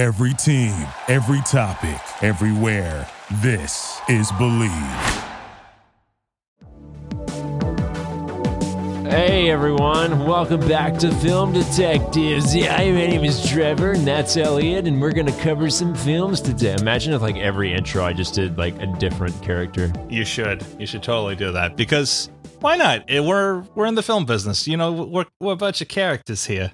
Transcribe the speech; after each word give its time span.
Every 0.00 0.32
team, 0.32 0.72
every 1.08 1.42
topic, 1.42 2.00
everywhere. 2.22 3.06
This 3.42 4.00
is 4.08 4.32
Believe. 4.38 4.70
Hey 9.06 9.50
everyone, 9.50 10.26
welcome 10.26 10.66
back 10.66 10.96
to 11.00 11.14
Film 11.16 11.52
Detectives. 11.52 12.56
Yeah, 12.56 12.78
my 12.78 12.90
name 12.90 13.24
is 13.24 13.46
Trevor, 13.46 13.90
and 13.90 14.06
that's 14.06 14.38
Elliot, 14.38 14.86
and 14.86 15.02
we're 15.02 15.12
gonna 15.12 15.38
cover 15.38 15.68
some 15.68 15.94
films 15.94 16.40
today. 16.40 16.76
Imagine 16.80 17.12
if, 17.12 17.20
like, 17.20 17.36
every 17.36 17.74
intro 17.74 18.02
I 18.02 18.14
just 18.14 18.32
did 18.32 18.56
like 18.56 18.80
a 18.80 18.86
different 18.86 19.42
character. 19.42 19.92
You 20.08 20.24
should. 20.24 20.64
You 20.78 20.86
should 20.86 21.02
totally 21.02 21.36
do 21.36 21.52
that 21.52 21.76
because 21.76 22.30
why 22.60 22.76
not? 22.76 23.04
Eh, 23.06 23.20
We're 23.20 23.64
we're 23.74 23.84
in 23.84 23.96
the 23.96 24.02
film 24.02 24.24
business. 24.24 24.66
You 24.66 24.78
know, 24.78 24.92
we're 24.92 25.26
we're 25.40 25.52
a 25.52 25.56
bunch 25.56 25.82
of 25.82 25.88
characters 25.88 26.46
here. 26.46 26.72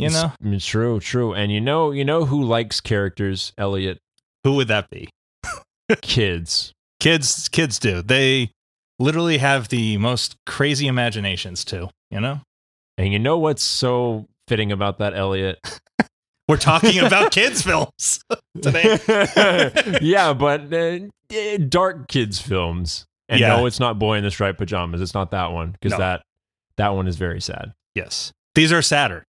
You 0.00 0.06
It's- 0.06 0.22
know, 0.22 0.32
it's 0.52 0.66
true, 0.66 0.98
true. 1.00 1.34
And 1.34 1.52
you 1.52 1.60
know, 1.60 1.90
you 1.90 2.04
know 2.04 2.24
who 2.24 2.42
likes 2.42 2.80
characters, 2.80 3.52
Elliot? 3.58 3.98
who 4.44 4.54
would 4.54 4.68
that 4.68 4.88
be? 4.90 5.08
Kids. 6.02 6.72
Kids. 6.98 7.48
Kids 7.48 7.78
do. 7.78 8.02
They 8.02 8.50
literally 8.98 9.38
have 9.38 9.68
the 9.68 9.96
most 9.98 10.36
crazy 10.46 10.86
imaginations 10.86 11.64
too. 11.64 11.88
You 12.10 12.20
know, 12.20 12.40
And 12.98 13.12
you 13.12 13.18
know 13.18 13.38
what's 13.38 13.62
so 13.62 14.26
fitting 14.48 14.72
about 14.72 14.98
that, 14.98 15.14
Elliot? 15.14 15.58
we're 16.48 16.56
talking 16.56 16.98
about 16.98 17.30
kids 17.32 17.62
films 17.62 18.20
today. 18.60 18.98
yeah, 20.02 20.32
but 20.32 20.72
uh, 20.72 20.98
eh, 21.30 21.56
dark 21.68 22.08
kids 22.08 22.40
films. 22.40 23.04
And 23.28 23.40
Yeah. 23.40 23.56
no, 23.56 23.66
it's 23.66 23.78
not 23.78 23.98
Boy 23.98 24.16
in 24.18 24.24
the 24.24 24.30
Striped 24.30 24.58
Pajamas. 24.58 25.00
It's 25.00 25.14
not 25.14 25.30
that 25.30 25.52
one 25.52 25.72
because 25.72 25.92
No. 25.92 25.98
that 25.98 26.22
that 26.76 26.88
one 26.94 27.06
is 27.06 27.16
very 27.16 27.40
sad. 27.40 27.72
Yes, 27.94 28.32
these 28.54 28.72
are 28.72 28.82
sadder. 28.82 29.24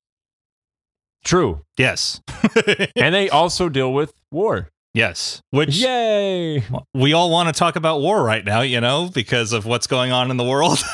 True. 1.24 1.62
Yes, 1.78 2.22
and 2.96 3.14
they 3.16 3.30
also 3.30 3.70
deal 3.70 3.94
with 3.94 4.14
war. 4.32 4.70
yes. 4.94 5.42
Which 5.52 5.78
Yay! 5.78 6.64
we 6.94 7.14
all 7.14 7.30
want 7.30 7.48
to 7.54 7.58
talk 7.58 7.76
about 7.76 8.02
war 8.02 8.24
right 8.24 8.44
now. 8.44 8.62
You 8.62 8.82
know, 8.82 9.10
because 9.14 9.54
of 9.54 9.66
what's 9.66 9.88
going 9.88 10.12
on 10.12 10.32
in 10.32 10.38
the 10.38 10.44
world. 10.46 10.80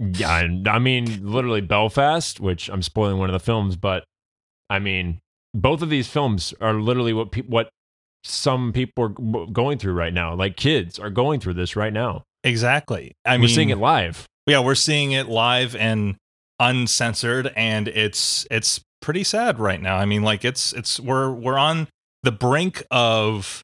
Yeah, 0.00 0.42
I 0.66 0.78
mean, 0.80 1.24
literally 1.30 1.60
Belfast, 1.60 2.40
which 2.40 2.68
I'm 2.68 2.82
spoiling 2.82 3.18
one 3.18 3.28
of 3.30 3.32
the 3.34 3.38
films, 3.38 3.76
but 3.76 4.02
I 4.68 4.80
mean, 4.80 5.20
both 5.54 5.80
of 5.82 5.90
these 5.90 6.08
films 6.08 6.52
are 6.60 6.74
literally 6.74 7.12
what 7.12 7.30
peop 7.30 7.46
what 7.48 7.68
some 8.24 8.72
people 8.72 9.04
are 9.04 9.46
going 9.46 9.78
through 9.78 9.92
right 9.92 10.12
now. 10.12 10.34
Like 10.34 10.56
kids 10.56 10.98
are 10.98 11.08
going 11.10 11.38
through 11.38 11.54
this 11.54 11.76
right 11.76 11.92
now. 11.92 12.24
exactly. 12.42 13.12
I 13.24 13.36
We're 13.36 13.42
mean, 13.42 13.48
seeing 13.48 13.70
it 13.70 13.78
live. 13.78 14.26
yeah 14.48 14.58
we're 14.58 14.74
seeing 14.74 15.12
it 15.12 15.28
live 15.28 15.76
and 15.76 16.16
uncensored 16.58 17.52
and 17.56 17.86
it's 17.88 18.46
it's 18.50 18.80
pretty 19.00 19.24
sad 19.24 19.58
right 19.58 19.80
now. 19.80 19.96
I 19.96 20.04
mean 20.04 20.22
like 20.22 20.44
it's 20.44 20.72
it's 20.72 20.98
we're 21.00 21.30
we're 21.30 21.58
on 21.58 21.88
the 22.22 22.32
brink 22.32 22.82
of 22.90 23.62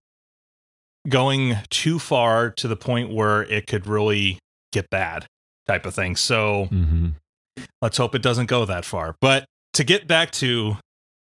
going 1.08 1.56
too 1.70 1.98
far 1.98 2.50
to 2.50 2.66
the 2.68 2.76
point 2.76 3.12
where 3.12 3.42
it 3.44 3.66
could 3.66 3.86
really 3.86 4.38
get 4.72 4.90
bad 4.90 5.26
type 5.66 5.86
of 5.86 5.94
thing. 5.94 6.16
So 6.16 6.68
Mm-hmm. 6.72 7.08
let's 7.80 7.96
hope 7.96 8.14
it 8.14 8.22
doesn't 8.22 8.46
go 8.46 8.64
that 8.64 8.84
far. 8.84 9.14
But 9.20 9.44
to 9.74 9.84
get 9.84 10.06
back 10.08 10.30
to 10.32 10.76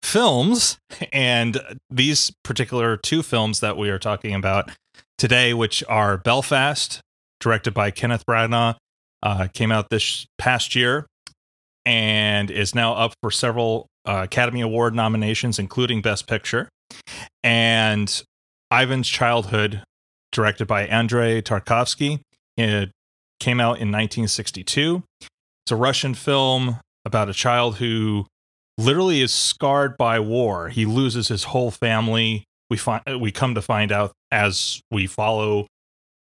films 0.03 0.79
and 1.13 1.61
these 1.91 2.31
particular 2.45 2.97
two 2.97 3.23
films 3.23 3.61
that 3.61 3.77
we 3.77 3.91
are 3.91 3.99
talking 3.99 4.35
about 4.35 4.71
today 5.19 5.53
which 5.53 5.83
are 5.89 6.17
belfast 6.19 7.01
directed 7.41 7.73
by 7.75 7.91
kenneth 7.91 8.25
branagh 8.25 8.77
uh, 9.25 9.49
came 9.53 9.73
out 9.73 9.89
this 9.91 10.27
past 10.39 10.77
year 10.77 11.07
and 11.87 12.51
is 12.51 12.75
now 12.75 12.93
up 12.95 13.15
for 13.23 13.31
several 13.31 13.87
uh, 14.05 14.23
academy 14.25 14.61
award 14.61 14.95
nominations 14.95 15.59
including 15.59 16.03
best 16.03 16.27
picture 16.27 16.69
and 17.43 18.23
ivan's 18.71 19.09
childhood 19.09 19.83
directed 20.33 20.67
by 20.67 20.87
andrei 20.87 21.41
tarkovsky 21.41 22.21
it 22.57 22.91
came 23.41 23.61
out 23.61 23.79
in 23.79 23.91
1962 23.93 25.03
it's 25.21 25.73
a 25.73 25.77
Russian 25.77 26.15
film 26.15 26.79
about 27.05 27.29
a 27.29 27.33
child 27.35 27.77
who 27.79 28.25
literally 28.79 29.21
is 29.21 29.33
scarred 29.33 29.97
by 29.97 30.21
war. 30.21 30.69
He 30.69 30.87
loses 30.87 31.27
his 31.27 31.43
whole 31.43 31.73
family. 31.73 32.45
We 32.71 32.77
find 32.77 33.03
we 33.21 33.33
come 33.33 33.57
to 33.57 33.63
find 33.63 33.91
out 33.91 34.13
as 34.31 34.81
we 34.93 35.09
follow 35.09 35.67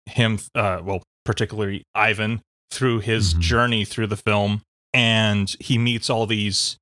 him, 0.06 0.40
uh, 0.54 0.82
well, 0.84 1.02
particularly 1.24 1.84
Ivan, 1.96 2.42
through 2.72 3.00
his 3.00 3.34
Mhm. 3.34 3.40
journey 3.40 3.86
through 3.86 4.08
the 4.08 4.18
film, 4.18 4.64
and 4.94 5.56
he 5.60 5.78
meets 5.78 6.10
all 6.10 6.26
these 6.26 6.78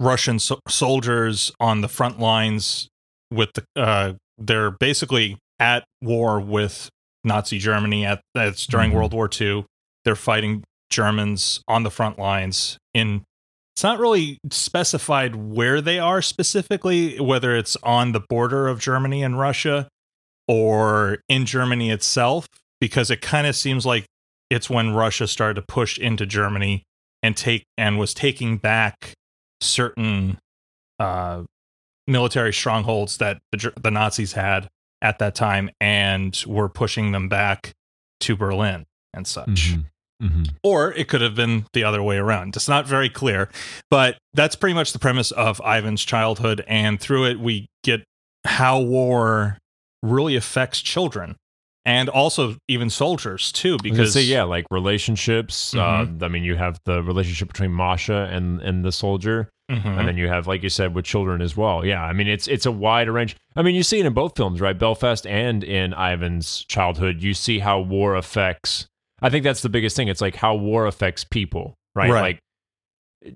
Russian 0.00 0.38
so- 0.38 0.60
soldiers 0.68 1.52
on 1.60 1.80
the 1.80 1.88
front 1.88 2.18
lines. 2.18 2.88
With 3.30 3.50
the, 3.54 3.64
uh, 3.80 4.12
they're 4.38 4.70
basically 4.70 5.38
at 5.58 5.84
war 6.02 6.40
with 6.40 6.88
Nazi 7.24 7.58
Germany. 7.58 8.04
At 8.06 8.20
that's 8.34 8.66
during 8.66 8.90
Mhm. 8.90 8.94
World 8.94 9.14
War 9.14 9.28
II. 9.40 9.64
They're 10.04 10.14
fighting 10.16 10.62
Germans 10.90 11.60
on 11.66 11.82
the 11.82 11.90
front 11.90 12.18
lines 12.18 12.78
in 12.92 13.22
it's 13.74 13.82
not 13.82 13.98
really 13.98 14.38
specified 14.52 15.34
where 15.34 15.80
they 15.80 15.98
are 15.98 16.22
specifically, 16.22 17.18
whether 17.18 17.56
it's 17.56 17.76
on 17.82 18.12
the 18.12 18.20
border 18.20 18.68
of 18.68 18.78
Germany 18.78 19.24
and 19.24 19.36
Russia 19.36 19.88
or 20.46 21.18
in 21.28 21.44
Germany 21.44 21.90
itself, 21.90 22.46
because 22.80 23.10
it 23.10 23.20
kind 23.20 23.48
of 23.48 23.56
seems 23.56 23.84
like 23.84 24.04
it's 24.50 24.68
when 24.70 24.92
Russia 24.94 25.26
started 25.26 25.54
to 25.54 25.62
push 25.66 25.98
into 25.98 26.26
Germany 26.26 26.82
and 27.22 27.36
take 27.36 27.64
and 27.78 27.98
was 27.98 28.12
taking 28.14 28.56
back 28.58 29.14
certain 29.60 30.38
uh, 30.98 31.42
military 32.06 32.52
strongholds 32.52 33.16
that 33.18 33.38
the, 33.52 33.72
the 33.82 33.90
Nazis 33.90 34.32
had 34.34 34.68
at 35.02 35.18
that 35.18 35.34
time 35.34 35.70
and 35.80 36.42
were 36.46 36.68
pushing 36.68 37.12
them 37.12 37.28
back 37.28 37.72
to 38.20 38.36
Berlin 38.36 38.84
and 39.12 39.26
such 39.26 39.72
Mhm. 39.72 39.84
Mhm. 40.22 40.54
or 40.62 40.92
it 40.92 41.08
could 41.08 41.20
have 41.20 41.34
been 41.34 41.66
the 41.72 41.82
other 41.84 42.02
way 42.02 42.16
around. 42.16 42.54
It's 42.56 42.68
not 42.68 42.86
very 42.86 43.08
clear, 43.10 43.50
but 43.90 44.16
that's 44.34 44.54
pretty 44.54 44.74
much 44.74 44.92
the 44.92 44.98
premise 44.98 45.30
of 45.32 45.60
Ivan's 45.64 46.04
childhood. 46.04 46.62
And 46.68 47.00
through 47.00 47.26
it, 47.26 47.40
we 47.40 47.66
get 47.82 48.04
how 48.46 48.80
war 48.80 49.58
really 50.02 50.36
affects 50.36 50.80
children 50.80 51.36
and 51.84 52.08
also 52.08 52.56
even 52.68 52.88
soldiers 52.90 53.52
too. 53.52 53.76
Because 53.82 54.12
say 54.14 54.22
yeah, 54.22 54.42
like 54.44 54.66
relationships. 54.70 55.74
Uh, 55.74 56.06
I 56.22 56.28
mean, 56.28 56.44
you 56.44 56.56
have 56.56 56.78
the 56.84 57.02
relationship 57.02 57.48
between 57.48 57.72
Masha 57.72 58.28
and 58.32 58.60
and 58.62 58.84
the 58.84 58.92
soldier, 58.92 59.50
Mhm. 59.70 59.98
and 59.98 60.08
then 60.08 60.16
you 60.16 60.28
have, 60.28 60.46
like 60.46 60.62
you 60.62 60.68
said, 60.68 60.94
with 60.94 61.04
children 61.04 61.40
as 61.42 61.56
well. 61.56 61.84
Yeah, 61.84 62.02
I 62.02 62.12
mean, 62.12 62.28
it's 62.28 62.46
it's 62.48 62.66
a 62.66 62.72
wide 62.72 63.08
range. 63.08 63.36
I 63.56 63.62
mean, 63.62 63.74
you 63.74 63.82
see 63.82 64.00
it 64.00 64.06
in 64.06 64.12
both 64.14 64.36
films, 64.36 64.60
right? 64.60 64.78
Belfast 64.78 65.26
and 65.26 65.62
in 65.64 65.92
Ivan's 65.94 66.64
childhood, 66.66 67.22
you 67.22 67.34
see 67.34 67.58
how 67.60 67.80
war 67.80 68.14
affects. 68.14 68.86
I 69.22 69.30
think 69.30 69.44
that's 69.44 69.62
the 69.62 69.68
biggest 69.70 69.96
thing. 69.96 70.08
It's 70.08 70.20
like 70.20 70.36
how 70.36 70.54
war 70.54 70.86
affects 70.86 71.24
people, 71.24 71.74
right? 71.94 72.10
Right. 72.10 72.20
Like 72.20 72.38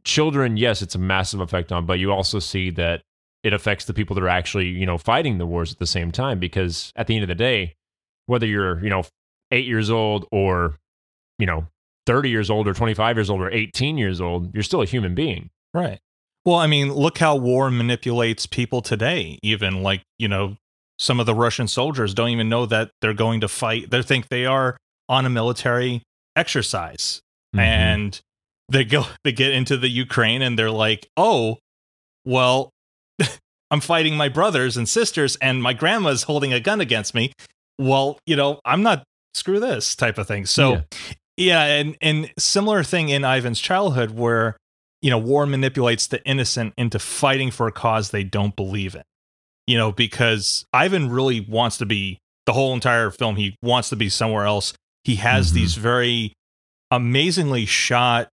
children, 0.05 0.57
yes, 0.57 0.83
it's 0.83 0.95
a 0.95 0.99
massive 0.99 1.41
effect 1.41 1.73
on, 1.73 1.87
but 1.87 1.99
you 1.99 2.13
also 2.13 2.39
see 2.39 2.71
that 2.71 3.03
it 3.43 3.53
affects 3.53 3.85
the 3.87 3.95
people 3.95 4.15
that 4.15 4.23
are 4.23 4.29
actually, 4.29 4.67
you 4.67 4.85
know, 4.85 4.99
fighting 4.99 5.39
the 5.39 5.47
wars 5.47 5.73
at 5.73 5.79
the 5.79 5.87
same 5.87 6.11
time. 6.11 6.39
Because 6.39 6.93
at 6.97 7.07
the 7.07 7.15
end 7.15 7.23
of 7.23 7.29
the 7.29 7.35
day, 7.35 7.75
whether 8.29 8.47
you're, 8.47 8.83
you 8.83 8.91
know, 8.91 9.05
eight 9.51 9.67
years 9.67 9.91
old 9.91 10.27
or, 10.31 10.77
you 11.39 11.47
know, 11.47 11.67
30 12.07 12.31
years 12.31 12.51
old 12.51 12.69
or 12.69 12.75
25 12.75 13.17
years 13.17 13.31
old 13.31 13.41
or 13.41 13.51
18 13.51 13.99
years 13.99 14.21
old, 14.21 14.55
you're 14.55 14.63
still 14.63 14.83
a 14.83 14.87
human 14.87 15.15
being. 15.15 15.51
Right. 15.75 15.99
Well, 16.45 16.57
I 16.57 16.67
mean, 16.67 16.93
look 16.93 17.19
how 17.19 17.37
war 17.37 17.71
manipulates 17.71 18.47
people 18.47 18.81
today. 18.81 19.39
Even 19.43 19.83
like, 19.83 20.03
you 20.19 20.29
know, 20.29 20.57
some 20.99 21.21
of 21.21 21.27
the 21.27 21.35
Russian 21.35 21.69
soldiers 21.69 22.15
don't 22.15 22.31
even 22.31 22.49
know 22.49 22.67
that 22.67 22.91
they're 23.01 23.15
going 23.15 23.41
to 23.41 23.49
fight. 23.49 23.91
They 23.91 24.03
think 24.03 24.29
they 24.29 24.47
are 24.47 24.77
on 25.09 25.27
a 25.27 25.31
military 25.31 26.03
exercise. 26.37 27.21
Mm-hmm. 27.55 27.61
And 27.61 28.21
they 28.69 28.85
go 28.85 29.07
they 29.25 29.33
get 29.33 29.53
into 29.53 29.77
the 29.77 29.89
Ukraine 29.89 30.43
and 30.43 30.59
they're 30.59 30.71
like, 30.71 31.09
"Oh, 31.17 31.59
well, 32.25 32.71
I'm 33.71 33.81
fighting 33.81 34.17
my 34.17 34.29
brothers 34.29 34.77
and 34.77 34.89
sisters 34.89 35.37
and 35.37 35.63
my 35.63 35.73
grandma's 35.73 36.25
holding 36.25 36.53
a 36.53 36.61
gun 36.61 36.81
against 36.81 37.15
me." 37.15 37.33
Well, 37.79 38.19
you 38.27 38.37
know, 38.37 38.61
I'm 38.65 38.83
not 38.83 39.05
screw 39.35 39.61
this 39.61 39.95
type 39.95 40.19
of 40.19 40.27
thing. 40.27 40.47
So, 40.47 40.73
Yeah. 40.73 40.81
yeah, 41.37 41.63
and 41.65 41.97
and 42.01 42.31
similar 42.39 42.83
thing 42.83 43.09
in 43.09 43.25
Ivan's 43.25 43.61
childhood 43.61 44.11
where 44.13 44.57
you 45.03 45.11
know 45.11 45.19
war 45.19 45.47
manipulates 45.47 46.07
the 46.09 46.25
innocent 46.27 46.75
into 46.77 46.99
fighting 46.99 47.51
for 47.51 47.67
a 47.69 47.73
cause 47.73 48.11
they 48.11 48.25
don't 48.25 48.57
believe 48.57 48.95
in. 48.95 49.03
You 49.67 49.77
know, 49.77 49.93
because 49.93 50.65
Ivan 50.73 51.11
really 51.11 51.41
wants 51.41 51.77
to 51.79 51.87
be 51.87 52.19
the 52.47 52.53
whole 52.55 52.73
entire 52.75 53.11
film. 53.11 53.37
He 53.37 53.55
wants 53.63 53.91
to 53.91 53.97
be 53.97 54.09
somewhere 54.09 54.45
else. 54.47 54.73
He 55.05 55.17
has 55.17 55.51
Mhm. 55.51 55.55
these 55.55 55.75
very 55.75 56.33
amazingly 56.91 57.67
shot 57.67 58.29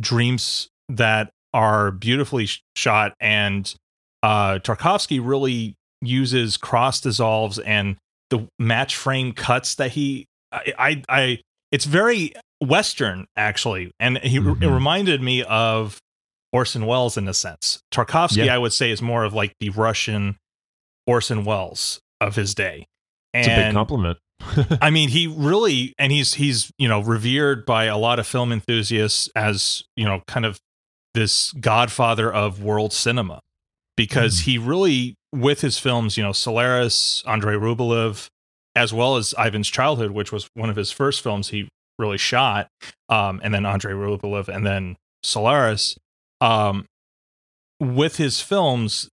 dreams 0.00 0.68
that 0.88 1.30
are 1.52 1.90
beautifully 1.90 2.48
shot, 2.74 3.14
and 3.20 3.74
uh, 4.22 4.58
Tarkovsky 4.58 5.20
really 5.22 5.74
uses 6.00 6.56
cross 6.56 7.00
dissolves 7.00 7.58
and 7.60 7.96
the 8.30 8.46
match 8.58 8.96
frame 8.96 9.32
cuts 9.32 9.74
that 9.76 9.92
he 9.92 10.26
I 10.52 10.72
I, 10.78 11.02
I 11.08 11.38
it's 11.72 11.84
very 11.84 12.32
western 12.60 13.26
actually 13.36 13.90
and 14.00 14.18
he 14.18 14.36
it 14.38 14.42
Mhm. 14.42 14.74
reminded 14.74 15.22
me 15.22 15.42
of 15.44 15.98
Orson 16.52 16.86
Welles 16.86 17.16
in 17.18 17.28
a 17.28 17.34
sense. 17.34 17.80
Tarkovsky, 17.92 18.46
Yeah. 18.46 18.54
I 18.54 18.58
would 18.58 18.72
say, 18.72 18.90
is 18.90 19.02
more 19.02 19.22
of 19.24 19.34
like 19.34 19.52
the 19.60 19.68
Russian 19.70 20.36
Orson 21.06 21.44
Welles 21.44 22.00
of 22.20 22.36
his 22.36 22.54
day. 22.54 22.86
It's 23.34 23.46
a 23.46 23.54
big 23.54 23.74
compliment. 23.74 24.18
I 24.80 24.88
mean, 24.90 25.08
he 25.10 25.26
really, 25.26 25.94
and 25.98 26.10
he's 26.10 26.34
he's 26.34 26.70
you 26.78 26.88
know 26.88 27.00
revered 27.00 27.66
by 27.66 27.84
a 27.84 27.98
lot 27.98 28.18
of 28.18 28.26
film 28.26 28.50
enthusiasts 28.52 29.28
as 29.36 29.84
you 29.96 30.04
know 30.06 30.22
kind 30.26 30.46
of 30.46 30.58
this 31.14 31.52
godfather 31.52 32.32
of 32.32 32.62
world 32.62 32.92
cinema 32.92 33.40
because 33.98 34.40
he 34.40 34.56
really 34.56 35.14
with 35.34 35.60
his 35.60 35.78
films, 35.78 36.16
you 36.16 36.22
know, 36.22 36.32
Solaris, 36.32 37.22
Andrei 37.26 37.54
Rublev, 37.54 38.28
as 38.74 38.94
well 38.94 39.16
as 39.16 39.34
Ivan's 39.38 39.68
Childhood, 39.68 40.12
which 40.12 40.32
was 40.32 40.48
one 40.54 40.70
of 40.70 40.76
his 40.76 40.90
first 40.90 41.22
films 41.22 41.48
he 41.48 41.68
really 41.98 42.16
shot, 42.16 42.68
um, 43.08 43.40
and 43.42 43.52
then 43.52 43.66
Andrei 43.66 43.92
Rublev, 43.92 44.48
and 44.48 44.64
then 44.64 44.96
Solaris. 45.22 45.96
Um, 46.40 46.86
with 47.80 48.16
his 48.16 48.40
films, 48.40 49.08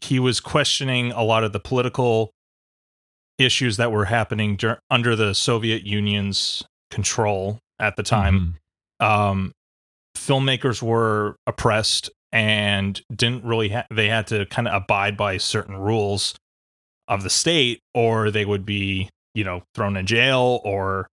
he 0.00 0.18
was 0.18 0.40
questioning 0.40 1.12
a 1.12 1.22
lot 1.22 1.44
of 1.44 1.52
the 1.52 1.60
political 1.60 2.30
issues 3.38 3.76
that 3.76 3.92
were 3.92 4.06
happening 4.06 4.56
dur- 4.56 4.78
under 4.90 5.14
the 5.14 5.34
Soviet 5.34 5.84
Union's 5.84 6.64
control 6.90 7.58
at 7.78 7.96
the 7.96 8.02
time. 8.02 8.58
Mhm. 9.00 9.06
Um, 9.06 9.52
filmmakers 10.16 10.82
were 10.82 11.36
oppressed 11.46 12.10
and 12.32 13.00
didn't 13.14 13.44
really 13.44 13.68
ha- 13.70 13.86
they 13.90 14.08
had 14.08 14.26
to 14.28 14.46
kind 14.46 14.66
of 14.68 14.74
abide 14.82 15.16
by 15.16 15.36
certain 15.36 15.76
rules 15.76 16.34
of 17.08 17.22
the 17.22 17.30
state 17.30 17.80
or 17.94 18.30
they 18.30 18.44
would 18.44 18.64
be 18.64 19.10
you 19.34 19.44
know 19.44 19.62
thrown 19.74 19.96
in 19.96 20.06
jail 20.06 20.60
or 20.64 21.06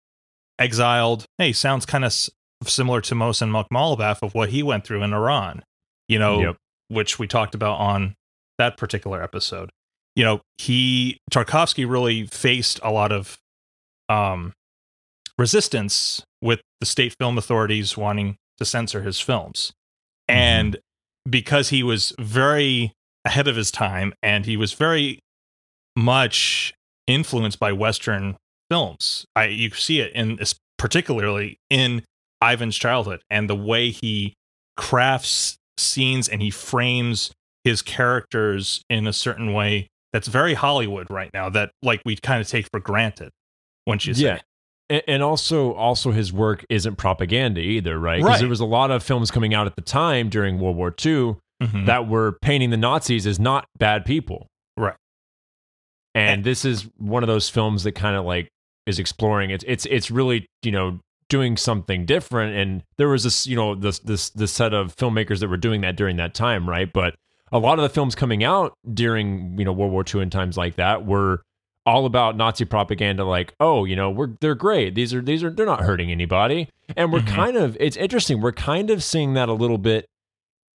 exiled. 0.58 1.24
Hey 1.38 1.52
sounds 1.52 1.86
kind 1.86 2.04
of 2.04 2.08
s- 2.08 2.30
similar 2.64 3.00
to 3.02 3.14
Mohsen 3.14 3.50
Makhmalbaf 3.50 4.22
of 4.22 4.34
what 4.34 4.50
he 4.50 4.62
went 4.62 4.84
through 4.84 5.02
in 5.02 5.12
Iran 5.12 5.62
you 6.08 6.18
know 6.18 6.40
Yep. 6.40 6.56
which 6.88 7.18
we 7.18 7.26
talked 7.26 7.54
about 7.54 7.78
on 7.78 8.14
that 8.58 8.76
particular 8.76 9.22
episode. 9.22 9.70
You 10.14 10.24
know 10.24 10.40
he 10.58 11.18
Tarkovsky 11.30 11.88
really 11.88 12.26
faced 12.26 12.80
a 12.82 12.90
lot 12.90 13.12
of 13.12 13.38
um 14.08 14.52
resistance 15.38 16.22
with 16.42 16.60
the 16.80 16.86
state 16.86 17.14
film 17.18 17.36
authorities 17.38 17.96
wanting 17.96 18.36
to 18.58 18.64
censor 18.64 19.02
his 19.02 19.20
films. 19.20 19.72
And 20.28 20.78
because 21.28 21.70
he 21.70 21.82
was 21.82 22.12
very 22.18 22.92
ahead 23.24 23.48
of 23.48 23.56
his 23.56 23.70
time 23.70 24.12
and 24.22 24.46
he 24.46 24.56
was 24.56 24.72
very 24.72 25.18
much 25.96 26.72
influenced 27.06 27.58
by 27.58 27.72
western 27.72 28.36
films 28.70 29.24
i 29.34 29.46
you 29.46 29.70
see 29.70 30.00
it 30.00 30.12
in 30.12 30.36
this 30.36 30.54
particularly 30.78 31.58
in 31.70 32.02
ivan's 32.42 32.76
childhood 32.76 33.22
and 33.30 33.48
the 33.48 33.56
way 33.56 33.90
he 33.90 34.34
crafts 34.76 35.56
scenes 35.78 36.28
and 36.28 36.42
he 36.42 36.50
frames 36.50 37.32
his 37.64 37.82
characters 37.82 38.82
in 38.90 39.06
a 39.06 39.12
certain 39.12 39.52
way 39.52 39.88
that's 40.12 40.28
very 40.28 40.54
hollywood 40.54 41.06
right 41.10 41.30
now 41.32 41.48
that 41.48 41.70
like 41.82 42.02
we 42.04 42.16
kind 42.16 42.40
of 42.40 42.48
take 42.48 42.68
for 42.70 42.80
granted 42.80 43.30
once 43.86 44.04
you 44.04 44.14
Yeah. 44.16 44.40
And, 44.88 45.02
and 45.08 45.22
also, 45.22 45.72
also 45.74 46.12
his 46.12 46.32
work 46.32 46.64
isn't 46.68 46.96
propaganda 46.96 47.60
either, 47.60 47.98
right? 47.98 48.18
Because 48.18 48.30
Right. 48.30 48.40
there 48.40 48.48
was 48.48 48.60
a 48.60 48.66
lot 48.66 48.90
of 48.90 49.02
films 49.02 49.30
coming 49.30 49.52
out 49.54 49.66
at 49.66 49.74
the 49.76 49.82
time 49.82 50.28
during 50.28 50.58
World 50.60 50.76
War 50.76 50.88
II 51.04 51.36
Mhm. 51.62 51.86
that 51.86 52.06
were 52.08 52.38
painting 52.42 52.70
the 52.70 52.76
Nazis 52.76 53.26
as 53.26 53.38
not 53.40 53.66
bad 53.78 54.04
people. 54.04 54.46
Right. 54.76 54.94
And 56.14 56.44
this 56.44 56.64
is 56.64 56.88
one 56.96 57.22
of 57.22 57.26
those 57.26 57.48
films 57.48 57.82
that 57.84 57.92
kind 57.92 58.16
of 58.16 58.24
like 58.24 58.48
is 58.86 58.98
exploring 58.98 59.50
it's 59.50 59.64
it's 59.66 59.84
it's 59.86 60.10
really, 60.10 60.46
you 60.62 60.70
know, 60.70 61.00
doing 61.28 61.56
something 61.56 62.06
different 62.06 62.54
and 62.56 62.82
there 62.98 63.08
was 63.08 63.24
this, 63.24 63.46
you 63.46 63.56
know, 63.56 63.74
this 63.74 63.98
this 63.98 64.30
this 64.30 64.52
set 64.52 64.72
of 64.72 64.94
filmmakers 64.94 65.40
that 65.40 65.48
were 65.48 65.56
doing 65.56 65.80
that 65.80 65.96
during 65.96 66.16
that 66.16 66.34
time, 66.34 66.68
right? 66.68 66.92
But 66.92 67.14
a 67.52 67.58
lot 67.58 67.78
of 67.78 67.82
the 67.82 67.88
films 67.88 68.14
coming 68.14 68.44
out 68.44 68.74
during, 68.94 69.58
you 69.58 69.64
know, 69.64 69.72
World 69.72 69.92
War 69.92 70.04
II 70.12 70.22
and 70.22 70.30
times 70.32 70.56
like 70.56 70.76
that 70.76 71.04
were 71.04 71.42
all 71.86 72.04
about 72.04 72.36
Nazi 72.36 72.64
propaganda 72.64 73.24
like, 73.24 73.54
oh, 73.60 73.84
you 73.84 73.94
know, 73.96 74.10
we're 74.10 74.30
they're 74.40 74.54
great. 74.56 74.94
These 74.96 75.14
are 75.14 75.22
these 75.22 75.42
are 75.44 75.50
they're 75.50 75.64
not 75.64 75.80
hurting 75.82 76.10
anybody. 76.10 76.68
And 76.96 77.12
we're 77.12 77.20
Mhm. 77.20 77.28
kind 77.28 77.56
of 77.56 77.76
it's 77.80 77.96
interesting. 77.96 78.40
We're 78.40 78.52
kind 78.52 78.90
of 78.90 79.02
seeing 79.02 79.34
that 79.34 79.48
a 79.48 79.52
little 79.52 79.78
bit 79.78 80.08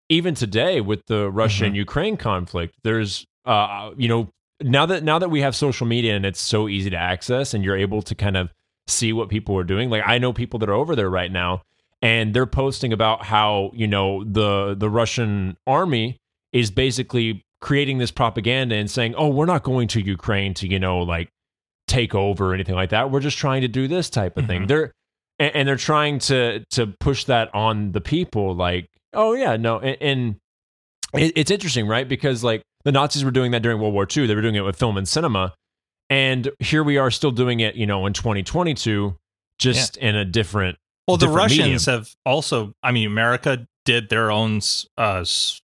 even 0.09 0.33
today 0.35 0.81
with 0.81 1.05
the 1.07 1.29
Russia 1.29 1.65
and 1.65 1.75
Ukraine 1.75 2.17
conflict. 2.17 2.75
There's 2.83 3.25
uh 3.45 3.91
you 3.97 4.07
know, 4.07 4.29
now 4.61 4.85
that 4.85 5.03
now 5.03 5.19
that 5.19 5.29
we 5.29 5.41
have 5.41 5.55
social 5.55 5.85
media 5.85 6.15
and 6.15 6.25
it's 6.25 6.39
so 6.41 6.67
easy 6.69 6.89
to 6.89 6.97
access 6.97 7.53
and 7.53 7.63
you're 7.63 7.77
able 7.77 8.01
to 8.03 8.15
kind 8.15 8.37
of 8.37 8.49
see 8.87 9.13
what 9.13 9.29
people 9.29 9.57
are 9.57 9.63
doing. 9.63 9.89
Like 9.89 10.03
I 10.05 10.17
know 10.17 10.33
people 10.33 10.59
that 10.59 10.69
are 10.69 10.73
over 10.73 10.95
there 10.95 11.09
right 11.09 11.31
now 11.31 11.61
and 12.01 12.33
they're 12.33 12.45
posting 12.47 12.91
about 12.93 13.23
how, 13.25 13.71
you 13.73 13.87
know, 13.87 14.23
the 14.23 14.75
the 14.77 14.89
Russian 14.89 15.57
army 15.67 16.17
is 16.53 16.71
basically 16.71 17.43
creating 17.61 17.97
this 17.99 18.11
propaganda 18.11 18.75
and 18.75 18.89
saying, 18.89 19.15
"Oh, 19.15 19.29
we're 19.29 19.45
not 19.45 19.63
going 19.63 19.87
to 19.89 20.01
Ukraine 20.01 20.53
to, 20.55 20.67
you 20.67 20.79
know, 20.79 20.99
like 20.99 21.29
take 21.87 22.13
over 22.15 22.51
or 22.51 22.53
anything 22.53 22.75
like 22.75 22.89
that. 22.89 23.11
We're 23.11 23.19
just 23.19 23.37
trying 23.37 23.61
to 23.61 23.67
do 23.67 23.87
this 23.87 24.09
type 24.09 24.37
of 24.37 24.45
thing." 24.47 24.63
Mhm. 24.63 24.67
They're 24.67 24.91
and, 25.39 25.55
and 25.55 25.67
they're 25.67 25.75
trying 25.77 26.19
to 26.19 26.65
to 26.71 26.87
push 26.99 27.25
that 27.25 27.53
on 27.55 27.91
the 27.93 28.01
people 28.01 28.55
like, 28.55 28.87
"Oh 29.13 29.33
yeah, 29.33 29.55
no." 29.57 29.79
And, 29.79 29.97
and 30.01 30.35
it, 31.13 31.33
it's 31.35 31.51
interesting, 31.51 31.87
right? 31.87 32.07
Because 32.07 32.43
like 32.43 32.61
the 32.83 32.91
Nazis 32.91 33.23
were 33.23 33.31
doing 33.31 33.51
that 33.51 33.61
during 33.61 33.79
World 33.79 33.93
War 33.93 34.07
II. 34.15 34.25
They 34.27 34.35
were 34.35 34.41
doing 34.41 34.55
it 34.55 34.61
with 34.61 34.75
film 34.77 34.97
and 34.97 35.07
cinema. 35.07 35.53
And 36.09 36.49
here 36.59 36.83
we 36.83 36.97
are 36.97 37.09
still 37.09 37.31
doing 37.31 37.61
it, 37.61 37.75
you 37.75 37.85
know, 37.85 38.05
in 38.05 38.11
2022 38.13 39.15
just 39.59 39.95
in 39.97 40.15
a 40.15 40.25
different 40.25 40.77
Well, 41.07 41.15
the 41.17 41.29
Russians 41.29 41.85
medium. 41.87 41.99
have 41.99 42.09
also. 42.25 42.73
I 42.83 42.91
mean, 42.91 43.07
America 43.07 43.65
did 43.85 44.09
their 44.09 44.29
own 44.31 44.59
uh, 44.97 45.23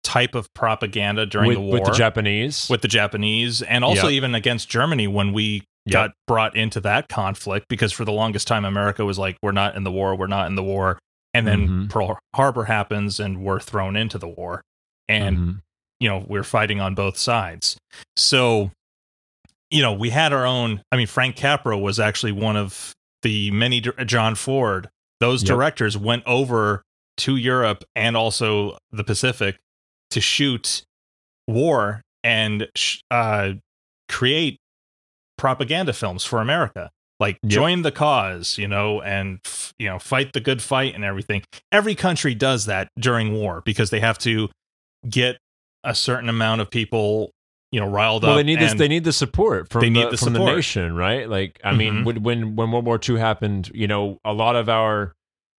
type 0.06 0.34
of 0.36 0.52
propaganda 0.54 1.26
during 1.26 1.48
with, 1.48 1.56
the 1.56 1.60
war 1.60 1.72
with 1.74 1.84
the 1.84 1.90
Japanese. 1.92 2.68
with 2.70 2.80
the 2.80 2.88
Japanese, 2.88 3.60
and 3.62 3.84
also 3.84 4.06
Yeah. 4.08 4.14
even 4.16 4.34
against 4.36 4.68
Germany 4.68 5.06
when 5.08 5.32
we 5.32 5.64
Yep. 5.86 5.92
got 5.92 6.10
brought 6.26 6.56
into 6.56 6.80
that 6.80 7.08
conflict. 7.08 7.66
Because 7.68 7.92
for 7.92 8.04
the 8.04 8.12
longest 8.12 8.46
time, 8.48 8.64
America 8.64 9.04
was 9.04 9.18
like, 9.18 9.36
"We're 9.42 9.52
not 9.52 9.74
in 9.76 9.84
the 9.84 9.90
war. 9.90 10.14
We're 10.16 10.26
not 10.28 10.46
in 10.46 10.54
the 10.54 10.62
war," 10.62 10.98
and 11.34 11.46
then 11.46 11.68
Mhm. 11.68 11.90
Pearl 11.90 12.18
Harbor 12.34 12.64
happens, 12.64 13.18
and 13.20 13.42
we're 13.42 13.60
thrown 13.60 13.96
into 13.96 14.16
the 14.18 14.28
war, 14.28 14.62
and 15.08 15.36
Mhm. 15.38 15.60
you 16.00 16.08
know 16.08 16.24
we're 16.28 16.42
fighting 16.44 16.80
on 16.80 16.94
both 16.94 17.16
sides. 17.18 17.76
So, 18.16 18.70
you 19.70 19.82
know, 19.82 19.92
we 19.92 20.10
had 20.10 20.32
our 20.32 20.46
own. 20.46 20.82
I 20.92 20.96
mean, 20.96 21.06
Frank 21.08 21.34
Capra 21.36 21.76
was 21.76 21.98
actually 21.98 22.32
one 22.32 22.56
of 22.56 22.92
the 23.22 23.50
many. 23.50 23.80
John 23.80 24.34
Ford, 24.36 24.88
those 25.20 25.42
Yep. 25.42 25.48
directors 25.48 25.96
went 25.96 26.22
over 26.26 26.82
to 27.18 27.34
Europe 27.36 27.82
and 27.96 28.16
also 28.16 28.76
the 28.92 29.02
Pacific 29.04 29.56
to 30.10 30.20
shoot 30.20 30.82
war 31.48 32.02
and 32.24 32.68
sh- 32.74 32.98
uh, 33.10 33.52
create 34.08 34.58
propaganda 35.38 35.92
films 35.92 36.24
for 36.24 36.40
America. 36.40 36.90
Like 37.18 37.38
Yep. 37.42 37.50
join 37.50 37.82
the 37.82 37.92
cause, 37.92 38.58
you 38.58 38.68
know, 38.68 39.00
and 39.00 39.38
f- 39.44 39.72
you 39.78 39.88
know 39.88 39.98
fight 39.98 40.32
the 40.34 40.40
good 40.40 40.60
fight 40.60 40.94
and 40.94 41.02
everything. 41.04 41.42
Every 41.72 41.94
country 41.94 42.34
does 42.34 42.66
that 42.66 42.88
during 42.98 43.32
war 43.32 43.62
because 43.64 43.88
they 43.90 44.00
have 44.00 44.18
to 44.18 44.50
get 45.08 45.38
a 45.82 45.94
certain 45.94 46.28
amount 46.28 46.60
of 46.60 46.70
people, 46.70 47.30
you 47.72 47.80
know, 47.80 47.88
riled 47.88 48.22
well, 48.22 48.32
up. 48.32 48.36
they 48.36 48.42
need 48.42 48.60
this. 48.60 48.74
They 48.74 48.88
need 48.88 49.04
the 49.04 49.12
support 49.14 49.70
from 49.70 49.80
They 49.80 49.88
the, 49.88 49.92
need 50.04 50.10
the 50.12 50.16
from 50.18 50.34
the 50.34 50.40
support. 50.40 50.56
nation, 50.56 50.94
right? 50.94 51.26
Like, 51.28 51.58
I 51.64 51.72
mean, 51.72 51.94
Mhm. 51.94 52.04
when 52.04 52.22
when 52.22 52.56
when 52.56 52.70
World 52.70 52.84
War 52.84 53.00
II 53.08 53.18
happened, 53.18 53.70
you 53.74 53.86
know, 53.86 54.18
a 54.24 54.34
lot 54.34 54.54
of 54.56 54.68
our, 54.68 55.14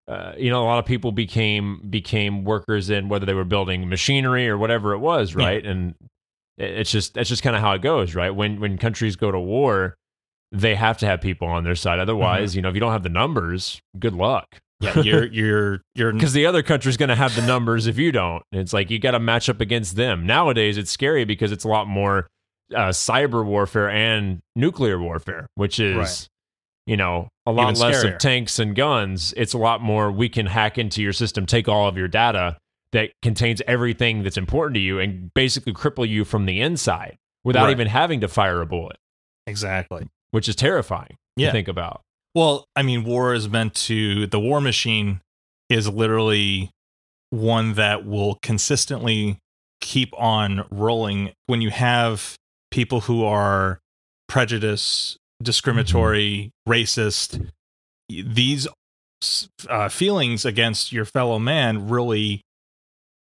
uh, 0.07 0.33
you 0.37 0.49
know, 0.49 0.63
a 0.63 0.65
lot 0.65 0.79
of 0.79 0.85
people 0.85 1.11
became 1.11 1.81
became 1.89 2.43
workers 2.43 2.89
in 2.89 3.09
whether 3.09 3.25
they 3.25 3.33
were 3.33 3.43
building 3.43 3.89
machinery 3.89 4.47
or 4.47 4.57
whatever 4.57 4.93
it 4.93 4.99
was, 4.99 5.33
Yeah. 5.35 5.45
right? 5.45 5.65
And 5.65 5.95
it's 6.57 6.91
just 6.91 7.13
that's 7.13 7.29
just 7.29 7.43
kind 7.43 7.55
of 7.55 7.61
how 7.61 7.73
it 7.73 7.81
goes, 7.81 8.15
right? 8.15 8.31
When 8.31 8.59
when 8.59 8.77
countries 8.77 9.15
go 9.15 9.31
to 9.31 9.39
war, 9.39 9.95
they 10.51 10.75
have 10.75 10.97
to 10.99 11.05
have 11.05 11.21
people 11.21 11.47
on 11.47 11.63
their 11.63 11.75
side. 11.75 11.99
Otherwise, 11.99 12.55
you 12.55 12.61
know, 12.61 12.69
if 12.69 12.73
you 12.75 12.79
don't 12.79 12.93
have 12.93 13.03
the 13.03 13.09
numbers, 13.09 13.81
good 13.99 14.13
luck. 14.13 14.47
yeah, 14.79 14.99
you're 15.01 15.25
you're 15.25 15.81
you're 15.95 16.13
because 16.13 16.33
the 16.33 16.45
other 16.45 16.63
country's 16.63 16.97
going 16.97 17.09
to 17.09 17.15
have 17.15 17.35
the 17.35 17.41
numbers 17.41 17.85
if 17.87 17.97
you 17.97 18.11
don't. 18.11 18.43
It's 18.51 18.73
like 18.73 18.89
you 18.89 18.99
got 18.99 19.11
to 19.11 19.19
match 19.19 19.49
up 19.49 19.59
against 19.59 19.95
them. 19.97 20.25
Nowadays, 20.25 20.77
it's 20.77 20.91
scary 20.91 21.25
because 21.25 21.51
it's 21.51 21.63
a 21.63 21.67
lot 21.67 21.87
more 21.87 22.27
uh, 22.73 22.89
cyber 22.89 23.43
warfare 23.45 23.89
and 23.89 24.39
nuclear 24.55 24.99
warfare, 24.99 25.47
which 25.55 25.79
is, 25.79 25.97
Right. 25.97 26.29
You 26.87 26.97
know, 26.97 27.27
a 27.45 27.51
lot 27.51 27.69
Even 27.69 27.81
less 27.81 28.03
scarier. 28.03 28.13
of 28.15 28.19
tanks 28.19 28.57
and 28.57 28.75
guns. 28.75 29.33
It's 29.37 29.53
a 29.53 29.57
lot 29.59 29.81
more 29.81 30.11
we 30.11 30.29
can 30.29 30.47
hack 30.47 30.79
into 30.79 31.03
your 31.03 31.13
system, 31.13 31.45
take 31.45 31.67
all 31.67 31.87
of 31.87 31.97
your 31.97 32.07
data 32.07 32.57
that 32.93 33.11
contains 33.21 33.61
everything 33.67 34.23
that's 34.23 34.37
important 34.37 34.73
to 34.75 34.79
you, 34.79 34.97
and 34.99 35.31
basically 35.35 35.73
cripple 35.73 36.07
you 36.07 36.23
from 36.25 36.45
the 36.45 36.59
inside 36.61 37.17
without 37.43 37.65
Right. 37.65 37.71
even 37.71 37.87
having 37.87 38.21
to 38.21 38.27
fire 38.27 38.61
a 38.61 38.65
bullet, 38.65 38.95
exactly. 39.45 40.07
which 40.31 40.47
is 40.49 40.55
terrifying 40.55 41.15
Yeah. 41.35 41.47
to 41.47 41.51
think 41.51 41.67
about. 41.67 42.01
Well, 42.33 42.65
I 42.75 42.83
mean, 42.83 43.03
war 43.03 43.33
is 43.33 43.49
meant 43.49 43.75
to. 43.87 44.25
The 44.27 44.39
war 44.39 44.61
machine 44.61 45.21
is 45.69 45.89
literally 45.89 46.71
one 47.29 47.73
that 47.73 48.05
will 48.05 48.39
consistently 48.41 49.37
keep 49.81 50.13
on 50.17 50.65
rolling 50.71 51.33
when 51.47 51.61
you 51.61 51.69
have 51.71 52.35
people 52.71 53.01
who 53.01 53.23
are 53.25 53.79
prejudiced, 54.29 55.17
discriminatory, 55.41 56.51
racist. 56.67 57.49
These 58.09 58.67
uh, 59.69 59.89
feelings 59.89 60.45
against 60.45 60.91
your 60.91 61.05
fellow 61.05 61.39
man 61.39 61.89
really 61.89 62.41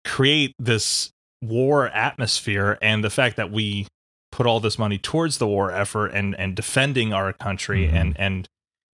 create 0.06 0.54
this 0.58 1.12
war 1.42 1.88
atmosphere 1.90 2.78
and 2.82 3.04
the 3.04 3.10
fact 3.10 3.36
that 3.36 3.52
we 3.52 3.88
put 4.32 4.46
all 4.48 4.60
this 4.60 4.80
money 4.80 4.98
towards 4.98 5.38
the 5.38 5.48
war 5.48 5.72
effort 5.72 6.08
and 6.08 6.36
and 6.40 6.56
defending 6.56 7.12
our 7.14 7.34
country 7.34 7.88
Mhm. 7.88 7.94
and 7.94 8.20
and 8.20 8.48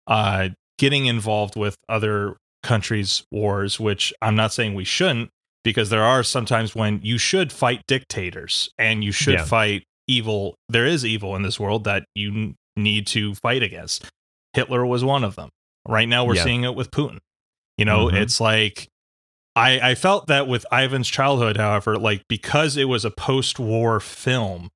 uh 0.07 0.49
getting 0.79 1.05
involved 1.05 1.55
with 1.55 1.75
other 1.87 2.37
countries 2.63 3.23
wars 3.31 3.79
which 3.79 4.13
i'm 4.21 4.35
not 4.35 4.51
saying 4.53 4.73
we 4.73 4.83
shouldn't 4.85 5.29
because 5.63 5.89
there 5.89 6.03
are 6.03 6.23
sometimes 6.23 6.73
when 6.73 6.99
you 7.03 7.17
should 7.17 7.51
fight 7.51 7.83
dictators 7.87 8.69
and 8.77 9.03
you 9.03 9.11
should 9.11 9.35
Yeah. 9.35 9.43
fight 9.45 9.83
evil 10.07 10.55
there 10.69 10.85
is 10.85 11.05
evil 11.05 11.35
in 11.35 11.43
this 11.43 11.59
world 11.59 11.83
that 11.83 12.05
you 12.15 12.55
need 12.77 13.05
to 13.07 13.35
fight 13.35 13.63
against 13.63 14.05
hitler 14.53 14.85
was 14.85 15.03
one 15.03 15.23
of 15.23 15.35
them 15.35 15.49
right 15.87 16.07
now 16.07 16.23
we're 16.25 16.35
Yeah. 16.35 16.43
seeing 16.43 16.63
it 16.63 16.75
with 16.75 16.91
putin 16.91 17.17
you 17.77 17.85
know 17.85 18.05
Mhm. 18.07 18.21
it's 18.21 18.39
like 18.39 18.87
I, 19.55 19.79
I 19.91 19.95
felt 19.95 20.27
that 20.27 20.47
with 20.47 20.67
Ivan's 20.71 21.07
childhood, 21.09 21.57
however, 21.57 21.97
like 21.97 22.21
because 22.29 22.77
it 22.77 22.83
was 22.83 23.03
a 23.03 23.09
post-war 23.09 23.99
film, 23.99 24.69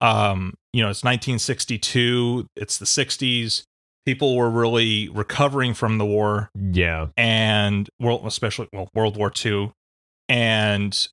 um, 0.00 0.54
you 0.72 0.82
know, 0.82 0.90
it's 0.90 1.04
1962, 1.04 2.48
it's 2.56 2.76
the 2.78 2.86
60s. 2.86 3.62
People 4.04 4.34
were 4.36 4.50
really 4.50 5.08
recovering 5.10 5.74
from 5.74 5.98
the 5.98 6.04
war 6.04 6.50
Yeah. 6.54 7.06
and 7.16 7.88
world, 8.00 8.26
especially 8.26 8.66
well, 8.72 8.88
World 8.94 9.16
War 9.16 9.30
II, 9.44 9.70
and 10.28 11.08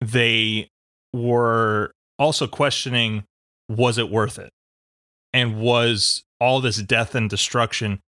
they 0.00 0.68
were 1.12 1.92
also 2.18 2.46
questioning, 2.46 3.24
was 3.68 3.98
it 3.98 4.08
worth 4.10 4.38
it, 4.38 4.50
and 5.34 5.60
was 5.60 6.22
all 6.40 6.60
this 6.62 6.78
death 6.82 7.14
and 7.14 7.28
destruction, 7.28 8.00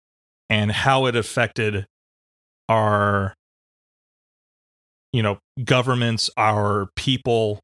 and 0.49 0.71
how 0.71 1.07
it 1.07 1.17
affected 1.17 1.87
our, 2.69 3.35
you 5.13 5.23
know, 5.23 5.39
governments, 5.65 6.31
our 6.37 6.89
people, 6.97 7.61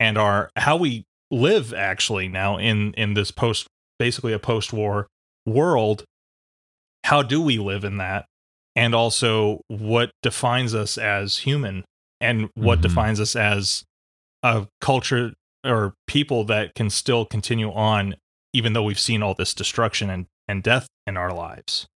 and 0.00 0.16
our 0.18 0.50
how 0.56 0.76
we 0.76 1.04
live 1.30 1.72
actually 1.74 2.28
now 2.28 2.56
in 2.58 2.92
in 2.94 3.14
this 3.14 3.30
post 3.30 3.66
basically 3.98 4.32
a 4.32 4.38
post-war 4.38 5.06
world 5.46 6.04
how 7.04 7.22
do 7.22 7.40
we 7.40 7.58
live 7.58 7.84
in 7.84 7.96
that 7.96 8.24
and 8.76 8.94
also 8.94 9.60
what 9.68 10.10
defines 10.22 10.74
us 10.74 10.98
as 10.98 11.38
human 11.38 11.84
and 12.20 12.50
what 12.54 12.78
Mhm. 12.78 12.82
defines 12.82 13.20
us 13.20 13.34
as 13.36 13.84
a 14.42 14.66
culture 14.80 15.32
or 15.64 15.94
people 16.06 16.44
that 16.44 16.74
can 16.74 16.90
still 16.90 17.24
continue 17.24 17.72
on 17.72 18.14
even 18.54 18.72
though 18.72 18.82
we've 18.82 18.98
seen 18.98 19.22
all 19.22 19.34
this 19.34 19.52
destruction 19.52 20.08
and, 20.08 20.26
and 20.48 20.62
death 20.62 20.86
in 21.06 21.16
our 21.18 21.32
lives 21.34 21.86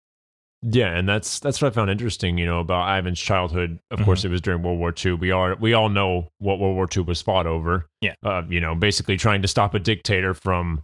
Yeah, 0.62 0.88
and 0.97 1.09
that's 1.09 1.38
that's 1.38 1.62
what 1.62 1.69
I 1.73 1.75
found 1.75 1.88
interesting, 1.88 2.37
you 2.37 2.45
know, 2.45 2.59
about 2.59 2.99
Ivan's 2.99 3.21
childhood. 3.21 3.79
Of 3.93 4.00
Mhm. 4.00 4.05
course, 4.05 4.25
it 4.25 4.29
was 4.31 4.41
during 4.41 4.61
World 4.62 4.79
War 4.81 4.93
II. 4.93 5.12
We 5.12 5.31
are 5.31 5.55
we 5.55 5.73
all 5.73 5.88
know 5.88 6.33
what 6.38 6.59
World 6.59 6.75
War 6.75 6.88
II 6.95 7.05
was 7.05 7.23
fought 7.23 7.47
over. 7.47 7.87
Yeah. 8.00 8.15
uh, 8.25 8.43
you 8.49 8.61
know, 8.61 8.75
basically 8.75 9.17
trying 9.17 9.41
to 9.43 9.49
stop 9.49 9.73
a 9.75 9.79
dictator 9.79 10.35
from 10.35 10.83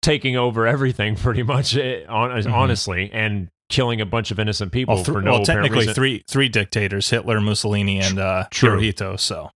taking 0.00 0.36
over 0.36 0.66
everything, 0.66 1.16
pretty 1.26 1.42
much. 1.42 1.76
eh, 1.76 2.04
hon- 2.08 2.30
Mhm. 2.30 2.52
honestly, 2.52 3.10
and 3.12 3.48
killing 3.68 4.00
a 4.00 4.06
bunch 4.06 4.30
of 4.30 4.38
innocent 4.38 4.72
people 4.72 4.94
well, 4.94 5.04
th- 5.04 5.14
for 5.14 5.20
no 5.22 5.32
well 5.32 5.44
technically 5.44 5.80
reason. 5.80 5.94
three 5.94 6.22
three 6.28 6.48
dictators 6.50 7.08
hitler 7.10 7.40
mussolini 7.40 7.98
and 7.98 8.18
uh 8.18 8.44
True. 8.50 8.78
hirohito 8.78 9.18
so 9.18 9.50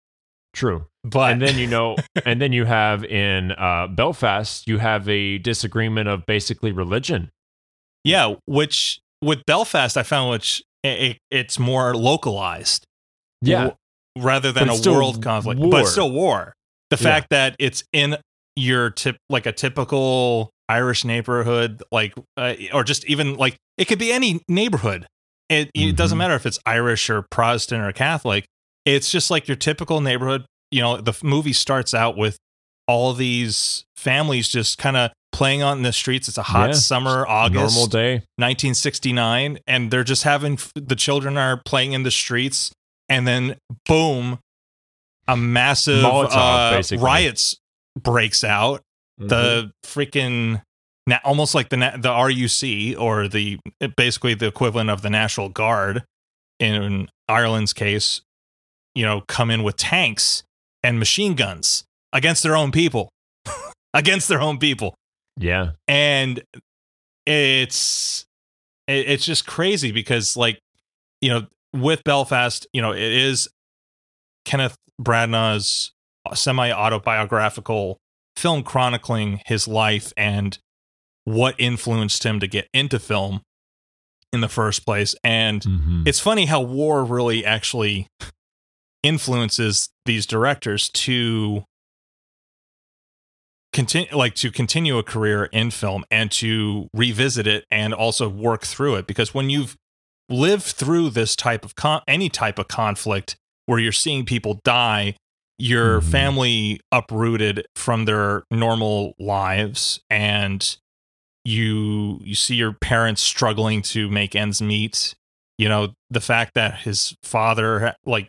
True, 0.54 0.86
but 1.10 1.32
and 1.32 1.42
then 1.42 1.58
you 1.58 1.66
know, 1.66 1.96
and 2.24 2.40
then 2.40 2.52
you 2.52 2.64
have 2.64 3.04
in 3.04 3.52
uh, 3.52 3.86
Belfast, 3.88 4.66
you 4.66 4.78
have 4.78 5.08
a 5.08 5.38
disagreement 5.38 6.08
of 6.08 6.24
basically 6.26 6.72
religion. 6.72 7.30
Yeah, 8.04 8.34
which 8.46 9.00
with 9.22 9.44
Belfast, 9.46 9.96
I 9.96 10.02
found 10.02 10.30
which 10.30 10.62
it, 10.84 11.18
it's 11.30 11.58
more 11.58 11.94
localized. 11.94 12.84
Yeah, 13.42 13.58
w- 13.58 13.76
rather 14.18 14.52
than 14.52 14.68
a 14.68 14.76
world 14.90 15.22
conflict, 15.22 15.60
war. 15.60 15.70
but 15.70 15.80
it's 15.82 15.92
still 15.92 16.10
war. 16.10 16.54
The 16.90 16.96
Yeah. 16.96 17.02
fact 17.02 17.26
that 17.30 17.54
it's 17.58 17.84
in 17.92 18.16
your 18.56 18.90
tip, 18.90 19.16
like 19.28 19.46
a 19.46 19.52
typical 19.52 20.50
Irish 20.68 21.04
neighborhood, 21.04 21.82
like 21.92 22.14
uh, 22.36 22.54
or 22.72 22.82
just 22.84 23.04
even 23.06 23.34
like 23.36 23.56
it 23.76 23.86
could 23.86 23.98
be 23.98 24.12
any 24.12 24.40
neighborhood. 24.48 25.06
It 25.48 25.70
it 25.74 25.96
doesn't 25.96 26.16
Mhm. 26.16 26.18
matter 26.20 26.34
if 26.34 26.46
it's 26.46 26.58
Irish 26.66 27.08
or 27.10 27.26
Protestant 27.30 27.82
or 27.82 27.92
Catholic. 27.92 28.46
It's 28.84 29.10
just 29.10 29.30
like 29.30 29.48
your 29.48 29.56
typical 29.56 30.00
neighborhood. 30.00 30.44
You 30.70 30.82
know, 30.82 30.96
the 30.98 31.18
movie 31.22 31.52
starts 31.52 31.94
out 31.94 32.16
with 32.16 32.38
all 32.86 33.12
these 33.14 33.84
families 33.96 34.48
just 34.48 34.78
kind 34.78 34.96
of 34.96 35.10
playing 35.32 35.62
on 35.62 35.82
the 35.82 35.92
streets. 35.92 36.28
It's 36.28 36.38
a 36.38 36.42
hot 36.42 36.70
Yeah. 36.70 36.74
summer, 36.74 37.26
August. 37.26 37.74
normal 37.76 37.86
day. 37.86 38.22
1969 38.38 39.58
and 39.66 39.90
they're 39.90 40.04
just 40.04 40.22
having 40.24 40.58
the 40.74 40.96
children 40.96 41.36
are 41.36 41.60
playing 41.64 41.92
in 41.92 42.02
the 42.02 42.10
streets 42.10 42.70
and 43.08 43.26
then 43.26 43.56
boom 43.86 44.38
a 45.26 45.36
massive 45.36 46.02
Molotov, 46.04 46.92
uh, 46.92 46.96
riots 46.98 47.56
breaks 47.98 48.42
out 48.44 48.82
Mm-hmm. 49.20 49.28
the 49.28 49.72
freaking 49.84 50.62
na- 51.04 51.18
almost 51.24 51.52
like 51.52 51.70
the 51.70 51.76
the 51.76 52.08
RUC 52.08 52.96
or 52.96 53.26
the 53.26 53.58
basically 53.96 54.34
the 54.34 54.46
equivalent 54.46 54.90
of 54.90 55.02
the 55.02 55.10
National 55.10 55.48
Guard 55.48 56.04
in 56.60 57.08
Ireland's 57.28 57.72
case 57.72 58.20
you 58.94 59.04
know 59.04 59.22
come 59.26 59.50
in 59.50 59.64
with 59.64 59.76
tanks 59.76 60.44
and 60.82 60.98
machine 60.98 61.34
guns 61.34 61.84
against 62.12 62.42
their 62.42 62.56
own 62.56 62.70
people. 62.72 63.10
Against 63.94 64.28
their 64.28 64.40
own 64.40 64.58
people. 64.58 64.94
Yeah, 65.38 65.70
and 65.88 66.42
it's 67.26 68.24
it's 68.86 69.24
just 69.24 69.46
crazy 69.46 69.92
because 69.92 70.36
like 70.36 70.58
you 71.20 71.28
know 71.30 71.46
with 71.74 72.02
belfast 72.04 72.66
you 72.72 72.80
know 72.80 72.92
it 72.92 73.00
is 73.02 73.48
kenneth 74.44 74.76
branagh's 75.00 75.92
semi 76.34 76.70
autobiographical 76.70 77.98
film 78.36 78.62
chronicling 78.62 79.40
his 79.46 79.66
life 79.68 80.12
and 80.16 80.58
what 81.24 81.54
influenced 81.58 82.24
him 82.24 82.40
to 82.40 82.46
get 82.46 82.66
into 82.72 82.98
film 82.98 83.42
in 84.32 84.40
the 84.40 84.48
first 84.48 84.84
place. 84.86 85.14
And 85.24 85.62
Mhm. 85.62 86.06
it's 86.06 86.20
funny 86.20 86.46
how 86.46 86.60
war 86.60 87.04
really 87.04 87.44
actually 87.44 88.06
influences 89.02 89.88
these 90.06 90.26
directors 90.26 90.88
to 90.90 91.64
continue 93.72 94.08
like 94.16 94.34
to 94.34 94.50
continue 94.50 94.96
a 94.98 95.02
career 95.02 95.44
in 95.46 95.70
film 95.70 96.04
and 96.10 96.30
to 96.30 96.88
revisit 96.94 97.46
it 97.46 97.64
and 97.70 97.92
also 97.92 98.28
work 98.28 98.62
through 98.62 98.94
it 98.96 99.06
because 99.06 99.34
when 99.34 99.50
you've 99.50 99.76
lived 100.30 100.64
through 100.64 101.10
this 101.10 101.36
type 101.36 101.64
of 101.64 101.74
con- 101.74 102.02
any 102.08 102.28
type 102.28 102.58
of 102.58 102.66
conflict 102.68 103.36
where 103.66 103.78
you're 103.78 103.92
seeing 103.92 104.24
people 104.24 104.58
die 104.64 105.14
your 105.58 106.00
Mhm. 106.00 106.10
family 106.10 106.80
uprooted 106.92 107.66
from 107.74 108.04
their 108.04 108.44
normal 108.50 109.14
lives 109.18 110.00
and 110.08 110.76
you 111.44 112.20
you 112.24 112.34
see 112.34 112.54
your 112.54 112.72
parents 112.72 113.22
struggling 113.22 113.82
to 113.82 114.08
make 114.08 114.34
ends 114.34 114.62
meet 114.62 115.14
you 115.58 115.68
know 115.68 115.92
the 116.10 116.20
fact 116.20 116.54
that 116.54 116.80
his 116.80 117.14
father 117.22 117.94
like 118.06 118.28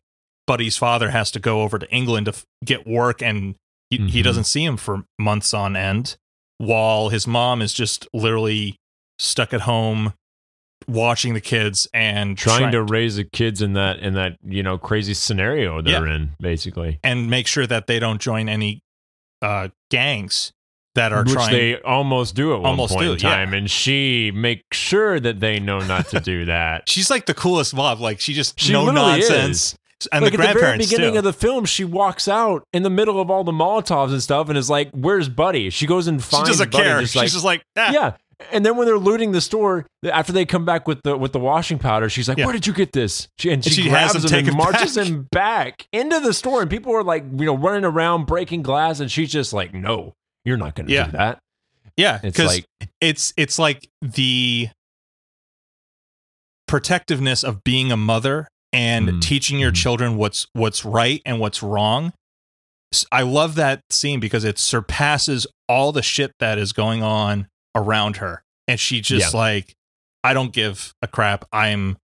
buddy's 0.50 0.76
father 0.78 1.10
has 1.12 1.30
to 1.32 1.40
go 1.40 1.62
over 1.62 1.78
to 1.78 1.88
england 1.92 2.26
to 2.26 2.32
f- 2.32 2.44
get 2.66 2.88
work 2.88 3.22
and 3.22 3.56
he, 3.92 3.98
he 3.98 4.20
Mhm. 4.22 4.24
doesn't 4.24 4.44
see 4.46 4.64
him 4.66 4.78
for 4.78 5.04
months 5.20 5.54
on 5.54 5.76
end 5.76 6.16
while 6.58 7.10
his 7.10 7.26
mom 7.28 7.62
is 7.62 7.72
just 7.74 8.08
literally 8.14 8.76
stuck 9.20 9.54
at 9.54 9.62
home 9.62 10.14
watching 10.88 11.34
the 11.34 11.42
kids 11.42 11.88
and 11.94 12.38
trying 12.38 12.62
try- 12.62 12.72
to 12.72 12.82
raise 12.84 13.16
the 13.18 13.24
kids 13.24 13.62
in 13.62 13.74
that 13.74 14.00
in 14.00 14.14
that 14.16 14.38
you 14.44 14.64
know 14.64 14.78
crazy 14.78 15.14
scenario 15.14 15.82
they're 15.82 16.08
in 16.08 16.32
basically. 16.40 17.00
And 17.04 17.30
make 17.30 17.48
sure 17.48 17.68
that 17.68 17.86
they 17.88 18.00
don't 18.00 18.20
join 18.22 18.50
any 18.50 18.80
uh 19.42 19.68
gangs 19.92 20.52
that 20.96 21.14
are 21.14 21.24
which 21.24 21.34
trying 21.34 21.52
they 21.52 21.82
almost 21.82 22.34
do 22.36 22.54
at 22.54 22.62
one 22.62 22.72
Almost 22.72 22.94
point 22.94 23.06
do, 23.06 23.12
in 23.14 23.18
time 23.20 23.54
and 23.54 23.70
she 23.70 24.32
makes 24.34 24.76
sure 24.78 25.20
that 25.20 25.40
they 25.40 25.60
know 25.60 25.80
not 25.80 26.08
to 26.10 26.20
do 26.20 26.46
that. 26.56 26.90
She's 26.90 27.10
like 27.10 27.26
the 27.26 27.34
coolest 27.36 27.74
mom 27.76 28.00
like 28.00 28.20
she 28.20 28.34
just 28.34 28.60
She 28.60 28.74
no 28.74 28.90
nonsense 28.92 29.76
and 30.12 30.24
like 30.24 30.34
the 30.34 30.42
at 30.48 30.54
the 30.54 30.60
very 30.60 30.78
beginning 30.78 31.14
too. 31.14 31.18
of 31.20 31.24
the 31.24 31.34
film 31.34 31.66
she 31.66 31.84
walks 31.84 32.28
out 32.28 32.64
in 32.74 32.84
the 32.84 32.90
middle 32.90 33.20
of 33.20 33.30
all 33.30 33.44
the 33.44 33.52
molotovs 33.52 34.12
and 34.12 34.22
stuff 34.24 34.50
and 34.50 34.58
is 34.58 34.70
like 34.70 34.90
where's 34.92 35.28
buddy 35.30 35.70
she 35.70 35.86
goes 35.86 36.08
and 36.08 36.22
she 36.22 36.30
finds 36.30 36.50
doesn't 36.50 36.72
buddy 36.72 36.84
care 36.84 37.02
just 37.02 37.14
she's 37.14 37.34
just 37.34 37.44
like 37.46 37.62
ah. 37.78 37.92
yeah 37.92 38.14
and 38.52 38.66
then 38.66 38.78
when 38.78 38.88
they're 38.88 38.98
looting 38.98 39.34
the 39.34 39.42
store 39.42 39.86
after 40.04 40.32
they 40.32 40.46
come 40.46 40.64
back 40.64 40.88
with 40.88 41.02
the 41.04 41.18
with 41.18 41.34
the 41.34 41.40
washing 41.40 41.78
powder 41.78 42.08
she's 42.10 42.30
like 42.30 42.38
Yeah. 42.38 42.46
where 42.46 42.54
did 42.54 42.66
you 42.66 42.72
get 42.74 42.94
this 42.94 43.28
she, 43.38 43.50
and 43.52 43.62
she, 43.64 43.70
she 43.72 43.90
has 43.90 44.12
grabs 44.14 44.32
him 44.32 44.40
him 44.40 44.48
and 44.48 44.58
marches 44.58 44.96
back. 44.96 45.06
him 45.08 45.28
back 45.32 45.88
into 45.92 46.20
the 46.22 46.34
store 46.34 46.62
and 46.62 46.70
people 46.72 46.96
are 46.96 47.04
like 47.04 47.24
you 47.38 47.46
know 47.46 47.58
running 47.58 47.84
around 47.84 48.26
breaking 48.26 48.62
glass 48.62 49.00
and 49.02 49.12
she's 49.12 49.32
just 49.32 49.52
like 49.52 49.74
no 49.74 50.14
you're 50.46 50.56
not 50.58 50.76
gonna 50.76 50.90
Yeah. 50.90 51.06
do 51.08 51.12
that 51.12 51.40
yeah 51.98 52.20
it's 52.24 52.40
like 52.40 52.66
it's 53.02 53.34
it's 53.36 53.60
like 53.60 53.90
the 54.02 54.70
protectiveness 56.68 57.44
of 57.44 57.64
being 57.64 57.92
a 57.92 57.98
mother 57.98 58.48
and 58.72 59.08
Mm, 59.10 59.22
teaching 59.22 59.60
your 59.60 59.72
mm. 59.72 59.76
children 59.76 60.16
what's 60.18 60.48
what's 60.54 60.86
right 60.86 61.22
and 61.26 61.40
what's 61.40 61.64
wrong 61.64 62.14
I 63.12 63.22
love 63.22 63.54
that 63.56 63.82
scene 63.92 64.20
because 64.20 64.44
it 64.44 64.58
surpasses 64.58 65.46
all 65.68 65.92
the 65.92 66.02
shit 66.02 66.32
that 66.40 66.58
is 66.58 66.74
going 66.74 67.04
on 67.04 67.48
around 67.76 68.18
her 68.18 68.42
and 68.68 68.80
she 68.80 69.00
just 69.00 69.34
like 69.34 69.74
i 70.24 70.34
don't 70.34 70.52
give 70.54 70.92
a 71.04 71.08
crap 71.08 71.46
i'm 71.54 71.98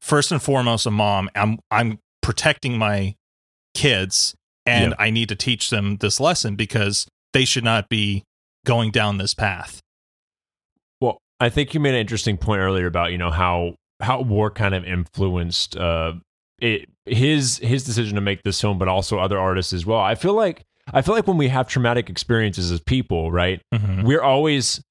first 0.00 0.30
and 0.30 0.40
foremost 0.40 0.86
a 0.86 0.90
mom 0.90 1.28
i'm 1.34 1.58
i'm 1.72 1.98
protecting 2.22 2.78
my 2.78 3.14
kids 3.74 4.34
and 4.66 4.90
Yeah. 4.90 4.96
I 4.98 5.10
need 5.10 5.28
to 5.30 5.36
teach 5.36 5.70
them 5.70 5.96
this 5.96 6.20
lesson 6.20 6.54
because 6.54 7.08
they 7.32 7.44
should 7.44 7.64
not 7.64 7.88
be 7.88 8.22
going 8.66 8.90
down 8.90 9.18
this 9.18 9.34
path. 9.34 9.80
Well, 11.00 11.18
I 11.40 11.48
think 11.48 11.72
you 11.74 11.80
made 11.80 11.94
an 11.94 12.00
interesting 12.00 12.36
point 12.36 12.60
earlier 12.60 12.86
about 12.86 13.10
you 13.10 13.18
know 13.18 13.30
how 13.30 13.74
how 14.00 14.20
war 14.22 14.50
kind 14.50 14.74
of 14.74 14.84
influenced 14.84 15.76
uh 15.76 16.12
it, 16.60 16.88
his 17.06 17.58
his 17.58 17.84
decision 17.84 18.14
to 18.16 18.20
make 18.20 18.42
this 18.42 18.60
film, 18.60 18.78
but 18.78 18.88
also 18.88 19.18
other 19.18 19.38
artists 19.38 19.72
as 19.72 19.86
well. 19.86 20.00
I 20.00 20.14
feel 20.14 20.34
like 20.34 20.64
I 20.92 21.02
feel 21.02 21.14
like 21.14 21.26
when 21.26 21.36
we 21.38 21.48
have 21.48 21.68
traumatic 21.68 22.10
experiences 22.10 22.70
as 22.70 22.80
people, 22.80 23.30
right? 23.32 23.62
Mhm. 23.74 24.04
We're 24.04 24.22
always. 24.22 24.82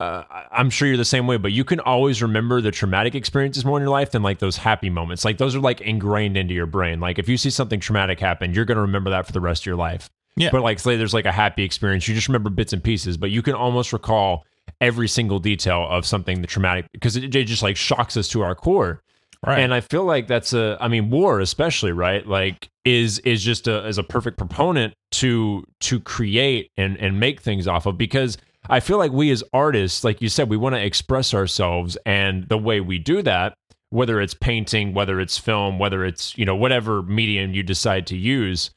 Uh, 0.00 0.24
I'm 0.50 0.68
sure 0.68 0.88
you're 0.88 0.96
the 0.96 1.04
same 1.04 1.28
way, 1.28 1.36
but 1.36 1.52
you 1.52 1.62
can 1.62 1.78
always 1.78 2.22
remember 2.22 2.60
the 2.60 2.72
traumatic 2.72 3.14
experiences 3.14 3.64
more 3.64 3.78
in 3.78 3.82
your 3.82 3.90
life 3.92 4.10
than 4.10 4.20
like 4.24 4.40
those 4.40 4.56
happy 4.56 4.90
moments. 4.90 5.24
Like 5.24 5.38
those 5.38 5.54
are 5.54 5.60
like 5.60 5.80
ingrained 5.80 6.36
into 6.36 6.54
your 6.54 6.66
brain. 6.66 6.98
Like 6.98 7.20
if 7.20 7.28
you 7.28 7.36
see 7.36 7.50
something 7.50 7.78
traumatic 7.78 8.18
happen, 8.18 8.52
you're 8.52 8.64
going 8.64 8.76
to 8.76 8.82
remember 8.82 9.10
that 9.10 9.26
for 9.26 9.32
the 9.32 9.40
rest 9.40 9.62
of 9.62 9.66
your 9.66 9.76
life. 9.76 10.10
Yeah. 10.34 10.48
But 10.50 10.62
like 10.62 10.80
say 10.80 10.96
there's 10.96 11.14
like 11.14 11.26
a 11.26 11.30
happy 11.30 11.62
experience, 11.62 12.08
you 12.08 12.16
just 12.16 12.26
remember 12.26 12.50
bits 12.50 12.72
and 12.72 12.82
pieces, 12.82 13.16
but 13.16 13.30
you 13.30 13.42
can 13.42 13.54
almost 13.54 13.92
recall 13.92 14.44
every 14.80 15.08
single 15.08 15.38
detail 15.38 15.86
of 15.88 16.04
something 16.04 16.40
the 16.40 16.46
traumatic 16.46 16.86
because 16.92 17.16
it, 17.16 17.34
it 17.34 17.44
just 17.44 17.62
like 17.62 17.76
shocks 17.76 18.16
us 18.16 18.28
to 18.28 18.42
our 18.42 18.54
core. 18.54 19.02
Right. 19.44 19.58
And 19.58 19.74
I 19.74 19.80
feel 19.80 20.04
like 20.04 20.28
that's 20.28 20.52
a 20.52 20.76
I 20.80 20.88
mean 20.88 21.10
war 21.10 21.40
especially, 21.40 21.92
right? 21.92 22.26
Like 22.26 22.68
is 22.84 23.18
is 23.20 23.42
just 23.42 23.66
a 23.66 23.86
is 23.86 23.98
a 23.98 24.02
perfect 24.02 24.38
proponent 24.38 24.94
to 25.12 25.64
to 25.80 26.00
create 26.00 26.70
and 26.76 26.96
and 26.98 27.18
make 27.18 27.40
things 27.40 27.66
off 27.66 27.86
of 27.86 27.98
because 27.98 28.38
I 28.70 28.80
feel 28.80 28.98
like 28.98 29.12
we 29.12 29.30
as 29.30 29.42
artists, 29.52 30.04
like 30.04 30.22
you 30.22 30.28
said, 30.28 30.48
we 30.48 30.56
want 30.56 30.74
to 30.74 30.84
express 30.84 31.34
ourselves 31.34 31.96
and 32.06 32.48
the 32.48 32.58
way 32.58 32.80
we 32.80 32.98
do 32.98 33.22
that, 33.22 33.54
whether 33.90 34.20
it's 34.20 34.34
painting, 34.34 34.94
whether 34.94 35.20
it's 35.20 35.36
film, 35.36 35.78
whether 35.78 36.04
it's, 36.04 36.36
you 36.38 36.44
know, 36.44 36.54
whatever 36.54 37.02
medium 37.02 37.52
you 37.52 37.62
decide 37.62 38.06
to 38.06 38.16
use, 38.16 38.70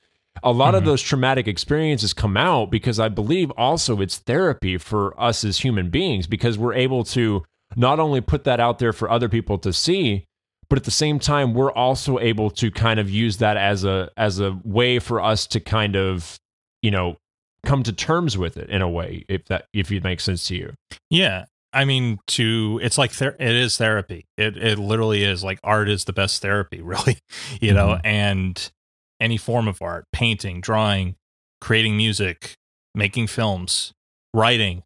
a 0.44 0.52
lot 0.52 0.76
of 0.76 0.84
Mhm. 0.84 0.86
those 0.88 1.02
traumatic 1.02 1.48
experiences 1.48 2.14
come 2.14 2.38
out 2.38 2.70
because 2.70 3.00
I 3.00 3.10
believe 3.10 3.52
also 3.52 4.02
it's 4.02 4.18
therapy 4.18 4.78
for 4.78 5.20
us 5.20 5.44
as 5.44 5.60
human 5.60 5.90
beings 5.90 6.28
because 6.28 6.58
we're 6.58 6.74
able 6.74 7.04
to 7.06 7.44
not 7.76 8.00
only 8.00 8.22
put 8.22 8.44
that 8.44 8.60
out 8.60 8.80
there 8.80 8.94
for 8.94 9.10
other 9.10 9.28
people 9.30 9.58
to 9.60 9.74
see, 9.74 10.26
but 10.70 10.78
at 10.78 10.84
the 10.86 10.92
same 10.92 11.20
time 11.20 11.54
we're 11.54 11.72
also 11.72 12.20
able 12.20 12.50
to 12.52 12.72
kind 12.72 13.00
of 13.00 13.10
use 13.10 13.38
that 13.38 13.58
as 13.58 13.84
a 13.84 14.10
as 14.18 14.40
a 14.40 14.60
way 14.64 15.00
for 15.00 15.22
us 15.22 15.46
to 15.48 15.60
kind 15.60 15.96
of, 15.96 16.38
you 16.82 16.92
know, 16.92 17.18
come 17.66 17.82
to 17.84 17.92
terms 17.94 18.38
with 18.38 18.58
it 18.58 18.70
in 18.70 18.82
a 18.82 18.90
way 18.90 19.26
if 19.28 19.46
that 19.46 19.66
if 19.74 19.92
it 19.92 20.04
makes 20.04 20.24
sense 20.24 20.48
to 20.48 20.56
you. 20.56 20.74
Yeah. 21.10 21.46
I 21.74 21.84
mean, 21.84 22.20
to 22.28 22.80
it's 22.84 22.98
like 22.98 23.12
ther- 23.12 23.36
it 23.40 23.56
is 23.56 23.76
therapy. 23.78 24.26
It 24.38 24.56
it 24.58 24.80
literally 24.80 25.24
is 25.24 25.44
like 25.44 25.60
art 25.64 25.90
is 25.90 26.06
the 26.06 26.14
best 26.14 26.42
therapy, 26.42 26.82
really. 26.84 27.18
You 27.60 27.74
know, 27.74 28.00
and 28.04 28.72
any 29.20 29.38
form 29.38 29.68
of 29.68 29.82
art, 29.82 30.06
painting, 30.12 30.62
drawing, 30.62 31.16
creating 31.62 31.98
music, 31.98 32.54
making 32.94 33.28
films, 33.28 33.92
writing, 34.34 34.84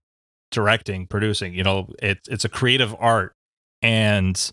directing, 0.51 1.07
producing. 1.07 1.53
You 1.53 1.63
know, 1.63 1.89
it's 2.01 2.27
it's 2.27 2.45
a 2.45 2.49
creative 2.49 2.95
art, 2.99 3.33
and 3.81 4.51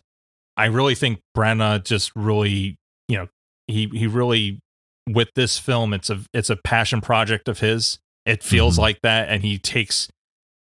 I 0.56 0.66
really 0.66 0.95
think 0.95 1.21
Branagh 1.37 1.85
just 1.85 2.12
really, 2.16 2.76
you 3.09 3.18
know, 3.18 3.28
he 3.66 3.87
he 3.88 4.06
really 4.06 4.61
with 5.09 5.28
this 5.35 5.59
film, 5.59 5.92
it's 5.95 6.11
a 6.11 6.21
it's 6.33 6.50
a 6.50 6.56
passion 6.56 7.00
project 7.00 7.49
of 7.49 7.61
his. 7.61 7.99
It 8.25 8.42
feels 8.42 8.76
Mhm. 8.76 8.80
like 8.80 9.00
that, 9.02 9.28
and 9.28 9.42
he 9.45 9.59
takes 9.59 10.09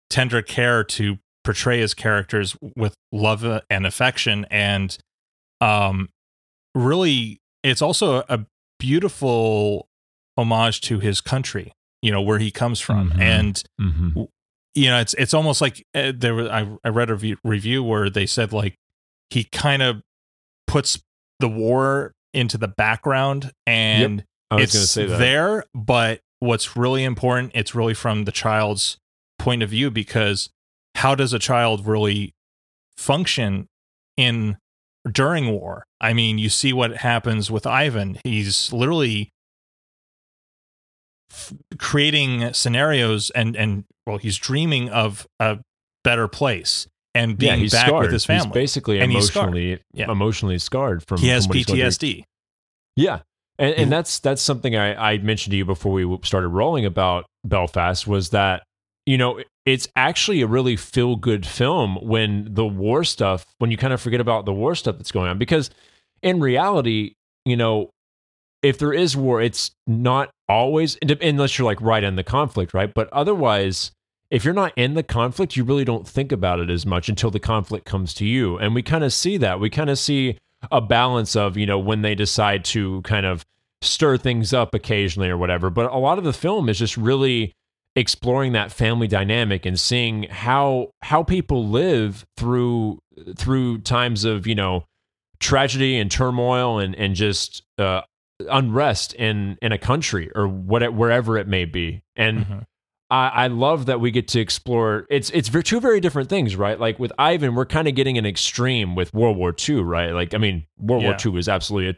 tender 0.08 0.40
care 0.42 0.84
to 0.84 1.18
portray 1.42 1.78
his 1.80 1.94
characters 1.94 2.56
with 2.76 2.94
love 3.12 3.44
and 3.70 3.86
affection 3.86 4.44
and 4.50 4.98
um 5.60 6.08
really 6.74 7.38
it's 7.62 7.80
also 7.80 8.24
a 8.28 8.44
beautiful 8.78 9.88
homage 10.38 10.80
to 10.82 10.98
his 10.98 11.20
country 11.20 11.72
you 12.02 12.10
know 12.10 12.20
where 12.22 12.38
he 12.38 12.50
comes 12.50 12.80
from 12.80 13.10
Mhm. 13.12 13.20
and 13.20 13.62
Mm-hmm. 13.80 14.22
you 14.74 14.88
know 14.90 14.98
it's 15.00 15.14
it's 15.14 15.32
almost 15.34 15.60
like 15.60 15.84
uh, 15.94 16.12
there 16.14 16.34
was 16.34 16.48
I, 16.48 16.68
I 16.84 16.88
read 16.90 17.10
a 17.10 17.14
review, 17.14 17.36
review 17.44 17.82
where 17.82 18.10
they 18.10 18.26
said 18.26 18.52
like 18.52 18.74
he 19.30 19.44
kind 19.44 19.82
of 19.82 20.02
puts 20.66 21.00
the 21.40 21.48
war 21.48 22.12
into 22.34 22.58
the 22.58 22.68
background 22.68 23.50
and 23.66 24.24
was 24.50 24.62
it's 24.64 24.72
going 24.74 24.82
to 24.82 24.86
say 24.86 25.18
there, 25.18 25.64
but 25.74 26.20
what's 26.40 26.76
really 26.76 27.02
important, 27.02 27.50
it's 27.54 27.74
really 27.74 27.94
from 27.94 28.24
the 28.24 28.32
child's 28.32 28.98
point 29.38 29.62
of 29.62 29.70
view 29.70 29.90
because 29.90 30.50
how 30.96 31.14
does 31.14 31.32
a 31.32 31.38
child 31.38 31.86
really 31.86 32.32
function 32.96 33.66
in 34.16 34.56
during 35.10 35.48
war? 35.48 35.84
I 36.00 36.12
mean, 36.12 36.38
you 36.38 36.48
see 36.48 36.72
what 36.72 36.98
happens 36.98 37.50
with 37.50 37.66
Ivan. 37.66 38.18
He's 38.24 38.72
literally 38.72 39.30
f- 41.30 41.52
creating 41.78 42.52
scenarios 42.52 43.30
and 43.30 43.56
and 43.56 43.84
well, 44.06 44.18
he's 44.18 44.36
dreaming 44.36 44.88
of 44.90 45.26
a 45.40 45.58
better 46.04 46.28
place 46.28 46.86
and 47.14 47.36
being 47.38 47.52
yeah, 47.54 47.58
he's 47.58 47.72
back 47.72 47.86
scarred. 47.86 48.02
with 48.02 48.12
his 48.12 48.26
He's 48.26 48.42
family. 48.42 48.52
basically 48.52 49.00
And 49.00 49.10
he's 49.10 49.26
scarred. 49.26 49.48
emotionally 49.48 49.80
Yeah. 49.94 50.10
emotionally 50.10 50.58
scarred 50.58 51.02
from 51.06 51.20
he 51.20 51.28
has 51.28 51.44
from 51.44 51.50
what 51.50 51.56
he's 51.56 51.66
going 51.66 51.78
through. 51.80 52.08
PTSD. 52.08 52.24
Yeah. 52.94 53.20
And, 53.58 53.70
and 53.70 53.76
mm-hmm. 53.76 53.90
that's 53.90 54.18
that's 54.20 54.42
something 54.42 54.76
I, 54.76 55.12
I 55.14 55.18
mentioned 55.18 55.52
to 55.52 55.56
you 55.56 55.64
before 55.64 55.92
we 55.92 56.18
started 56.24 56.48
rolling 56.48 56.84
about 56.84 57.24
Belfast 57.44 58.06
was 58.06 58.30
that 58.30 58.62
you 59.06 59.16
know 59.16 59.40
it's 59.64 59.88
actually 59.96 60.42
a 60.42 60.46
really 60.46 60.76
feel 60.76 61.16
good 61.16 61.46
film 61.46 61.96
when 62.02 62.52
the 62.52 62.66
war 62.66 63.04
stuff 63.04 63.46
when 63.58 63.70
you 63.70 63.76
kind 63.76 63.92
of 63.92 64.00
forget 64.00 64.20
about 64.20 64.44
the 64.44 64.52
war 64.52 64.74
stuff 64.74 64.96
that's 64.96 65.12
going 65.12 65.30
on. 65.30 65.38
Because 65.38 65.70
in 66.22 66.40
reality 66.40 67.14
you 67.44 67.56
know 67.56 67.90
if 68.62 68.78
there 68.78 68.92
is 68.92 69.16
war 69.16 69.40
it's 69.40 69.70
not 69.86 70.30
always 70.48 70.98
unless 71.20 71.58
you're 71.58 71.66
like 71.66 71.80
right 71.80 72.04
in 72.04 72.16
the 72.16 72.24
conflict 72.24 72.74
right? 72.74 72.92
But 72.92 73.08
otherwise 73.12 73.92
if 74.30 74.44
you're 74.44 74.54
not 74.54 74.72
in 74.76 74.94
the 74.94 75.04
conflict 75.04 75.56
you 75.56 75.64
really 75.64 75.84
don't 75.84 76.06
think 76.06 76.32
about 76.32 76.58
it 76.58 76.68
as 76.68 76.84
much 76.84 77.08
until 77.08 77.30
the 77.30 77.40
conflict 77.40 77.86
comes 77.86 78.12
to 78.14 78.26
you. 78.26 78.58
And 78.58 78.74
we 78.74 78.82
kind 78.82 79.04
of 79.04 79.12
see 79.12 79.36
that. 79.38 79.60
We 79.60 79.70
kind 79.70 79.90
of 79.90 79.98
see 79.98 80.38
a 80.72 80.80
balance 80.80 81.36
of 81.36 81.56
you 81.56 81.66
know 81.66 81.78
when 81.78 82.02
they 82.02 82.14
decide 82.14 82.64
to 82.64 83.02
kind 83.02 83.24
of 83.24 83.44
stir 83.82 84.16
things 84.16 84.52
up 84.52 84.74
occasionally 84.74 85.28
or 85.28 85.36
whatever. 85.36 85.70
But 85.70 85.92
a 85.92 85.98
lot 85.98 86.18
of 86.18 86.24
the 86.24 86.32
film 86.32 86.68
is 86.68 86.78
just 86.78 86.96
really 86.96 87.52
exploring 87.96 88.52
that 88.52 88.70
family 88.70 89.08
dynamic 89.08 89.64
and 89.66 89.80
seeing 89.80 90.24
how 90.24 90.90
how 91.02 91.22
people 91.22 91.66
live 91.66 92.24
through 92.36 92.98
through 93.36 93.78
times 93.78 94.24
of 94.24 94.46
you 94.46 94.54
know 94.54 94.84
tragedy 95.40 95.96
and 95.98 96.10
turmoil 96.10 96.78
and 96.78 96.94
and 96.94 97.14
just 97.14 97.62
uh, 97.78 98.02
unrest 98.50 99.14
in 99.14 99.56
in 99.62 99.72
a 99.72 99.78
country 99.78 100.30
or 100.34 100.46
what 100.46 100.92
wherever 100.94 101.36
it 101.38 101.48
may 101.48 101.64
be 101.64 102.02
and 102.14 102.46
Mhm. 102.46 102.64
I, 103.08 103.28
I 103.28 103.46
love 103.46 103.86
that 103.86 104.00
we 104.00 104.10
get 104.10 104.26
to 104.28 104.40
explore. 104.40 105.06
It's 105.08 105.30
it's 105.30 105.48
two 105.48 105.78
very 105.80 106.00
different 106.00 106.28
things, 106.28 106.56
right? 106.56 106.78
Like 106.78 106.98
with 106.98 107.12
Ivan, 107.18 107.54
we're 107.54 107.64
kind 107.64 107.86
of 107.86 107.94
getting 107.94 108.18
an 108.18 108.26
extreme 108.26 108.96
with 108.96 109.14
World 109.14 109.36
War 109.36 109.54
II, 109.56 109.76
right? 109.82 110.10
Like 110.10 110.34
I 110.34 110.38
mean, 110.38 110.66
World 110.76 111.02
Yeah. 111.04 111.10
War 111.10 111.16
II 111.24 111.30
was 111.30 111.48
absolutely 111.48 111.90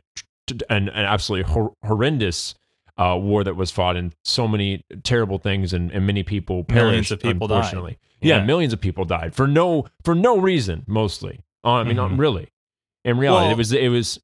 a, 0.50 0.54
an, 0.68 0.90
an 0.90 1.06
absolutely 1.06 1.50
hor- 1.50 1.72
horrendous 1.82 2.54
uh, 2.98 3.16
war 3.20 3.44
that 3.44 3.54
was 3.56 3.70
fought, 3.70 3.96
and 3.96 4.14
so 4.24 4.48
many 4.48 4.84
terrible 5.04 5.38
things, 5.38 5.72
and, 5.72 5.90
and 5.92 6.06
many 6.06 6.22
people 6.22 6.66
Millions 6.68 7.10
of 7.10 7.20
people 7.20 7.46
died. 7.48 7.72
Yeah. 8.20 8.38
Yeah. 8.38 8.44
millions 8.44 8.72
of 8.72 8.80
people 8.80 9.04
died 9.04 9.34
for 9.34 9.46
no 9.46 9.86
for 10.04 10.14
no 10.14 10.38
reason, 10.38 10.84
mostly. 10.88 11.40
Uh, 11.64 11.74
I 11.74 11.84
mean, 11.84 11.96
not 11.96 12.10
Mhm. 12.10 12.18
really. 12.18 12.48
In 13.04 13.16
reality, 13.18 13.44
Well- 13.44 13.52
it 13.52 13.56
was 13.56 13.72
it 13.72 13.88
was 13.88 14.18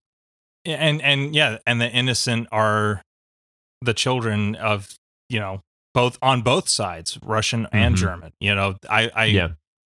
and 0.65 1.01
and 1.03 1.35
yeah 1.35 1.59
and 1.67 1.81
the 1.81 1.91
innocent 1.91 2.49
are 2.51 3.03
the 3.83 3.95
children 3.95 4.55
of 4.57 4.97
you 5.29 5.39
know 5.39 5.61
both 5.93 6.19
on 6.23 6.41
both 6.43 6.69
sides 6.71 7.19
russian 7.23 7.69
and 7.71 7.95
Mhm. 7.95 7.99
german 7.99 8.33
you 8.41 8.55
know 8.55 8.77
i 8.89 9.11
i 9.15 9.25
yeah 9.27 9.49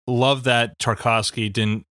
love 0.08 0.44
that 0.44 0.78
tarkovsky 0.78 1.52
didn't 1.52 1.86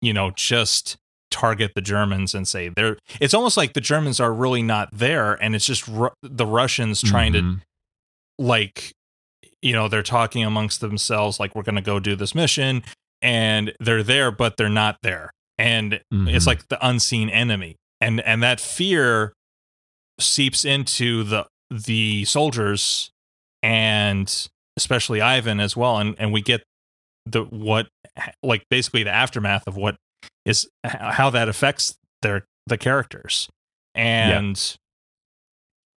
you 0.00 0.12
know 0.14 0.30
just 0.34 0.96
target 1.32 1.72
the 1.74 1.80
germans 1.80 2.34
and 2.34 2.46
say 2.46 2.68
they're 2.68 2.96
it's 3.20 3.34
almost 3.34 3.56
like 3.56 3.72
the 3.72 3.80
germans 3.80 4.20
are 4.20 4.32
really 4.32 4.62
not 4.62 4.88
there 4.92 5.34
and 5.42 5.56
it's 5.56 5.66
just 5.66 5.88
Ru- 5.88 6.10
the 6.22 6.46
russians 6.46 7.00
trying 7.02 7.32
to 7.32 7.40
Mhm. 7.42 7.60
like 8.38 8.92
you 9.62 9.72
know 9.72 9.88
they're 9.88 10.02
talking 10.02 10.44
amongst 10.44 10.80
themselves 10.80 11.40
like 11.40 11.54
we're 11.54 11.62
going 11.62 11.74
to 11.76 11.80
go 11.82 11.98
do 12.00 12.14
this 12.14 12.34
mission 12.34 12.82
and 13.20 13.72
they're 13.80 14.02
there 14.02 14.30
but 14.30 14.56
they're 14.56 14.68
not 14.68 14.98
there 15.02 15.30
and 15.58 15.94
it's 15.94 16.44
Mhm. 16.44 16.46
like 16.46 16.68
the 16.68 16.86
unseen 16.86 17.28
enemy 17.30 17.76
and 18.00 18.20
and 18.20 18.42
that 18.42 18.60
fear 18.60 19.32
seeps 20.20 20.64
into 20.64 21.22
the 21.24 21.46
the 21.70 22.24
soldiers 22.26 23.10
and 23.62 24.48
especially 24.76 25.20
Ivan 25.20 25.60
as 25.60 25.76
well 25.76 25.98
and 25.98 26.14
and 26.18 26.32
we 26.32 26.42
get 26.42 26.62
the 27.26 27.44
what 27.44 27.88
like 28.42 28.64
basically 28.68 29.02
the 29.04 29.10
aftermath 29.10 29.62
of 29.66 29.76
what 29.76 29.96
is 30.44 30.68
how 30.84 31.30
that 31.30 31.48
affects 31.48 31.94
their 32.22 32.44
the 32.66 32.78
characters 32.78 33.48
and 33.94 34.76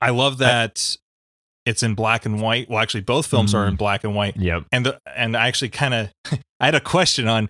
I 0.02 0.10
love 0.10 0.38
that 0.40 0.98
it's 1.66 1.82
in 1.84 1.96
black 1.96 2.26
and 2.26 2.42
white 2.42 2.70
well 2.70 2.80
actually 2.80 3.02
both 3.02 3.26
films 3.28 3.54
are 3.54 3.66
Mhm. 3.66 3.70
in 3.70 3.76
black 3.76 4.04
and 4.04 4.16
white 4.16 4.36
Yep. 4.38 4.66
and 4.72 4.86
the, 4.86 5.00
and 5.16 5.36
I 5.38 5.48
actually 5.48 5.70
kind 5.70 5.94
of 5.94 6.10
I 6.60 6.66
had 6.66 6.76
a 6.76 6.80
question 6.82 7.28
on 7.28 7.50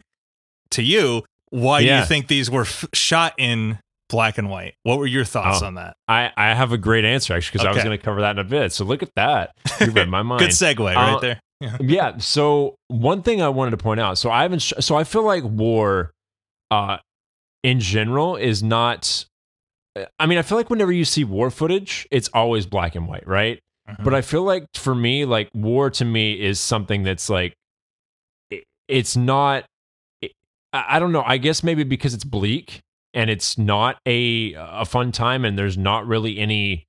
to 0.72 0.84
you 0.84 1.24
why 1.50 1.82
do 1.82 1.86
Yeah. 1.88 2.02
you 2.02 2.06
think 2.06 2.28
these 2.28 2.50
were 2.50 2.62
f- 2.64 2.86
shot 2.94 3.34
in 3.38 3.78
black 4.10 4.38
and 4.40 4.50
white. 4.50 4.74
What 4.84 4.98
were 5.00 5.06
your 5.08 5.24
thoughts 5.26 5.62
Oh. 5.64 5.68
on 5.68 5.76
that? 5.76 5.96
I, 6.08 6.32
I 6.38 6.54
have 6.54 6.72
a 6.72 6.78
great 6.78 7.06
answer 7.06 7.34
actually 7.36 7.54
because 7.60 7.68
I 7.68 7.72
was 7.74 7.84
going 7.84 7.98
to 7.98 8.04
cover 8.04 8.22
that 8.22 8.32
in 8.32 8.40
a 8.40 8.44
bit. 8.44 8.72
So 8.74 8.84
look 8.86 9.02
at 9.04 9.10
that. 9.16 9.52
You 9.80 9.92
read 9.92 10.10
my 10.10 10.22
mind. 10.24 10.40
Good 10.40 10.50
segue 10.50 10.80
right 10.96 11.14
Uh, 11.16 11.20
there. 11.20 11.40
yeah. 11.80 12.18
So 12.18 12.76
one 12.90 13.22
thing 13.24 13.42
I 13.42 13.50
wanted 13.50 13.72
to 13.72 13.78
point 13.78 14.00
out. 14.00 14.18
So 14.18 14.30
I 14.32 14.42
haven't. 14.44 14.60
sh- 14.64 14.74
So 14.80 14.96
I 14.96 15.04
feel 15.04 15.24
like 15.24 15.44
war, 15.44 16.12
uh, 16.74 16.98
in 17.64 17.80
general, 17.80 18.36
is 18.36 18.62
not. 18.64 19.26
I 20.20 20.26
mean, 20.26 20.40
I 20.40 20.42
feel 20.42 20.58
like 20.58 20.70
whenever 20.72 20.92
you 20.92 21.06
see 21.06 21.24
war 21.24 21.52
footage, 21.52 22.08
it's 22.10 22.28
always 22.34 22.66
black 22.66 22.96
and 22.96 23.08
white, 23.08 23.28
right? 23.28 23.60
Mhm. 23.88 24.04
But 24.04 24.14
I 24.16 24.22
feel 24.22 24.44
like 24.44 24.66
for 24.74 24.96
me, 24.96 25.26
like 25.26 25.50
war 25.54 25.90
to 25.92 26.06
me 26.06 26.34
is 26.42 26.60
something 26.60 27.04
that's 27.04 27.30
like, 27.30 27.54
it, 28.50 28.64
it's 28.88 29.16
not. 29.16 29.66
It, 30.22 30.32
I 30.72 30.98
don't 31.00 31.12
know. 31.12 31.24
I 31.26 31.38
guess 31.38 31.64
maybe 31.64 31.84
because 31.84 32.14
it's 32.16 32.24
bleak 32.24 32.80
and 33.14 33.30
it's 33.30 33.58
not 33.58 33.98
a 34.08 34.56
a 34.58 34.86
fun 34.86 35.12
time, 35.12 35.46
and 35.46 35.58
there's 35.60 35.78
not 35.78 36.08
really 36.08 36.40
any 36.40 36.86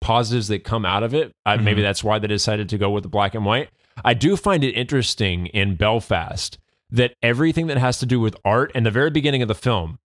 positives 0.00 0.48
that 0.48 0.64
come 0.64 0.84
out 0.84 1.02
of 1.04 1.14
it. 1.14 1.30
I, 1.46 1.56
maybe 1.58 1.80
Mhm. 1.82 1.84
that's 1.84 2.02
why 2.02 2.18
they 2.18 2.26
decided 2.26 2.68
to 2.70 2.78
go 2.78 2.90
with 2.90 3.02
the 3.04 3.08
black 3.10 3.34
and 3.34 3.44
white. 3.44 3.68
I 4.04 4.14
do 4.14 4.36
find 4.36 4.64
it 4.64 4.72
interesting 4.72 5.46
in 5.48 5.76
Belfast 5.76 6.58
that 6.92 7.14
everything 7.22 7.66
that 7.68 7.78
has 7.78 7.98
to 7.98 8.06
do 8.06 8.20
with 8.20 8.36
art 8.44 8.72
and 8.74 8.84
the 8.84 8.90
very 8.90 9.10
beginning 9.10 9.42
of 9.42 9.48
the 9.48 9.54
film 9.54 9.98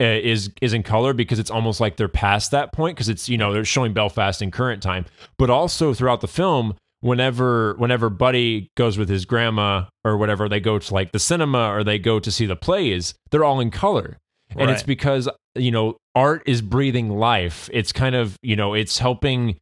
uh, 0.00 0.04
is 0.04 0.50
is 0.62 0.72
in 0.72 0.82
color 0.82 1.12
because 1.12 1.38
it's 1.38 1.50
almost 1.50 1.80
like 1.80 1.96
they're 1.96 2.08
past 2.08 2.50
that 2.50 2.72
point 2.72 2.96
because 2.96 3.08
it's 3.08 3.28
you 3.28 3.36
know 3.36 3.52
they're 3.52 3.64
showing 3.64 3.92
Belfast 3.92 4.40
in 4.40 4.50
current 4.50 4.82
time, 4.82 5.04
but 5.38 5.50
also 5.50 5.92
throughout 5.92 6.20
the 6.20 6.28
film 6.28 6.74
whenever 7.00 7.74
whenever 7.74 8.10
Buddy 8.10 8.70
goes 8.76 8.98
with 8.98 9.08
his 9.08 9.24
grandma 9.24 9.84
or 10.04 10.16
whatever 10.16 10.48
they 10.48 10.60
go 10.60 10.78
to 10.78 10.94
like 10.94 11.12
the 11.12 11.18
cinema 11.18 11.70
or 11.72 11.84
they 11.84 11.98
go 11.98 12.20
to 12.20 12.30
see 12.30 12.46
the 12.46 12.56
plays, 12.56 13.14
they're 13.30 13.44
all 13.44 13.60
in 13.60 13.70
color. 13.70 14.18
And 14.56 14.70
it's 14.70 14.82
because 14.82 15.28
you 15.54 15.70
know 15.70 15.96
art 16.14 16.42
is 16.46 16.62
breathing 16.62 17.10
life. 17.10 17.68
It's 17.72 17.92
kind 17.92 18.14
of 18.14 18.36
you 18.42 18.56
know 18.56 18.74
it's 18.74 18.98
helping 18.98 19.58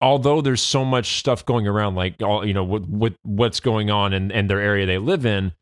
although 0.00 0.40
there's 0.40 0.62
so 0.62 0.84
much 0.84 1.18
stuff 1.18 1.44
going 1.44 1.66
around 1.66 1.94
like 1.94 2.22
all 2.22 2.46
you 2.46 2.54
know 2.54 2.64
with, 2.64 2.88
with 2.88 3.16
what's 3.22 3.60
going 3.60 3.90
on 3.90 4.12
in, 4.12 4.30
in 4.30 4.46
their 4.46 4.60
area 4.60 4.86
they 4.86 4.98
live 4.98 5.26
in 5.26 5.52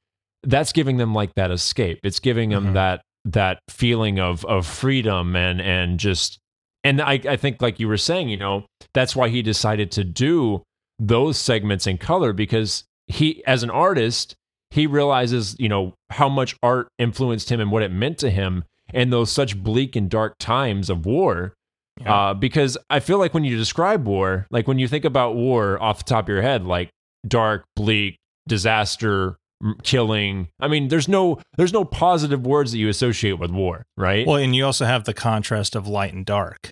that's 0.44 0.72
giving 0.72 0.96
them 0.98 1.14
like 1.14 1.30
that 1.34 1.50
escape 1.50 1.98
it's 2.02 2.20
giving 2.20 2.50
them 2.50 2.68
Mhm. 2.68 2.72
that 2.74 3.02
that 3.24 3.58
feeling 3.68 4.18
of 4.20 4.44
of 4.46 4.66
freedom 4.66 5.34
and 5.36 5.60
and 5.60 5.98
just 5.98 6.38
and 6.84 7.02
I, 7.02 7.14
I 7.28 7.36
think 7.36 7.60
like 7.60 7.80
you 7.80 7.88
were 7.88 7.96
saying 7.96 8.28
you 8.28 8.36
know 8.36 8.64
that's 8.94 9.16
why 9.16 9.28
he 9.28 9.42
decided 9.42 9.90
to 9.92 10.04
do 10.04 10.62
those 10.98 11.38
segments 11.38 11.86
in 11.86 11.98
color 11.98 12.32
because 12.32 12.84
he 13.08 13.42
as 13.46 13.62
an 13.62 13.70
artist 13.70 14.34
he 14.70 14.86
realizes 14.86 15.56
you 15.58 15.68
know 15.68 15.94
how 16.10 16.28
much 16.28 16.56
art 16.62 16.88
influenced 16.98 17.50
him 17.50 17.60
and 17.60 17.70
what 17.72 17.82
it 17.82 17.90
meant 17.92 18.18
to 18.18 18.30
him 18.30 18.64
in 18.94 19.10
those 19.10 19.30
such 19.30 19.56
bleak 19.62 19.96
and 19.96 20.08
dark 20.08 20.34
times 20.38 20.88
of 20.88 21.04
war 21.04 21.52
Yeah. 22.00 22.14
uh, 22.30 22.34
because 22.34 22.78
I 22.88 23.00
feel 23.00 23.18
like 23.18 23.34
when 23.34 23.44
you 23.44 23.56
describe 23.56 24.06
war, 24.06 24.46
like 24.50 24.68
when 24.68 24.78
you 24.78 24.86
think 24.88 25.04
about 25.04 25.34
war 25.34 25.82
off 25.82 25.98
the 25.98 26.04
top 26.04 26.24
of 26.26 26.28
your 26.28 26.42
head, 26.42 26.64
like 26.64 26.90
dark, 27.26 27.64
bleak, 27.76 28.16
disaster, 28.46 29.36
killing. 29.82 30.48
I 30.60 30.68
mean, 30.68 30.88
there's 30.88 31.08
no 31.08 31.40
there's 31.56 31.72
no 31.72 31.84
positive 31.84 32.46
words 32.46 32.72
that 32.72 32.78
you 32.78 32.88
associate 32.88 33.38
with 33.38 33.50
war, 33.50 33.84
right? 33.96 34.26
Well, 34.26 34.36
and 34.36 34.54
you 34.54 34.64
also 34.64 34.84
have 34.84 35.04
the 35.04 35.14
contrast 35.14 35.74
of 35.76 35.86
light 35.86 36.12
and 36.14 36.24
dark. 36.24 36.70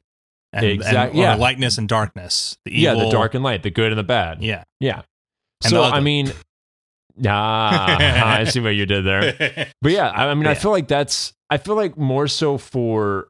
And, 0.53 0.65
Exact- 0.65 1.11
and- 1.11 1.19
yeah. 1.21 1.35
lightness 1.35 1.77
and 1.79 1.89
darkness. 1.89 2.57
The 2.65 2.73
yeah, 2.73 2.95
the 2.95 3.11
dark 3.11 3.35
and 3.35 3.45
light, 3.45 3.63
the 3.63 3.71
good 3.71 3.93
and 3.93 3.99
the 3.99 4.05
bad. 4.05 4.43
Yeah. 4.43 4.65
yeah. 4.81 5.03
And 5.65 5.71
so 5.71 5.83
I 5.83 6.01
mean, 6.01 6.33
ah, 7.27 8.37
I 8.39 8.45
see 8.45 8.61
what 8.61 8.71
you 8.71 8.87
did 8.87 9.05
there. 9.05 9.69
But 9.83 9.93
yeah, 9.93 10.09
I, 10.09 10.29
I 10.29 10.35
mean, 10.35 10.47
I 10.47 10.55
feel 10.55 10.71
like 10.71 10.89
that's. 10.89 11.33
I 11.51 11.59
feel 11.59 11.77
like 11.77 11.97
more 11.97 12.27
so 12.27 12.59
for 12.59 13.29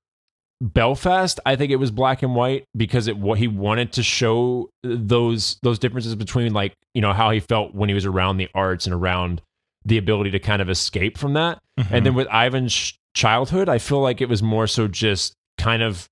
Belfast. 0.61 1.39
I 1.45 1.57
think 1.57 1.71
it 1.71 1.77
was 1.77 1.91
black 1.91 2.23
and 2.23 2.35
white 2.35 2.65
because 2.77 3.09
it 3.09 3.17
what 3.19 3.39
he 3.39 3.49
wanted 3.49 3.93
to 3.95 4.03
show 4.03 4.71
those 4.83 5.59
those 5.63 5.79
differences 5.79 6.15
between 6.15 6.53
like 6.53 6.75
you 6.95 7.03
know 7.03 7.13
how 7.13 7.31
he 7.31 7.41
felt 7.41 7.75
when 7.75 7.89
he 7.89 7.95
was 7.95 8.07
around 8.07 8.39
the 8.39 8.49
arts 8.55 8.87
and 8.87 8.95
around 8.95 9.43
the 9.87 9.97
ability 9.99 10.31
to 10.33 10.39
kind 10.39 10.61
of 10.61 10.69
escape 10.69 11.17
from 11.17 11.33
that. 11.35 11.61
Mhm. 11.81 11.87
And 11.93 12.07
then 12.07 12.15
with 12.15 12.27
Ivan's 12.29 12.93
childhood, 13.15 13.69
I 13.69 13.79
feel 13.79 14.01
like 14.01 14.21
it 14.21 14.29
was 14.29 14.43
more 14.43 14.67
so 14.67 14.89
just 14.89 15.33
kind 15.59 15.83
of. 15.83 16.09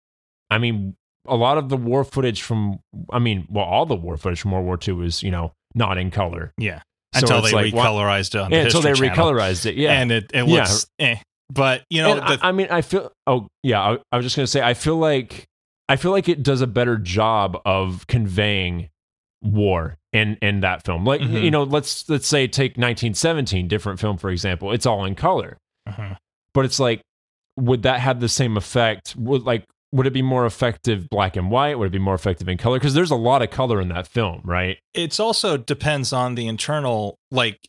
I 0.50 0.58
mean, 0.58 0.94
a 1.26 1.36
lot 1.36 1.58
of 1.58 1.68
the 1.68 1.76
war 1.76 2.04
footage 2.04 2.42
from. 2.42 2.78
I 3.10 3.18
mean, 3.18 3.46
well, 3.50 3.64
all 3.64 3.84
the 3.86 3.96
war 3.96 4.16
footage 4.16 4.40
from 4.40 4.52
World 4.52 4.64
War 4.66 4.78
II 4.86 4.94
was 4.94 5.22
you 5.22 5.30
know 5.30 5.52
not 5.74 5.98
in 5.98 6.10
color 6.10 6.52
yeah. 6.58 6.80
So 7.14 7.20
Until 7.20 7.42
they 7.42 7.52
like, 7.52 7.74
recolorized 7.74 8.28
it 8.34 8.50
the 8.50 8.56
yeah, 8.56 8.62
until 8.64 8.80
they 8.80 8.92
Channel. 8.92 9.14
recolorized 9.32 9.66
it. 9.66 9.74
Yeah, 9.76 9.92
And 10.00 10.10
it, 10.10 10.30
it 10.34 10.48
Yeah. 10.48 10.66
eh. 10.98 11.16
But, 11.52 11.84
you 11.88 12.02
know, 12.02 12.18
I- 12.20 12.38
I, 12.42 12.52
mean, 12.52 12.66
I 12.70 12.80
feel. 12.82 13.12
Oh, 13.26 13.46
yeah. 13.62 13.80
I, 13.80 13.98
I 14.10 14.16
was 14.16 14.24
just 14.26 14.34
gonna 14.34 14.46
say. 14.48 14.60
I 14.62 14.74
feel 14.74 14.96
like. 14.96 15.46
I 15.88 15.96
feel 15.96 16.10
like 16.10 16.28
it 16.28 16.42
does 16.42 16.60
a 16.60 16.66
better 16.66 16.96
job 16.96 17.56
of 17.64 18.06
conveying 18.08 18.88
war 19.44 19.96
in 20.12 20.36
in 20.42 20.60
that 20.60 20.84
film. 20.84 21.04
Like 21.04 21.20
Mhm. 21.20 21.42
you 21.44 21.50
know, 21.50 21.62
let's 21.62 22.08
let's 22.08 22.26
say 22.26 22.48
take 22.48 22.72
1917, 22.78 23.68
different 23.68 24.00
film 24.00 24.16
for 24.16 24.30
example. 24.30 24.72
It's 24.72 24.86
all 24.86 25.04
in 25.04 25.14
color, 25.14 25.58
Mhm. 25.88 26.16
but 26.54 26.64
it's 26.64 26.80
like, 26.80 27.02
would 27.56 27.82
that 27.82 28.00
have 28.00 28.20
the 28.20 28.28
same 28.28 28.56
effect? 28.56 29.14
Would 29.16 29.42
like. 29.42 29.64
Would 29.92 30.08
it 30.08 30.12
be 30.12 30.22
more 30.22 30.44
effective 30.44 31.08
black 31.08 31.36
and 31.36 31.52
white? 31.52 31.78
Would 31.78 31.86
it 31.86 31.92
be 31.92 32.00
more 32.00 32.16
effective 32.16 32.48
in 32.48 32.58
color? 32.58 32.80
Because 32.80 32.94
there's 32.94 33.12
a 33.12 33.14
lot 33.16 33.42
of 33.42 33.50
color 33.50 33.80
in 33.80 33.90
that 33.90 34.08
film, 34.08 34.40
right? 34.44 34.76
it's 34.92 35.20
also 35.20 35.56
depends 35.56 36.12
on 36.12 36.34
the 36.34 36.48
internal 36.48 37.16
like 37.30 37.60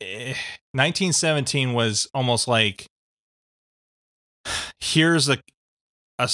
eh, 0.00 0.32
1917 0.72 1.74
was 1.74 2.08
almost 2.14 2.48
like 2.48 2.86
here's 4.80 5.28
a 5.28 5.38
a, 6.18 6.30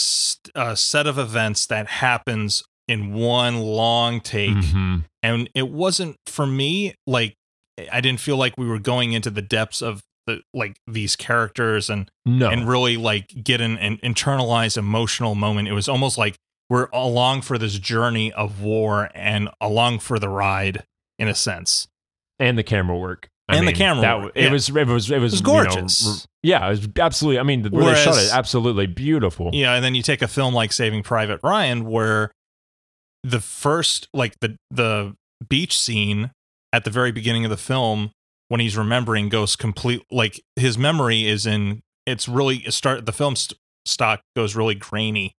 a 0.54 0.76
set 0.76 1.06
of 1.08 1.18
events 1.18 1.66
that 1.66 1.88
happens 1.88 2.62
in 2.92 3.12
one 3.14 3.58
long 3.58 4.20
take 4.20 4.50
Mhm. 4.50 5.04
and 5.22 5.48
it 5.54 5.68
wasn't 5.68 6.16
for 6.26 6.46
me 6.46 6.94
like 7.06 7.34
i 7.90 8.00
didn't 8.00 8.20
feel 8.20 8.36
like 8.36 8.56
we 8.58 8.66
were 8.66 8.78
going 8.78 9.12
into 9.12 9.30
the 9.30 9.42
depths 9.42 9.80
of 9.82 10.02
the 10.26 10.40
like 10.54 10.76
these 10.86 11.16
characters 11.16 11.90
and 11.90 12.08
No, 12.24 12.48
and 12.50 12.68
really 12.68 12.96
like 12.96 13.42
get 13.42 13.60
an, 13.60 13.76
an 13.78 13.96
internalized 14.04 14.76
emotional 14.78 15.34
moment. 15.34 15.66
It 15.66 15.72
was 15.72 15.88
almost 15.88 16.16
like 16.16 16.36
we're 16.70 16.86
along 16.92 17.42
for 17.42 17.58
this 17.58 17.76
journey 17.76 18.32
of 18.32 18.60
war 18.62 19.10
and 19.16 19.48
along 19.60 19.98
for 19.98 20.20
the 20.20 20.28
ride 20.28 20.84
in 21.18 21.26
a 21.26 21.34
sense. 21.34 21.88
and 22.38 22.56
the 22.56 22.62
camera 22.62 22.96
work. 22.96 23.28
And 23.48 23.66
the 23.66 23.72
camera 23.72 24.02
that, 24.02 24.20
work, 24.22 24.32
It 24.36 24.44
yeah. 24.44 24.52
was 24.52 24.68
it 24.68 24.86
was 24.86 25.10
it 25.10 25.18
was, 25.18 25.32
was 25.32 25.40
you 25.40 25.46
know, 25.46 25.52
gorgeous. 25.64 26.26
yeah, 26.44 26.64
it 26.66 26.70
was 26.70 26.88
absolutely. 27.00 27.40
I 27.40 27.42
mean, 27.42 27.62
the 27.62 27.70
way 27.70 27.84
they 27.86 27.94
shot 28.04 28.16
it, 28.16 28.30
absolutely 28.32 28.86
beautiful. 28.86 29.50
Yeah, 29.52 29.74
and 29.74 29.84
then 29.84 29.96
you 29.96 30.02
take 30.02 30.22
a 30.22 30.28
film 30.28 30.54
like 30.54 30.72
Saving 30.72 31.02
Private 31.02 31.40
Ryan 31.42 31.84
where 31.84 32.30
the 33.22 33.40
first 33.40 34.08
like 34.12 34.38
the 34.40 34.56
the 34.70 35.14
beach 35.48 35.78
scene 35.78 36.30
at 36.72 36.84
the 36.84 36.90
very 36.90 37.12
beginning 37.12 37.44
of 37.44 37.50
the 37.50 37.56
film 37.56 38.10
when 38.48 38.60
he's 38.60 38.76
remembering 38.76 39.28
goes 39.28 39.56
complete 39.56 40.02
like 40.10 40.42
his 40.56 40.76
memory 40.76 41.26
is 41.26 41.46
in 41.46 41.82
it's 42.06 42.28
really 42.28 42.58
it 42.58 42.72
start 42.72 43.06
the 43.06 43.12
film 43.12 43.36
st- 43.36 43.58
stock 43.86 44.20
goes 44.36 44.54
really 44.54 44.74
grainy 44.74 45.34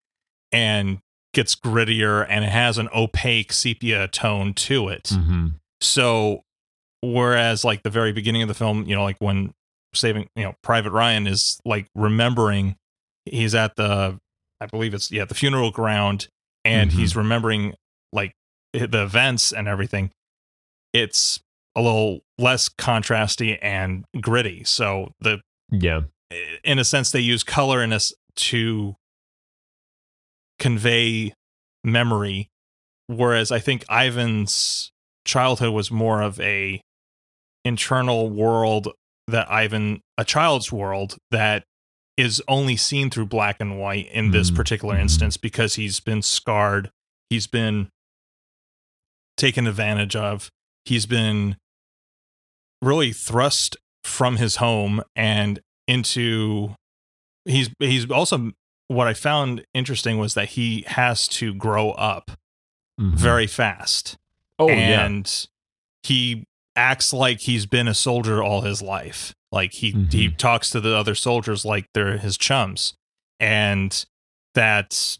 and 0.51 0.99
gets 1.33 1.55
grittier 1.55 2.25
and 2.29 2.45
it 2.45 2.51
has 2.51 2.77
an 2.77 2.87
opaque 2.95 3.51
sepia 3.51 4.07
tone 4.07 4.53
to 4.53 4.87
it. 4.87 5.09
hmm 5.09 5.47
So 5.81 6.41
whereas 7.01 7.65
like 7.65 7.83
the 7.83 7.89
very 7.89 8.11
beginning 8.13 8.41
of 8.43 8.47
the 8.47 8.53
film, 8.53 8.85
you 8.85 8.95
know, 8.95 9.03
like 9.03 9.17
when 9.19 9.53
saving, 9.93 10.29
you 10.35 10.43
know, 10.43 10.53
Private 10.63 10.91
Ryan 10.91 11.27
is 11.27 11.59
like 11.65 11.87
remembering 11.95 12.75
he's 13.25 13.55
at 13.55 13.75
the 13.75 14.19
I 14.61 14.65
believe 14.67 14.93
it's 14.93 15.11
yeah, 15.11 15.25
the 15.25 15.35
funeral 15.35 15.71
ground 15.71 16.27
and 16.65 16.91
Mhm. 16.91 16.93
he's 16.93 17.15
remembering 17.15 17.76
like 18.12 18.34
the 18.73 19.04
events 19.04 19.52
and 19.52 19.67
everything. 19.67 20.12
It's 20.93 21.39
a 21.76 21.82
little 21.82 22.21
less 22.38 22.69
contrasty 22.69 23.58
and 23.62 24.06
gritty. 24.21 24.63
So 24.63 25.13
the 25.19 25.41
Yeah, 25.71 26.02
in 26.63 26.78
a 26.80 26.84
sense 26.86 27.12
they 27.12 27.19
use 27.19 27.43
color 27.43 27.84
in 27.84 27.91
us 27.93 28.13
to 28.36 28.95
convey 30.60 31.34
memory 31.84 32.49
whereas 33.08 33.52
i 33.52 33.60
think 33.60 33.84
ivan's 33.89 34.91
childhood 35.26 35.73
was 35.73 35.91
more 35.91 36.21
of 36.21 36.39
a 36.39 36.80
internal 37.65 38.30
world 38.30 38.88
that 39.28 39.49
ivan 39.52 39.99
a 40.17 40.23
child's 40.23 40.71
world 40.71 41.17
that 41.32 41.63
is 42.17 42.41
only 42.47 42.76
seen 42.78 43.10
through 43.10 43.26
black 43.26 43.58
and 43.60 43.80
white 43.80 44.08
in 44.12 44.32
this 44.32 44.52
Mhm. 44.52 44.56
particular 44.56 44.95
Mhm. 44.95 45.02
instance 45.02 45.38
because 45.38 45.76
he's 45.76 45.99
been 45.99 46.21
scarred 46.21 46.91
he's 47.30 47.47
been 47.47 47.89
taken 49.38 49.65
advantage 49.67 50.15
of 50.15 50.52
he's 50.86 51.06
been 51.06 51.58
really 52.82 53.12
thrust 53.13 53.78
from 54.04 54.38
his 54.38 54.58
home 54.58 55.02
and 55.15 55.60
into 55.88 56.76
he's 57.45 57.69
he's 57.80 58.10
also 58.12 58.52
what 58.89 59.08
I 59.08 59.13
found 59.13 59.65
interesting 59.73 60.17
was 60.17 60.34
that 60.36 60.49
he 60.49 60.84
has 60.88 61.28
to 61.30 61.54
grow 61.54 61.91
up 61.91 62.32
Mhm. 62.99 63.15
very 63.15 63.47
fast. 63.47 64.17
oh 64.60 64.69
yeah, 64.69 65.04
and 65.06 65.47
he 66.04 66.45
acts 66.75 67.13
like 67.13 67.41
he's 67.41 67.65
been 67.65 67.88
a 67.88 67.93
soldier 67.93 68.41
all 68.43 68.62
his 68.62 68.81
life. 68.81 69.33
Like 69.51 69.73
he 69.73 69.91
he 70.09 70.29
Mhm. 70.29 70.38
talks 70.38 70.69
to 70.71 70.79
the 70.81 70.95
other 70.97 71.13
soldiers 71.15 71.63
like 71.65 71.86
they're 71.93 72.17
his 72.17 72.38
chums. 72.38 72.93
and 73.39 74.05
that 74.55 75.17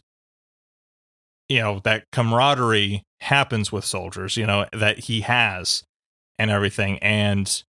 you 1.48 1.60
know 1.60 1.80
that 1.84 2.04
camaraderie 2.12 3.02
happens 3.20 3.70
with 3.72 3.84
soldiers 3.84 4.36
you 4.36 4.46
know 4.46 4.66
that 4.72 5.00
he 5.00 5.20
has 5.22 5.82
and 6.38 6.50
everything 6.50 6.98
and 7.00 7.64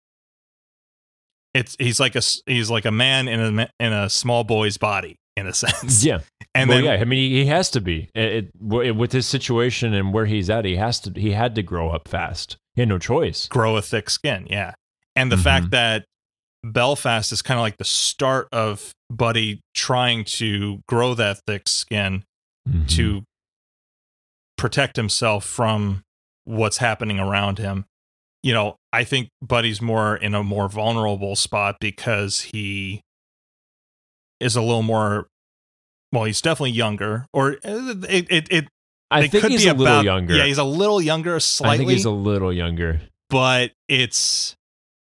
it's 1.54 1.76
he's 1.80 2.00
like 2.00 2.16
a 2.16 2.22
he's 2.46 2.70
like 2.70 2.86
a 2.86 2.92
man 2.92 3.28
in 3.28 3.60
a 3.60 3.70
in 3.80 3.94
a 3.94 4.10
small 4.10 4.44
boy's 4.44 4.78
body 4.78 5.16
in 5.38 5.48
a 5.48 5.54
sense 5.64 6.04
Yeah. 6.04 6.20
And 6.56 6.70
well, 6.70 6.78
then 6.80 6.86
yeah, 6.86 7.02
I 7.02 7.04
mean, 7.06 7.32
he, 7.32 7.44
he 7.44 7.46
has 7.48 7.70
to 7.72 7.82
be 7.82 8.10
it, 8.14 8.52
it, 8.72 8.96
with 8.96 9.12
his 9.12 9.26
situation 9.26 9.94
and 9.94 10.14
where 10.14 10.26
he's 10.26 10.50
at. 10.50 10.66
He 10.66 10.76
has 10.76 11.00
to. 11.02 11.12
He 11.20 11.32
had 11.32 11.56
to 11.56 11.64
grow 11.64 11.90
up 11.90 12.08
fast. 12.08 12.58
He 12.76 12.82
had 12.82 12.90
no 12.90 13.00
choice. 13.00 13.48
grow 13.48 13.76
a 13.78 13.82
thick 13.82 14.10
skin. 14.10 14.48
Yeah. 14.50 14.74
And 15.16 15.32
the 15.32 15.36
Mhm. 15.36 15.44
fact 15.44 15.70
that 15.72 16.06
Belfast 16.64 17.32
is 17.32 17.42
kind 17.42 17.60
of 17.60 17.62
like 17.62 17.78
the 17.78 17.84
start 17.84 18.48
of 18.52 18.94
Buddy 19.12 19.60
trying 19.76 20.24
to 20.26 20.82
grow 20.88 21.14
that 21.16 21.40
thick 21.46 21.68
skin 21.68 22.24
Mhm. 22.68 22.88
to 22.96 23.24
protect 24.58 24.96
himself 24.96 25.44
from 25.46 26.04
what's 26.46 26.78
happening 26.78 27.20
around 27.20 27.58
him. 27.60 27.86
You 28.42 28.54
know, 28.54 28.76
I 28.92 29.04
think 29.04 29.30
Buddy's 29.42 29.82
more 29.82 30.16
in 30.16 30.34
a 30.36 30.44
more 30.44 30.68
vulnerable 30.70 31.36
spot 31.36 31.78
because 31.80 32.42
he 32.54 33.02
is 34.40 34.56
a 34.56 34.62
little 34.62 34.84
more 34.84 35.28
well, 36.14 36.24
he's 36.24 36.40
definitely 36.42 36.72
younger 36.72 37.26
or 37.34 37.54
uh, 37.66 37.96
it 38.08 38.28
it, 38.32 38.48
it 38.52 38.68
I 39.12 39.28
think 39.28 39.44
could 39.44 39.52
he's 39.52 39.64
be 39.64 39.70
a 39.70 39.74
little 39.74 39.88
about- 39.96 40.06
younger. 40.06 40.36
Yeah, 40.36 40.46
he's 40.46 40.58
a 40.58 40.64
little 40.64 41.02
younger 41.02 41.40
slightly. 41.42 41.74
I 41.74 41.78
think 41.80 41.90
he's 41.92 42.06
a 42.06 42.10
little 42.12 42.54
younger. 42.54 43.02
but 43.30 43.72
it's 43.90 44.56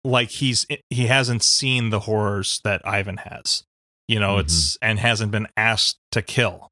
like 0.03 0.29
he's 0.29 0.65
he 0.89 1.07
hasn't 1.07 1.41
seen 1.43 1.89
the 1.89 2.01
horrors 2.01 2.61
that 2.63 2.81
Ivan 2.87 3.17
has. 3.17 3.63
You 4.07 4.19
know, 4.19 4.37
it's 4.39 4.77
and 4.81 4.99
hasn't 4.99 5.31
been 5.31 5.47
asked 5.57 5.97
to 6.11 6.21
kill. 6.21 6.69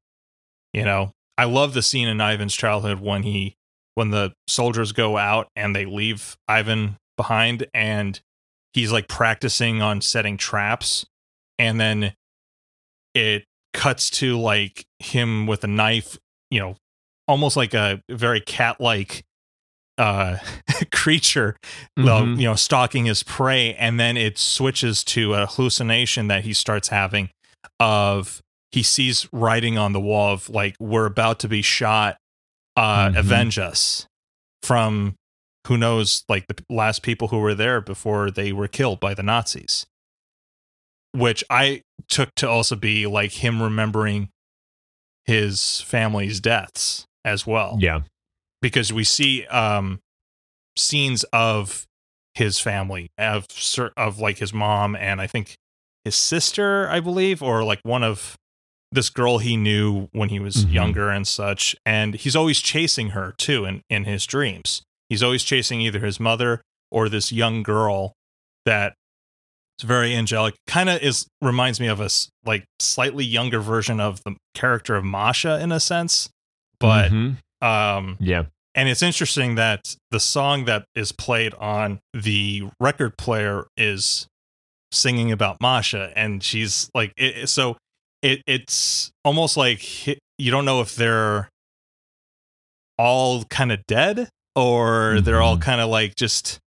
You 0.72 0.84
know, 0.84 1.12
I 1.36 1.44
love 1.44 1.72
the 1.74 1.82
scene 1.82 2.08
in 2.08 2.20
Ivan's 2.20 2.54
childhood 2.54 3.00
when 3.00 3.22
he 3.22 3.54
when 3.94 4.10
the 4.10 4.32
soldiers 4.46 4.92
go 4.92 5.16
out 5.18 5.48
and 5.56 5.74
they 5.74 5.84
leave 5.84 6.36
Ivan 6.48 6.96
behind 7.16 7.66
and 7.74 8.20
he's 8.72 8.90
like 8.92 9.08
practicing 9.08 9.82
on 9.82 10.00
setting 10.00 10.36
traps 10.36 11.04
and 11.58 11.80
then 11.80 12.12
it 13.14 13.44
cuts 13.74 14.10
to 14.10 14.38
like 14.38 14.86
him 14.98 15.46
with 15.46 15.64
a 15.64 15.68
knife, 15.68 16.18
you 16.50 16.60
know, 16.60 16.76
almost 17.26 17.56
like 17.56 17.74
a 17.74 18.02
very 18.10 18.40
cat-like 18.40 19.24
uh 19.98 20.36
creature 20.92 21.56
Mhm. 21.98 22.38
you 22.38 22.44
know, 22.44 22.54
stalking 22.54 23.06
his 23.06 23.22
prey, 23.22 23.74
and 23.74 23.98
then 23.98 24.16
it 24.16 24.38
switches 24.38 25.02
to 25.04 25.34
a 25.34 25.46
hallucination 25.46 26.28
that 26.28 26.44
he 26.44 26.52
starts 26.52 26.88
having 26.88 27.30
of 27.80 28.40
he 28.70 28.82
sees 28.82 29.26
writing 29.32 29.76
on 29.78 29.92
the 29.92 30.00
wall 30.00 30.32
of 30.34 30.48
like 30.48 30.76
we're 30.78 31.06
about 31.06 31.40
to 31.40 31.48
be 31.48 31.62
shot, 31.62 32.16
uh, 32.76 33.08
Mhm. 33.08 33.18
avenge 33.18 33.58
us 33.58 34.06
from 34.62 35.14
who 35.66 35.76
knows 35.76 36.24
like 36.28 36.46
the 36.46 36.56
last 36.70 37.02
people 37.02 37.28
who 37.28 37.38
were 37.38 37.54
there 37.54 37.80
before 37.80 38.30
they 38.30 38.52
were 38.52 38.68
killed 38.68 39.00
by 39.00 39.14
the 39.14 39.22
Nazis. 39.22 39.84
Which 41.12 41.42
I 41.50 41.82
took 42.08 42.34
to 42.36 42.48
also 42.48 42.76
be 42.76 43.06
like 43.06 43.32
him 43.32 43.62
remembering 43.62 44.28
his 45.24 45.80
family's 45.82 46.40
deaths 46.40 47.04
as 47.24 47.46
well 47.46 47.76
Yeah. 47.80 48.00
because 48.62 48.92
we 48.92 49.04
see 49.04 49.44
um 49.46 50.00
scenes 50.76 51.24
of 51.32 51.84
his 52.34 52.60
family 52.60 53.10
of 53.18 53.46
of 53.96 54.18
like 54.20 54.38
his 54.38 54.52
mom 54.52 54.94
and 54.96 55.20
I 55.20 55.26
think 55.26 55.56
his 56.04 56.14
sister 56.14 56.88
I 56.88 57.00
believe 57.00 57.42
or 57.42 57.64
like 57.64 57.80
one 57.82 58.02
of 58.04 58.36
this 58.90 59.10
girl 59.10 59.38
he 59.38 59.56
knew 59.56 60.08
when 60.12 60.30
he 60.30 60.38
was 60.40 60.64
Mhm. 60.64 60.72
younger 60.72 61.10
and 61.10 61.26
such 61.28 61.76
and 61.84 62.14
he's 62.14 62.36
always 62.36 62.60
chasing 62.60 63.10
her 63.10 63.34
too 63.36 63.64
in 63.66 63.82
in 63.90 64.04
his 64.04 64.24
dreams 64.24 64.82
he's 65.10 65.22
always 65.22 65.42
chasing 65.42 65.80
either 65.82 66.00
his 66.00 66.18
mother 66.20 66.62
or 66.90 67.08
this 67.10 67.30
young 67.32 67.62
girl 67.62 68.14
that 68.64 68.94
is 69.80 69.86
very 69.86 70.14
angelic 70.14 70.54
kind 70.66 70.88
of 70.88 71.00
is 71.02 71.26
reminds 71.42 71.80
me 71.80 71.86
of 71.86 72.00
a 72.00 72.08
like 72.44 72.64
slightly 72.80 73.24
younger 73.24 73.60
version 73.60 74.00
of 74.00 74.22
the 74.24 74.34
character 74.54 74.96
of 74.96 75.04
Masha 75.04 75.60
in 75.60 75.72
a 75.72 75.80
sense 75.80 76.28
but 76.80 77.10
Mhm. 77.10 77.36
um 77.62 78.16
yeah. 78.20 78.44
and 78.74 78.88
it's 78.88 79.02
interesting 79.02 79.54
that 79.56 79.94
the 80.10 80.20
song 80.20 80.64
that 80.66 80.84
is 80.94 81.12
played 81.12 81.54
on 81.54 81.98
the 82.12 82.64
record 82.80 83.16
player 83.18 83.66
is 83.76 84.26
singing 84.92 85.30
about 85.32 85.60
Masha, 85.60 86.10
and 86.16 86.42
she's 86.42 86.88
like, 86.94 87.12
it, 87.18 87.48
so 87.50 87.76
it 88.22 88.40
it's 88.46 89.10
almost 89.24 89.56
like 89.56 90.06
you 90.06 90.50
don't 90.50 90.64
know 90.64 90.80
if 90.80 90.94
they're 90.96 91.48
all 92.98 93.44
kind 93.44 93.70
of 93.72 93.80
dead 93.86 94.28
or 94.56 95.20
they're 95.20 95.42
all 95.42 95.56
Mhm. 95.58 95.62
kind 95.62 95.80
of 95.80 95.88
like 95.88 96.14
just 96.16 96.58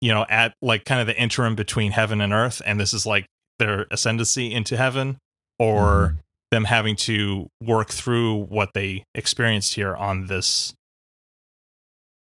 you 0.00 0.12
know 0.12 0.24
at 0.28 0.54
like 0.62 0.84
kind 0.84 1.00
of 1.00 1.06
the 1.06 1.16
interim 1.20 1.54
between 1.54 1.92
heaven 1.92 2.20
and 2.20 2.32
earth, 2.32 2.60
and 2.64 2.78
this 2.80 2.92
is 2.94 3.04
like 3.06 3.26
their 3.58 3.86
ascendancy 3.90 4.52
into 4.52 4.76
heaven, 4.76 5.18
or 5.58 6.14
Mhm. 6.16 6.18
them 6.50 6.64
having 6.64 6.96
to 6.96 7.48
work 7.60 7.90
through 7.90 8.44
what 8.44 8.70
they 8.74 9.04
experienced 9.14 9.74
here 9.74 9.94
on 9.96 10.26
this 10.26 10.72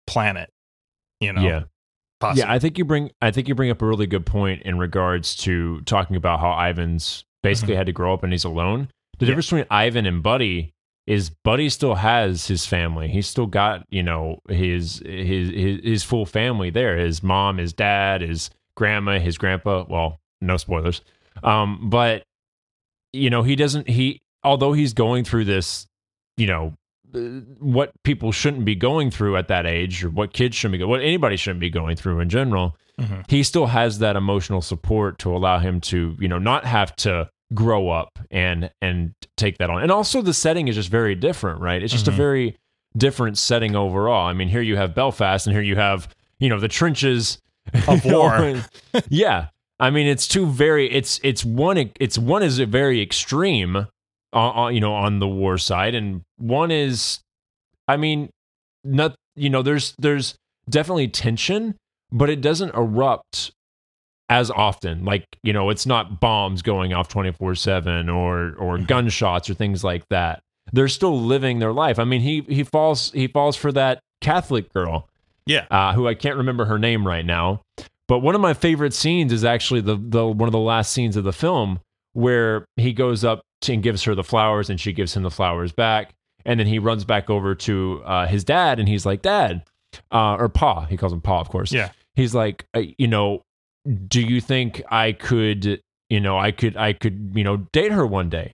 planet. 0.07 0.51
You 1.21 1.33
know, 1.33 1.41
yeah. 1.43 1.62
possibly. 2.21 2.43
Yeah, 2.43 2.53
I 2.53 2.59
think 2.59 2.79
you 2.79 2.85
bring 2.85 3.11
I 3.21 3.31
think 3.31 3.49
you 3.49 3.55
bring 3.55 3.71
up 3.71 3.81
a 3.83 3.87
really 3.87 4.07
good 4.07 4.27
point 4.27 4.62
in 4.62 4.79
regards 4.79 5.35
to 5.37 5.81
talking 5.83 6.17
about 6.17 6.41
how 6.41 6.53
Ivan's 6.53 7.25
basically 7.43 7.75
had 7.77 7.87
to 7.87 7.93
grow 7.93 8.12
up 8.12 8.23
and 8.23 8.33
he's 8.33 8.45
alone. 8.45 8.89
The 9.19 9.25
Yeah. 9.25 9.31
difference 9.31 9.47
between 9.47 9.67
Ivan 9.71 10.05
and 10.07 10.23
Buddy 10.23 10.73
is 11.07 11.31
Buddy 11.31 11.69
still 11.69 11.95
has 11.97 12.47
his 12.49 12.66
family. 12.66 13.09
He's 13.09 13.27
still 13.27 13.47
got, 13.47 13.85
you 13.90 14.03
know, 14.03 14.40
his 14.49 15.03
his 15.07 15.51
his, 15.51 15.81
his 15.85 16.03
full 16.05 16.27
family 16.27 16.71
there. 16.71 16.97
His 16.97 17.23
mom, 17.23 17.59
his 17.59 17.73
dad, 17.73 18.21
his 18.23 18.51
grandma, 18.77 19.19
his 19.19 19.38
grandpa. 19.38 19.85
Well, 19.88 20.19
no 20.40 20.57
spoilers. 20.57 21.01
Um, 21.42 21.88
but 21.90 22.25
you 23.12 23.31
know, 23.31 23.42
he 23.42 23.57
doesn't 23.57 23.88
he 23.88 24.21
although 24.42 24.73
he's 24.73 24.92
going 24.95 25.25
through 25.25 25.45
this, 25.45 25.87
you 26.37 26.47
know, 26.47 26.75
uh, 27.14 27.19
what 27.61 27.92
people 28.03 28.33
shouldn't 28.33 28.64
be 28.64 28.75
going 28.75 29.11
through 29.11 29.37
at 29.37 29.49
that 29.49 29.64
age 29.66 30.03
or 30.05 30.11
what 30.11 30.33
kids 30.33 30.57
shouldn't 30.57 30.79
be 30.81 30.85
what 30.85 31.01
anybody 31.01 31.37
shouldn't 31.37 31.61
be 31.61 31.71
going 31.71 31.97
through 31.97 32.19
in 32.21 32.29
general 32.29 32.77
Mhm. 33.01 33.31
he 33.31 33.42
still 33.42 33.66
has 33.66 33.99
that 34.01 34.16
emotional 34.16 34.62
support 34.62 35.19
to 35.21 35.35
allow 35.37 35.59
him 35.59 35.81
to 35.83 36.16
you 36.19 36.29
know 36.29 36.38
not 36.38 36.64
have 36.64 36.97
to 36.97 37.29
grow 37.54 37.88
up 37.88 38.18
and 38.30 38.70
and 38.82 39.12
take 39.37 39.59
that 39.59 39.70
on. 39.70 39.82
And 39.82 39.90
also 39.92 40.20
the 40.22 40.35
setting 40.35 40.68
is 40.68 40.74
just 40.74 40.88
very 40.90 41.14
different 41.14 41.61
right? 41.61 41.82
It's 41.82 41.92
just 41.92 42.06
Mhm. 42.06 42.14
a 42.14 42.16
very 42.16 42.56
different 42.96 43.38
setting 43.38 43.76
overall. 43.76 44.26
I 44.26 44.32
mean 44.32 44.48
here 44.48 44.62
you 44.62 44.76
have 44.76 44.94
belfast 44.94 45.46
and 45.46 45.54
here 45.54 45.62
you 45.62 45.76
have 45.76 46.09
you 46.38 46.48
know 46.48 46.59
the 46.59 46.68
trenches 46.68 47.38
Of 47.88 48.04
war. 48.04 48.62
yeah. 49.09 49.48
I 49.80 49.90
mean 49.90 50.06
it's 50.06 50.26
two 50.28 50.46
very 50.46 50.90
it's 50.90 51.20
it's 51.22 51.44
one 51.44 51.90
it's 52.00 52.16
one 52.18 52.42
is 52.42 52.59
a 52.59 52.66
very 52.66 53.00
extreme 53.02 53.76
on, 53.76 53.87
on 54.32 54.74
you 54.74 54.80
know 54.80 54.94
on 54.94 55.18
the 55.18 55.28
war 55.28 55.59
side. 55.59 55.94
And 55.94 56.22
one 56.38 56.70
is 56.70 57.20
i 57.88 57.96
mean 57.96 58.28
not 58.85 59.14
you 59.37 59.48
know 59.50 59.62
there's 59.62 59.94
there's 59.98 60.35
definitely 60.68 61.06
tension 61.09 61.74
but 62.12 62.28
it 62.30 62.40
doesn't 62.40 62.74
erupt 62.74 63.52
as 64.29 64.51
often. 64.51 65.05
Like 65.05 65.25
you 65.43 65.53
know 65.53 65.71
it's 65.71 65.87
not 65.87 66.21
bombs 66.21 66.62
going 66.62 66.93
off 66.93 67.09
24/7 67.09 68.12
or 68.15 68.55
or 68.57 68.79
gunshots 68.79 69.49
or 69.51 69.55
things 69.55 69.85
like 69.85 70.09
that. 70.11 70.41
They're 70.73 70.89
still 70.89 71.21
living 71.21 71.59
their 71.59 71.73
life. 71.73 71.99
I 71.99 72.05
mean 72.05 72.21
he 72.21 72.43
he 72.49 72.65
falls 72.65 73.12
he 73.12 73.29
falls 73.29 73.57
for 73.57 73.71
that 73.73 74.01
catholic 74.21 74.73
girl 74.73 75.09
Yeah. 75.45 75.67
uh, 75.71 75.93
who 75.93 76.09
i 76.09 76.15
can't 76.15 76.37
remember 76.37 76.65
her 76.65 76.79
name 76.79 77.07
right 77.07 77.25
now. 77.25 77.61
But 78.09 78.21
one 78.21 78.35
of 78.35 78.41
my 78.41 78.55
favorite 78.55 78.95
scenes 78.95 79.33
is 79.33 79.45
actually 79.45 79.81
the 79.81 79.97
the 79.97 80.27
one 80.27 80.49
of 80.49 80.53
the 80.53 80.59
last 80.59 80.93
scenes 80.93 81.17
of 81.17 81.25
the 81.25 81.33
film 81.33 81.81
where 82.15 82.65
he 82.77 82.93
goes 82.93 83.25
up 83.25 83.43
to, 83.62 83.73
and 83.75 83.83
gives 83.83 84.05
her 84.05 84.15
the 84.15 84.25
flowers 84.25 84.71
and 84.71 84.81
she 84.81 84.93
gives 84.93 85.15
him 85.17 85.23
the 85.23 85.31
flowers 85.31 85.73
back. 85.73 86.12
And 86.45 86.59
then 86.61 86.67
he 86.67 86.79
runs 86.79 87.05
back 87.05 87.29
over 87.29 87.55
to 87.57 88.03
uh, 88.05 88.27
his 88.27 88.43
dad 88.45 88.79
and 88.79 88.89
he's 88.89 89.05
like 89.05 89.23
dad 89.23 89.65
uh, 90.12 90.37
or 90.37 90.49
pa. 90.49 90.87
He 90.87 90.97
calls 90.97 91.12
him 91.12 91.21
pa 91.21 91.41
of 91.41 91.49
course. 91.49 91.73
Yeah. 91.73 91.91
he's 92.15 92.35
like 92.35 92.65
you 92.99 93.07
know 93.09 93.43
do 94.09 94.20
you 94.20 94.40
think 94.40 94.83
i 94.90 95.12
could 95.12 95.81
you 96.09 96.20
know 96.20 96.38
i 96.38 96.51
could 96.51 96.77
i 96.77 96.92
could 96.92 97.33
you 97.35 97.44
know 97.44 97.59
date 97.72 97.92
her 97.92 98.07
one 98.07 98.29
day? 98.29 98.53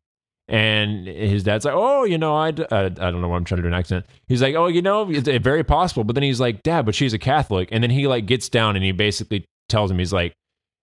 And 0.48 1.06
his 1.06 1.44
dad's 1.44 1.64
like 1.64 1.74
oh 1.74 2.04
you 2.04 2.18
know 2.18 2.34
i 2.34 2.48
uh, 2.48 2.50
i 2.70 2.88
don't 2.88 3.22
know 3.22 3.28
what 3.28 3.36
i'm 3.36 3.44
trying 3.44 3.58
to 3.58 3.62
do 3.62 3.68
an 3.68 3.74
accent. 3.74 4.06
He's 4.26 4.42
like 4.42 4.54
oh 4.54 4.66
you 4.66 4.82
know 4.82 5.10
it's 5.10 5.28
very 5.42 5.64
possible. 5.64 6.04
But 6.04 6.14
then 6.14 6.24
he's 6.24 6.40
like 6.40 6.62
dad 6.62 6.84
but 6.84 6.94
she's 6.94 7.14
a 7.14 7.18
catholic. 7.18 7.68
And 7.72 7.82
then 7.82 7.90
he 7.90 8.06
like 8.06 8.26
gets 8.26 8.48
down 8.48 8.76
and 8.76 8.84
he 8.84 8.92
basically 8.92 9.44
tells 9.68 9.90
him 9.90 9.98
he's 9.98 10.12
like 10.12 10.34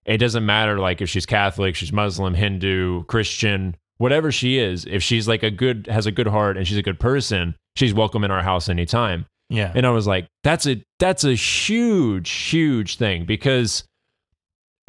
it 0.06 0.18
doesn't 0.18 0.46
matter 0.46 0.78
like 0.78 1.02
if 1.02 1.08
she's 1.10 1.26
catholic 1.26 1.76
she's 1.76 1.92
muslim 1.92 2.32
hindu 2.32 3.04
christian 3.04 3.76
whatever 3.98 4.32
she 4.32 4.58
is 4.58 4.86
if 4.86 5.02
she's 5.02 5.28
like 5.28 5.42
a 5.42 5.50
good 5.50 5.86
has 5.88 6.06
a 6.06 6.10
good 6.10 6.26
heart 6.26 6.56
and 6.56 6.66
she's 6.66 6.78
a 6.78 6.82
good 6.82 6.98
person 6.98 7.54
she's 7.76 7.94
welcome 7.94 8.24
in 8.24 8.30
our 8.30 8.42
house 8.42 8.68
anytime. 8.68 9.26
Yeah. 9.48 9.72
and 9.74 9.84
I 9.84 9.90
was 9.90 10.06
like, 10.06 10.28
that's 10.44 10.66
a 10.66 10.82
that's 11.00 11.24
a 11.24 11.34
huge, 11.34 12.30
huge 12.30 12.98
thing 12.98 13.24
because 13.24 13.84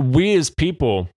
we 0.01 0.35
as 0.35 0.49
people 0.49 1.09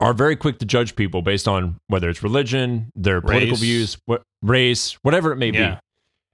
are 0.00 0.14
very 0.14 0.36
quick 0.36 0.58
to 0.60 0.64
judge 0.66 0.94
people 0.94 1.22
based 1.22 1.48
on 1.48 1.76
whether 1.88 2.08
it's 2.08 2.22
religion, 2.22 2.90
their 2.94 3.20
political 3.20 3.54
Race. 3.54 3.60
views, 3.60 3.98
what, 4.06 4.22
race, 4.42 4.92
whatever 5.02 5.32
it 5.32 5.36
may 5.36 5.50
Yeah. 5.50 5.74
be. 5.74 5.78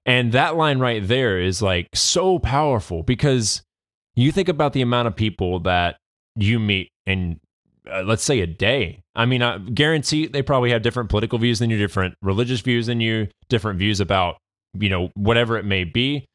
And 0.07 0.33
that 0.33 0.57
line 0.57 0.81
right 0.81 1.07
there 1.07 1.41
is 1.41 1.63
like 1.63 1.89
so 1.95 2.39
powerful 2.39 3.03
because 3.03 3.63
you 4.15 4.31
think 4.33 4.49
about 4.51 4.75
the 4.75 4.83
amount 4.83 5.09
of 5.09 5.17
people 5.17 5.61
that 5.61 5.97
you 6.37 6.59
meet 6.59 6.91
in, 7.07 7.41
uh, 7.91 8.03
let's 8.03 8.23
say, 8.23 8.41
a 8.41 8.47
day. 8.47 9.01
I 9.15 9.25
mean, 9.25 9.41
I 9.43 9.59
guarantee 9.59 10.27
they 10.27 10.43
probably 10.43 10.71
have 10.73 10.83
different 10.83 11.09
political 11.09 11.39
views 11.39 11.59
than 11.59 11.71
you, 11.71 11.79
different 11.79 12.15
religious 12.21 12.61
views 12.61 12.87
than 12.87 13.01
you, 13.01 13.29
different 13.49 13.79
views 13.79 13.99
about, 13.99 14.37
you 14.79 14.91
know, 14.91 15.11
whatever 15.15 15.57
it 15.57 15.65
may 15.65 15.85
be. 15.85 16.27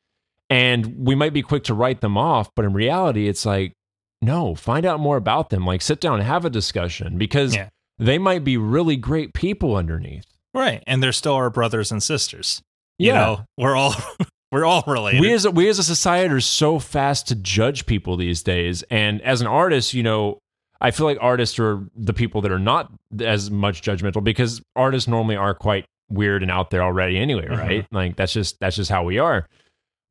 And 0.49 1.05
we 1.05 1.13
might 1.13 1.33
be 1.33 1.43
quick 1.43 1.63
to 1.65 1.75
write 1.75 2.01
them 2.01 2.17
off, 2.17 2.49
but 2.55 2.65
in 2.65 2.73
reality, 2.73 3.27
it's 3.27 3.45
like, 3.45 3.73
no, 4.21 4.55
find 4.55 4.85
out 4.85 4.99
more 4.99 5.17
about 5.17 5.49
them. 5.49 5.65
Like, 5.65 5.81
sit 5.81 5.99
down 6.01 6.15
and 6.19 6.23
have 6.23 6.45
a 6.45 6.49
discussion 6.49 7.17
because 7.17 7.55
Yeah. 7.55 7.69
they 7.97 8.17
might 8.17 8.43
be 8.43 8.57
really 8.57 8.95
great 8.97 9.33
people 9.33 9.75
underneath. 9.75 10.25
Right. 10.53 10.83
And 10.87 11.01
they're 11.01 11.11
still 11.11 11.33
our 11.35 11.49
brothers 11.49 11.91
and 11.91 12.01
sisters. 12.03 12.61
You 12.97 13.07
Yeah. 13.07 13.13
know, 13.15 13.45
we're 13.57 13.75
all 13.75 13.95
we're 14.51 14.65
all 14.65 14.83
related. 14.87 15.21
we 15.21 15.31
as 15.31 15.45
a, 15.45 15.51
we 15.51 15.69
as 15.69 15.77
a 15.79 15.83
society 15.83 16.33
are 16.33 16.39
so 16.41 16.79
fast 16.79 17.27
to 17.27 17.35
judge 17.35 17.85
people 17.85 18.17
these 18.17 18.41
days 18.41 18.83
and 18.89 19.21
as 19.21 19.41
an 19.41 19.47
artist 19.47 19.93
you 19.93 20.01
know 20.01 20.39
i 20.81 20.89
feel 20.89 21.05
like 21.05 21.19
artists 21.21 21.59
are 21.59 21.85
the 21.95 22.13
people 22.15 22.41
that 22.41 22.51
are 22.51 22.57
not 22.57 22.91
as 23.21 23.51
much 23.51 23.83
judgmental 23.83 24.23
because 24.23 24.59
artists 24.75 25.07
normally 25.07 25.35
are 25.35 25.53
quite 25.53 25.85
weird 26.09 26.41
and 26.41 26.49
out 26.51 26.71
there 26.71 26.81
already 26.81 27.19
anyway 27.19 27.45
Mhm. 27.45 27.57
right 27.59 27.85
like 27.91 28.15
that's 28.15 28.33
just 28.33 28.59
that's 28.59 28.75
just 28.75 28.89
how 28.89 29.03
we 29.03 29.19
are 29.19 29.45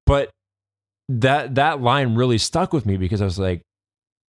but 0.06 0.30
that 1.08 1.56
that 1.56 1.80
line 1.80 2.14
really 2.14 2.38
stuck 2.38 2.72
with 2.72 2.86
me 2.86 2.96
because 2.96 3.20
i 3.20 3.24
was 3.24 3.40
like 3.40 3.60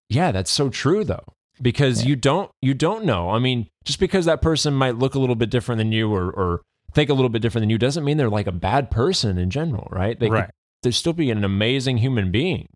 yeah 0.09 0.31
that's 0.31 0.51
so 0.51 0.69
true 0.69 1.03
though 1.03 1.23
because 1.61 2.05
you 2.05 2.15
don't 2.15 2.51
you 2.61 2.73
don't 2.73 3.05
know 3.05 3.29
i 3.29 3.39
mean 3.39 3.67
just 3.85 3.99
because 3.99 4.25
that 4.25 4.41
person 4.41 4.73
might 4.73 4.97
look 4.97 5.15
a 5.15 5.19
little 5.19 5.35
bit 5.35 5.49
different 5.49 5.77
than 5.77 5.91
you 5.91 6.13
or 6.13 6.29
or 6.31 6.61
think 6.93 7.09
a 7.09 7.13
little 7.13 7.29
bit 7.29 7.41
different 7.41 7.61
than 7.63 7.69
you 7.69 7.77
doesn't 7.77 8.03
mean 8.03 8.17
they're 8.17 8.29
like 8.29 8.47
a 8.47 8.51
bad 8.51 8.89
person 8.89 9.37
in 9.37 9.49
general 9.49 9.87
right 9.91 10.19
they 10.19 10.27
could 10.27 10.33
right. 10.33 10.49
they're 10.83 10.91
still 10.91 11.13
being 11.13 11.31
an 11.31 11.43
amazing 11.43 11.97
human 11.97 12.31
being. 12.31 12.67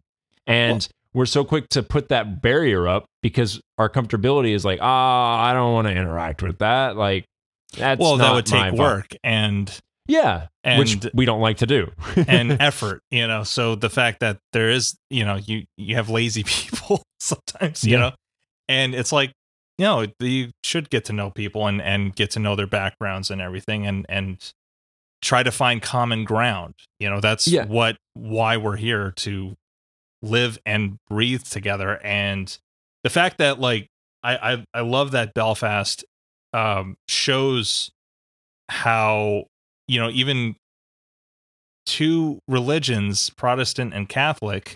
And 0.46 0.88
we're 1.14 1.26
so 1.26 1.44
quick 1.44 1.70
to 1.70 1.84
put 1.84 2.10
that 2.10 2.42
barrier 2.42 2.88
up 2.88 3.06
because 3.22 3.62
our 3.78 3.90
comfortability 3.90 4.54
is 4.54 4.66
like, 4.66 4.80
ah, 4.82 5.44
I 5.44 5.54
don't 5.54 5.74
want 5.74 5.88
to 5.88 5.94
interact 5.94 6.44
with 6.44 6.60
that. 6.60 6.98
Like, 6.98 7.26
that's 7.78 8.00
well, 8.00 8.18
that 8.18 8.34
would 8.34 8.46
take 8.46 8.74
work 8.74 9.16
and 9.24 9.80
Yeah, 10.08 10.48
and 10.64 10.80
which 10.80 10.98
we 11.14 11.26
don't 11.26 11.40
like 11.42 11.58
to 11.58 11.66
do. 11.66 11.92
and 12.28 12.52
effort, 12.62 13.02
you 13.12 13.26
know. 13.28 13.44
So 13.44 13.76
the 13.76 13.90
fact 13.90 14.20
that 14.20 14.38
there 14.52 14.70
is, 14.70 14.98
you 15.10 15.24
know, 15.26 15.36
you 15.36 15.64
you 15.78 15.96
have 15.96 16.10
lazy 16.10 16.44
people 16.48 17.04
sometimes, 17.20 17.84
you 17.84 17.94
Yeah. 17.94 18.00
know, 18.00 18.12
and 18.68 18.94
it's 18.94 19.12
like, 19.12 19.32
you 19.78 19.86
know, 19.86 20.06
you 20.20 20.52
should 20.64 20.90
get 20.90 21.06
to 21.06 21.14
know 21.14 21.32
people 21.32 21.68
and 21.68 21.82
and 21.82 22.16
get 22.16 22.32
to 22.32 22.40
know 22.40 22.56
their 22.56 22.68
backgrounds 22.68 23.32
and 23.32 23.42
everything, 23.42 23.88
and 23.88 24.06
and 24.10 24.38
try 25.22 25.42
to 25.42 25.52
find 25.52 25.82
common 25.82 26.26
ground. 26.26 26.74
You 27.00 27.10
know, 27.10 27.22
that's 27.22 27.48
Yeah. 27.48 27.66
what 27.66 27.96
why 28.14 28.58
we're 28.58 28.76
here 28.76 29.12
to 29.18 29.56
live 30.22 30.58
and 30.66 30.98
breathe 31.10 31.44
together. 31.44 32.00
And 32.04 32.58
the 33.04 33.10
fact 33.10 33.38
that 33.38 33.60
like 33.60 33.88
I 34.22 34.36
I, 34.54 34.66
I 34.74 34.82
love 34.82 35.12
that 35.12 35.34
Belfast 35.34 36.04
um, 36.52 36.98
shows 37.08 37.90
how 38.70 39.46
you 39.88 40.00
know 40.00 40.10
even 40.10 40.56
two 41.86 42.40
religions, 42.48 43.30
Protestant 43.32 43.94
and 43.94 44.08
Catholic, 44.08 44.76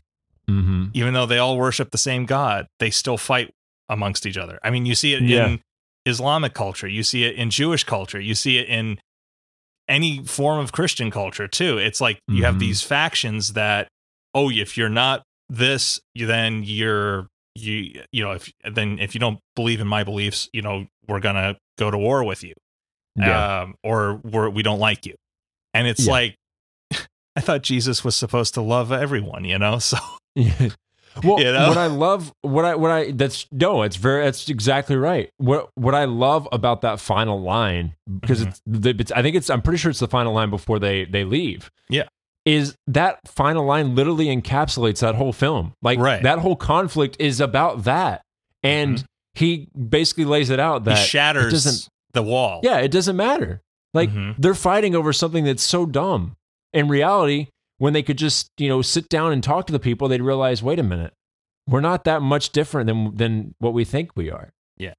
mm-hmm. 0.50 0.86
even 0.93 1.13
though 1.13 1.26
they 1.26 1.38
all 1.38 1.58
worship 1.58 1.91
the 1.91 1.98
same 1.98 2.26
God, 2.26 2.67
they 2.80 2.89
still 2.89 3.17
fight 3.17 3.52
amongst 3.89 4.26
each 4.26 4.38
other. 4.38 4.60
I 4.63 4.70
mean, 4.70 4.86
you 4.86 4.96
see 4.96 5.13
it 5.13 5.22
Yeah. 5.24 5.48
in 5.48 5.62
Islamic 6.06 6.54
culture, 6.54 6.88
you 6.88 7.04
see 7.04 7.24
it 7.24 7.36
in 7.36 7.50
Jewish 7.50 7.84
culture, 7.84 8.20
you 8.20 8.36
see 8.36 8.58
it 8.58 8.67
in 8.67 9.00
any 9.88 10.24
form 10.26 10.60
of 10.60 10.74
Christian 10.74 11.10
culture 11.12 11.48
too. 11.48 11.78
It's 11.78 12.02
like 12.02 12.20
you 12.28 12.43
have 12.43 12.56
Mhm. 12.56 12.60
these 12.60 12.82
factions 12.84 13.54
that, 13.54 13.88
oh, 14.34 14.50
if 14.50 14.78
you're 14.78 14.89
not 14.89 15.24
this, 15.50 16.00
you- 16.13 16.28
then 16.28 16.63
you're 16.63 17.28
you 17.56 18.04
you 18.12 18.22
know 18.24 18.34
if 18.34 18.52
then 18.70 19.00
if 19.00 19.15
you 19.15 19.20
don't 19.20 19.39
believe 19.56 19.80
in 19.80 19.88
my 19.88 20.04
beliefs, 20.04 20.48
you 20.54 20.62
know 20.62 20.86
we're 21.08 21.20
gonna 21.22 21.58
go 21.80 21.89
to 21.89 21.98
war 21.98 22.24
with 22.24 22.43
you 22.43 22.54
Yeah. 23.17 23.62
um, 23.62 23.75
or 23.84 24.15
we're, 24.23 24.49
we 24.49 24.63
don't 24.63 24.80
like 24.80 25.06
you. 25.06 25.15
And 25.73 25.88
it's 25.88 26.06
Yeah. 26.06 26.12
like, 26.12 26.36
I 27.36 27.41
thought 27.41 27.63
Jesus 27.63 28.03
was 28.03 28.15
supposed 28.15 28.53
to 28.56 28.62
love 28.62 28.91
everyone, 28.91 29.45
you 29.45 29.58
know? 29.60 29.80
So, 29.88 29.97
well, 31.23 31.39
You 31.39 31.51
know? 31.51 31.69
what 31.69 31.77
I 31.77 31.88
love, 31.88 32.32
what 32.43 32.63
I, 32.63 32.75
what 32.75 32.91
I, 32.91 33.12
that's 33.12 33.47
no, 33.51 33.82
it's 33.82 33.95
very, 33.95 34.23
that's 34.25 34.49
exactly 34.49 34.95
right. 34.95 35.32
What, 35.38 35.69
what 35.73 35.95
I 35.95 36.06
love 36.06 36.47
about 36.51 36.82
that 36.82 36.99
final 36.99 37.41
line, 37.41 37.95
because 38.21 38.43
Mhm. 38.43 38.47
it's, 38.49 38.62
the, 38.67 38.95
it's, 38.99 39.12
I 39.12 39.23
think 39.23 39.36
it's, 39.36 39.49
I'm 39.49 39.63
pretty 39.63 39.77
sure 39.80 39.89
it's 39.89 39.99
the 39.99 40.08
final 40.08 40.34
line 40.34 40.51
before 40.51 40.77
they, 40.77 41.06
they 41.06 41.23
leave. 41.23 41.71
Yeah. 41.89 42.03
Is 42.45 42.75
that 42.88 43.19
final 43.25 43.65
line 43.65 43.95
literally 43.95 44.27
encapsulates 44.27 44.99
that 44.99 45.15
whole 45.15 45.34
film? 45.34 45.73
Like 45.82 45.97
Right. 45.99 46.21
that 46.23 46.38
whole 46.39 46.56
conflict 46.56 47.17
is 47.19 47.41
about 47.41 47.84
that, 47.86 48.21
and 48.63 49.03
he 49.34 49.67
basically 49.77 50.25
lays 50.25 50.49
it 50.51 50.60
out 50.60 50.84
that 50.86 50.97
he 50.99 51.03
shatters 51.03 51.51
doesn't- 51.51 51.89
the 52.17 52.23
wall. 52.23 52.60
yeah, 52.63 52.77
it 52.80 52.89
doesn't 52.91 53.15
matter. 53.15 53.62
Like 53.93 54.10
Mhm. 54.12 54.36
they're 54.38 54.53
fighting 54.53 54.95
over 54.95 55.13
something 55.13 55.43
that's 55.45 55.63
so 55.63 55.86
dumb. 55.86 56.36
In 56.73 56.88
reality, 56.89 57.47
when 57.77 57.93
they 57.93 58.03
could 58.03 58.17
just, 58.17 58.49
you 58.58 58.67
know, 58.67 58.82
sit 58.82 59.08
down 59.10 59.32
and 59.32 59.41
talk 59.43 59.65
to 59.67 59.73
the 59.73 59.80
people, 59.80 60.08
they'd 60.08 60.21
realize, 60.21 60.62
wait 60.62 60.80
a 60.80 60.84
minute, 60.84 61.13
we're 61.67 61.82
not 61.82 62.03
that 62.03 62.21
much 62.21 62.51
different 62.51 62.88
than 62.88 63.15
than 63.15 63.56
what 63.60 63.73
we 63.73 63.84
think 63.86 64.12
we 64.15 64.30
are. 64.32 64.49
Yeah. 64.77 64.93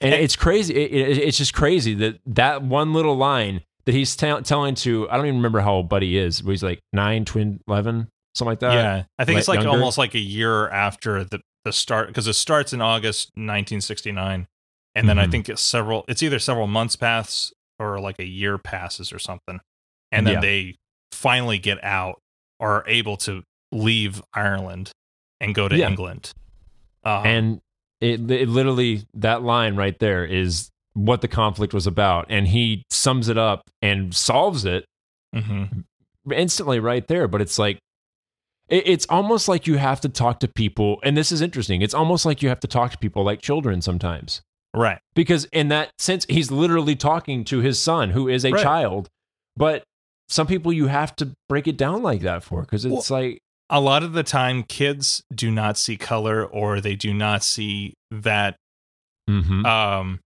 And 0.00 0.12
And- 0.14 0.22
it's 0.22 0.36
crazy. 0.36 0.74
It, 0.74 0.92
it- 0.92 1.18
it's 1.28 1.38
just 1.38 1.54
crazy 1.54 1.94
that 1.94 2.20
that 2.26 2.62
one 2.62 2.92
little 2.92 3.16
line 3.16 3.62
that 3.86 3.94
he's 3.94 4.14
tell 4.14 4.40
telling 4.42 4.74
to, 4.76 5.08
I 5.10 5.16
don't 5.16 5.26
even 5.26 5.36
remember 5.38 5.60
how 5.60 5.74
old 5.74 5.88
Buddy 5.88 6.16
is, 6.16 6.40
but 6.42 6.50
he's 6.50 6.62
like 6.62 6.80
nine, 6.92 7.24
twin, 7.24 7.60
11, 7.66 8.08
something 8.36 8.50
like 8.52 8.60
that. 8.60 8.74
yeah. 8.74 9.04
I 9.18 9.24
think 9.24 9.38
it's 9.38 9.48
like 9.48 9.58
like 9.58 9.64
younger? 9.64 9.78
almost 9.80 9.98
like 9.98 10.14
a 10.14 10.20
year 10.20 10.68
after 10.68 11.24
the, 11.24 11.40
the 11.64 11.72
start, 11.72 12.06
because 12.08 12.26
it 12.28 12.34
starts 12.34 12.72
in 12.72 12.80
August 12.80 13.30
1969. 13.36 14.46
And 14.94 15.08
then 15.08 15.18
I 15.18 15.26
Mhm. 15.26 15.30
think 15.30 15.48
it's 15.48 15.62
several, 15.62 16.04
it's 16.08 16.22
either 16.22 16.38
several 16.38 16.66
months 16.66 16.96
pass 16.96 17.52
or 17.78 17.98
like 18.00 18.18
a 18.18 18.26
year 18.26 18.58
passes 18.58 19.12
or 19.12 19.18
something. 19.18 19.60
And 20.10 20.26
then 20.26 20.34
Yeah. 20.34 20.40
they 20.40 20.76
finally 21.12 21.58
get 21.58 21.82
out 21.82 22.20
or 22.60 22.76
are 22.78 22.84
able 22.86 23.16
to 23.18 23.42
leave 23.72 24.22
Ireland 24.34 24.92
and 25.40 25.54
go 25.54 25.68
to 25.68 25.76
Yeah. 25.76 25.88
England. 25.88 26.32
Um, 27.04 27.26
and 27.26 27.60
it, 28.00 28.30
it 28.30 28.48
literally 28.48 29.04
that 29.14 29.42
line 29.42 29.76
right 29.76 29.98
there 29.98 30.24
is 30.24 30.70
what 30.94 31.20
the 31.22 31.28
conflict 31.28 31.72
was 31.72 31.86
about 31.86 32.26
and 32.28 32.48
he 32.48 32.84
sums 32.90 33.28
it 33.28 33.38
up 33.38 33.62
and 33.80 34.14
solves 34.14 34.64
it 34.66 34.84
mhm. 35.34 35.84
instantly 36.30 36.78
right 36.78 37.08
there 37.08 37.26
but 37.26 37.40
it's 37.40 37.58
like 37.58 37.78
it's 38.68 39.06
almost 39.08 39.48
like 39.48 39.66
you 39.66 39.78
have 39.78 40.00
to 40.02 40.08
talk 40.08 40.38
to 40.40 40.48
people 40.48 40.98
and 41.02 41.16
this 41.16 41.32
is 41.32 41.40
interesting 41.40 41.80
it's 41.80 41.94
almost 41.94 42.26
like 42.26 42.42
you 42.42 42.48
have 42.50 42.60
to 42.60 42.66
talk 42.68 42.90
to 42.92 42.98
people 42.98 43.24
like 43.24 43.40
children 43.40 43.80
sometimes 43.80 44.42
right. 44.74 44.98
because 45.14 45.44
in 45.46 45.68
that 45.68 45.90
sense 45.98 46.26
he's 46.28 46.50
literally 46.50 46.96
talking 46.96 47.44
to 47.44 47.58
his 47.58 47.80
son 47.80 48.10
who 48.10 48.28
is 48.28 48.44
a 48.44 48.50
Right. 48.50 48.62
child 48.62 49.08
but 49.56 49.84
some 50.28 50.46
people 50.46 50.72
you 50.72 50.86
have 50.86 51.14
to 51.16 51.32
break 51.48 51.68
it 51.68 51.76
down 51.76 52.02
like 52.02 52.22
that 52.22 52.42
for 52.42 52.62
because 52.62 52.84
it's 52.84 53.10
like 53.10 53.38
a 53.68 53.80
lot 53.80 54.02
of 54.02 54.12
the 54.12 54.22
time 54.22 54.62
kids 54.62 55.22
do 55.34 55.50
not 55.50 55.76
see 55.78 55.96
color 55.96 56.44
or 56.44 56.80
they 56.80 56.94
do 56.96 57.12
not 57.12 57.42
see 57.42 57.94
that 58.10 58.56
mhm. 59.28 59.64
um 59.66 60.20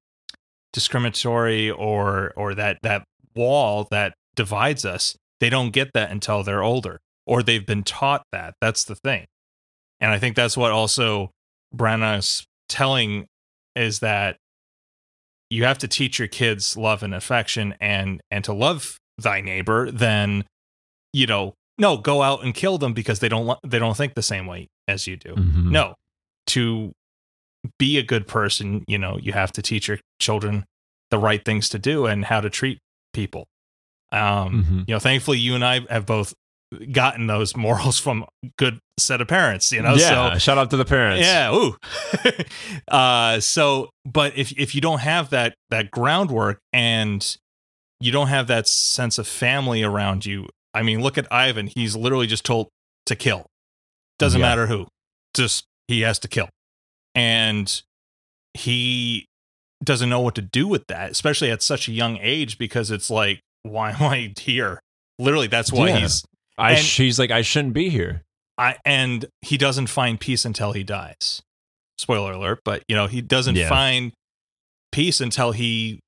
discriminatory 0.73 1.71
or 1.71 2.33
or 2.37 2.55
that 2.55 2.79
that 2.83 3.05
wall 3.35 3.87
that 3.91 4.15
divides 4.35 4.85
us 4.85 5.17
they 5.41 5.49
don't 5.49 5.71
get 5.71 5.91
that 5.95 6.11
until 6.11 6.43
they're 6.43 6.63
older 6.63 6.99
or 7.27 7.43
they've 7.43 7.67
been 7.67 7.83
taught 7.83 8.23
that 8.31 8.55
that's 8.61 8.85
the 8.85 8.95
thing 8.95 9.25
and 10.01 10.11
i 10.11 10.19
think 10.19 10.37
that's 10.37 10.57
what 10.57 10.71
also 10.73 11.31
Branagh 11.75 12.19
is 12.19 12.47
telling 12.69 13.27
is 13.77 14.01
that 14.01 14.37
you 15.51 15.65
have 15.65 15.79
to 15.79 15.89
teach 15.89 16.19
your 16.19 16.29
kids 16.29 16.77
love 16.77 17.03
and 17.03 17.15
affection 17.15 17.75
and 17.81 18.21
and 18.31 18.45
to 18.45 18.53
love 18.53 18.97
thy 19.19 19.41
neighbor 19.41 19.91
then 19.91 20.45
you 21.13 21.27
know 21.27 21.55
no 21.79 21.97
go 21.97 22.23
out 22.23 22.43
and 22.45 22.55
kill 22.55 22.79
them 22.79 22.93
because 22.93 23.21
they 23.21 23.29
don't 23.29 23.59
they 23.65 23.79
don't 23.79 23.97
think 23.97 24.15
the 24.15 24.23
same 24.23 24.47
way 24.47 24.67
as 24.89 25.07
you 25.07 25.17
do 25.17 25.35
Mhm. 25.35 25.71
no 25.71 25.95
to 26.49 26.93
be 27.79 27.99
a 27.99 28.03
good 28.03 28.27
person 28.27 28.85
you 28.89 28.99
know 28.99 29.19
you 29.19 29.33
have 29.33 29.53
to 29.53 29.63
teach 29.63 29.89
your 29.89 29.99
children 30.21 30.65
the 31.11 31.19
right 31.19 31.45
things 31.45 31.69
to 31.71 31.79
do 31.79 32.07
and 32.07 32.25
how 32.25 32.41
to 32.41 32.51
treat 32.51 32.79
people 33.13 33.47
um 34.13 34.65
Mhm. 34.65 34.89
you 34.89 34.95
know 34.95 34.99
thankfully 34.99 35.39
you 35.39 35.55
and 35.55 35.65
i 35.65 35.81
have 35.91 36.07
both 36.07 36.35
gotten 36.93 37.27
those 37.29 37.57
morals 37.57 37.99
from 37.99 38.25
good 38.59 38.79
set 38.99 39.21
of 39.21 39.29
parents 39.29 39.71
you 39.73 39.81
know? 39.83 39.95
Yeah 39.95 40.33
so 40.35 40.39
shout 40.39 40.59
out 40.59 40.71
to 40.71 40.77
the 40.77 40.85
parents. 40.85 41.25
Yeah 41.27 41.53
ooh. 41.55 41.77
Uh 42.89 43.41
so 43.41 43.91
but 44.05 44.37
if 44.37 44.53
if 44.59 44.75
you 44.75 44.81
don't 44.81 45.01
have 45.01 45.31
that 45.31 45.55
that 45.71 45.91
groundwork 45.91 46.59
and 46.73 47.37
you 48.01 48.13
don't 48.13 48.29
have 48.29 48.47
that 48.49 48.67
sense 48.69 49.19
of 49.19 49.27
family 49.27 49.83
around 49.83 50.27
you 50.27 50.47
i 50.75 50.83
mean 50.83 51.01
look 51.03 51.17
at 51.19 51.31
ivan. 51.33 51.69
He's 51.69 51.95
literally 51.97 52.27
just 52.27 52.45
told 52.45 52.69
to 53.07 53.15
kill. 53.17 53.47
Doesn't 54.19 54.41
Yeah. 54.41 54.47
matter 54.49 54.67
who. 54.67 54.87
Just 55.35 55.65
he 55.89 56.01
has 56.01 56.19
to 56.21 56.29
kill. 56.29 56.49
And 57.15 57.83
he 58.55 59.27
doesn't 59.85 60.09
know 60.09 60.21
what 60.21 60.35
to 60.35 60.43
do 60.43 60.67
with 60.67 60.85
that, 60.89 61.11
especially 61.13 61.51
at 61.51 61.63
such 61.63 61.87
a 61.89 61.93
young 61.93 62.17
age, 62.21 62.59
because 62.59 62.91
it's 62.91 63.11
like, 63.11 63.41
why 63.63 63.91
am 63.91 64.03
I 64.03 64.33
here? 64.39 64.81
Literally, 65.19 65.47
that's 65.47 65.71
why 65.73 65.89
Yeah. 65.89 65.99
he's 66.01 66.25
I 66.59 66.73
And- 66.73 66.81
she's 66.85 67.19
like 67.19 67.31
I 67.31 67.43
shouldn't 67.43 67.75
be 67.75 67.89
here. 67.89 68.23
I 68.59 68.77
and 68.85 69.27
he 69.43 69.57
doesn't 69.59 69.89
find 69.89 70.19
peace 70.19 70.45
until 70.45 70.73
he 70.73 70.83
dies. 70.83 71.43
Spoiler 71.99 72.33
alert, 72.33 72.61
but 72.65 72.83
you 72.89 72.97
know, 72.97 73.07
he 73.07 73.21
doesn't 73.21 73.57
Yeah. 73.57 73.69
find 73.69 74.13
peace 74.93 75.21
until 75.21 75.53
he 75.53 76.01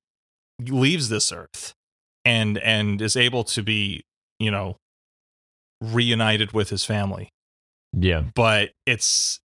leaves 0.59 1.09
this 1.09 1.31
earth 1.31 1.73
and 2.25 2.57
and 2.59 3.01
is 3.01 3.15
able 3.15 3.43
to 3.45 3.61
be, 3.63 4.01
you 4.39 4.49
know, 4.51 4.77
reunited 5.81 6.51
with 6.51 6.69
his 6.69 6.85
family. 6.85 7.29
Yeah. 7.93 8.23
But 8.35 8.71
it's 8.85 9.39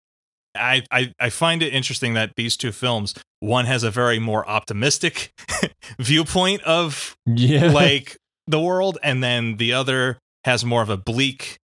I 0.56 0.84
I 0.92 1.14
I 1.20 1.30
find 1.30 1.62
it 1.64 1.74
interesting 1.74 2.14
that 2.14 2.34
these 2.36 2.58
two 2.58 2.72
films, 2.72 3.14
one 3.40 3.66
has 3.66 3.84
a 3.84 3.92
very 3.92 4.20
more 4.20 4.48
optimistic 4.48 5.32
viewpoint 6.00 6.62
of 6.64 7.16
Yeah. 7.26 7.72
like 7.72 8.18
the 8.48 8.60
world 8.60 8.98
and 9.04 9.24
then 9.24 9.58
the 9.58 9.74
other 9.74 10.20
has 10.46 10.64
more 10.66 10.82
of 10.82 10.90
a 10.90 10.98
bleak 10.98 11.58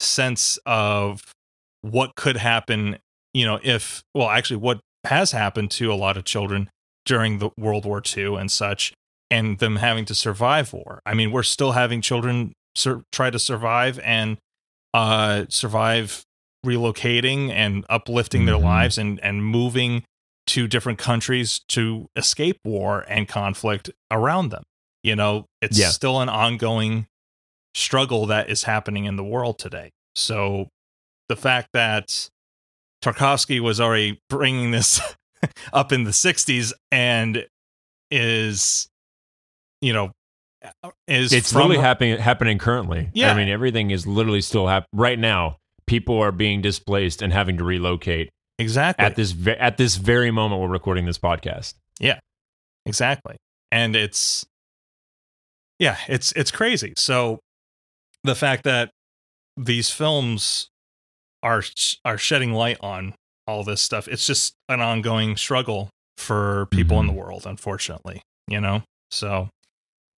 sense 0.00 0.58
of 0.66 1.22
what 1.82 2.14
could 2.16 2.36
happen 2.36 2.98
you 3.32 3.44
know 3.46 3.58
if 3.62 4.02
well 4.14 4.28
actually 4.28 4.56
what 4.56 4.80
has 5.04 5.32
happened 5.32 5.70
to 5.70 5.92
a 5.92 5.94
lot 5.94 6.16
of 6.16 6.24
children 6.24 6.68
during 7.06 7.38
the 7.38 7.50
world 7.58 7.84
war 7.84 8.02
ii 8.16 8.34
and 8.36 8.50
such 8.50 8.92
and 9.30 9.58
them 9.58 9.76
having 9.76 10.04
to 10.04 10.14
survive 10.14 10.72
war 10.72 11.00
i 11.06 11.14
mean 11.14 11.30
we're 11.30 11.42
still 11.42 11.72
having 11.72 12.00
children 12.00 12.52
sur- 12.74 13.02
try 13.12 13.30
to 13.30 13.38
survive 13.38 13.98
and 14.00 14.36
uh 14.94 15.44
survive 15.48 16.22
relocating 16.66 17.50
and 17.50 17.84
uplifting 17.88 18.46
their 18.46 18.56
Mhm. 18.56 18.62
lives 18.64 18.98
and 18.98 19.20
and 19.20 19.44
moving 19.44 20.02
to 20.46 20.66
different 20.66 20.98
countries 20.98 21.60
to 21.68 22.06
escape 22.16 22.58
war 22.64 23.04
and 23.08 23.28
conflict 23.28 23.90
around 24.10 24.48
them 24.50 24.64
you 25.02 25.14
know 25.14 25.46
it's 25.62 25.78
Yeah. 25.78 25.90
still 25.90 26.20
an 26.20 26.28
ongoing 26.28 27.06
struggle 27.74 28.26
that 28.26 28.48
is 28.48 28.64
happening 28.64 29.04
in 29.04 29.16
the 29.16 29.24
world 29.24 29.58
today 29.58 29.90
so 30.14 30.68
the 31.28 31.36
fact 31.36 31.68
that 31.72 32.28
tarkovsky 33.02 33.60
was 33.60 33.80
already 33.80 34.20
bringing 34.28 34.70
this 34.70 35.00
up 35.72 35.92
in 35.92 36.04
the 36.04 36.10
60s 36.10 36.72
and 36.90 37.46
is 38.10 38.88
you 39.80 39.92
know 39.92 40.10
uh, 40.82 40.90
is 41.06 41.32
it's 41.32 41.52
from 41.52 41.62
literally 41.62 41.82
happening 41.82 42.18
happening 42.18 42.58
currently. 42.58 43.10
Yeah. 43.12 43.32
I 43.32 43.36
mean 43.36 43.48
everything 43.48 43.90
is 43.90 44.06
literally 44.06 44.40
still 44.40 44.66
happening 44.66 44.88
right 44.94 45.18
now. 45.18 45.58
People 45.86 46.18
are 46.18 46.32
being 46.32 46.62
displaced 46.62 47.20
and 47.20 47.32
having 47.32 47.58
to 47.58 47.64
relocate 47.64 48.30
exactly 48.58 49.04
at 49.04 49.16
this 49.16 49.32
ve- 49.32 49.52
at 49.52 49.76
this 49.76 49.96
very 49.96 50.30
moment 50.30 50.62
we're 50.62 50.68
recording 50.68 51.04
this 51.04 51.18
podcast. 51.18 51.74
Yeah. 52.00 52.18
Exactly 52.86 53.36
and 53.70 53.96
it's 53.96 54.46
yeah 55.78 55.98
it's 56.08 56.32
it's 56.32 56.50
crazy 56.50 56.94
so 56.96 57.40
the 58.24 58.34
fact 58.34 58.64
that 58.64 58.90
these 59.56 59.90
films 59.90 60.68
are 61.42 61.62
are 62.04 62.18
shedding 62.18 62.52
light 62.52 62.78
on 62.80 63.14
all 63.46 63.62
this 63.62 63.80
stuff 63.80 64.08
it's 64.08 64.26
just 64.26 64.54
an 64.68 64.80
ongoing 64.80 65.36
struggle 65.36 65.90
for 66.16 66.66
people 66.70 66.98
in 67.00 67.06
the 67.06 67.12
world 67.12 67.44
unfortunately 67.46 68.22
you 68.48 68.60
know 68.60 68.82
so 69.10 69.48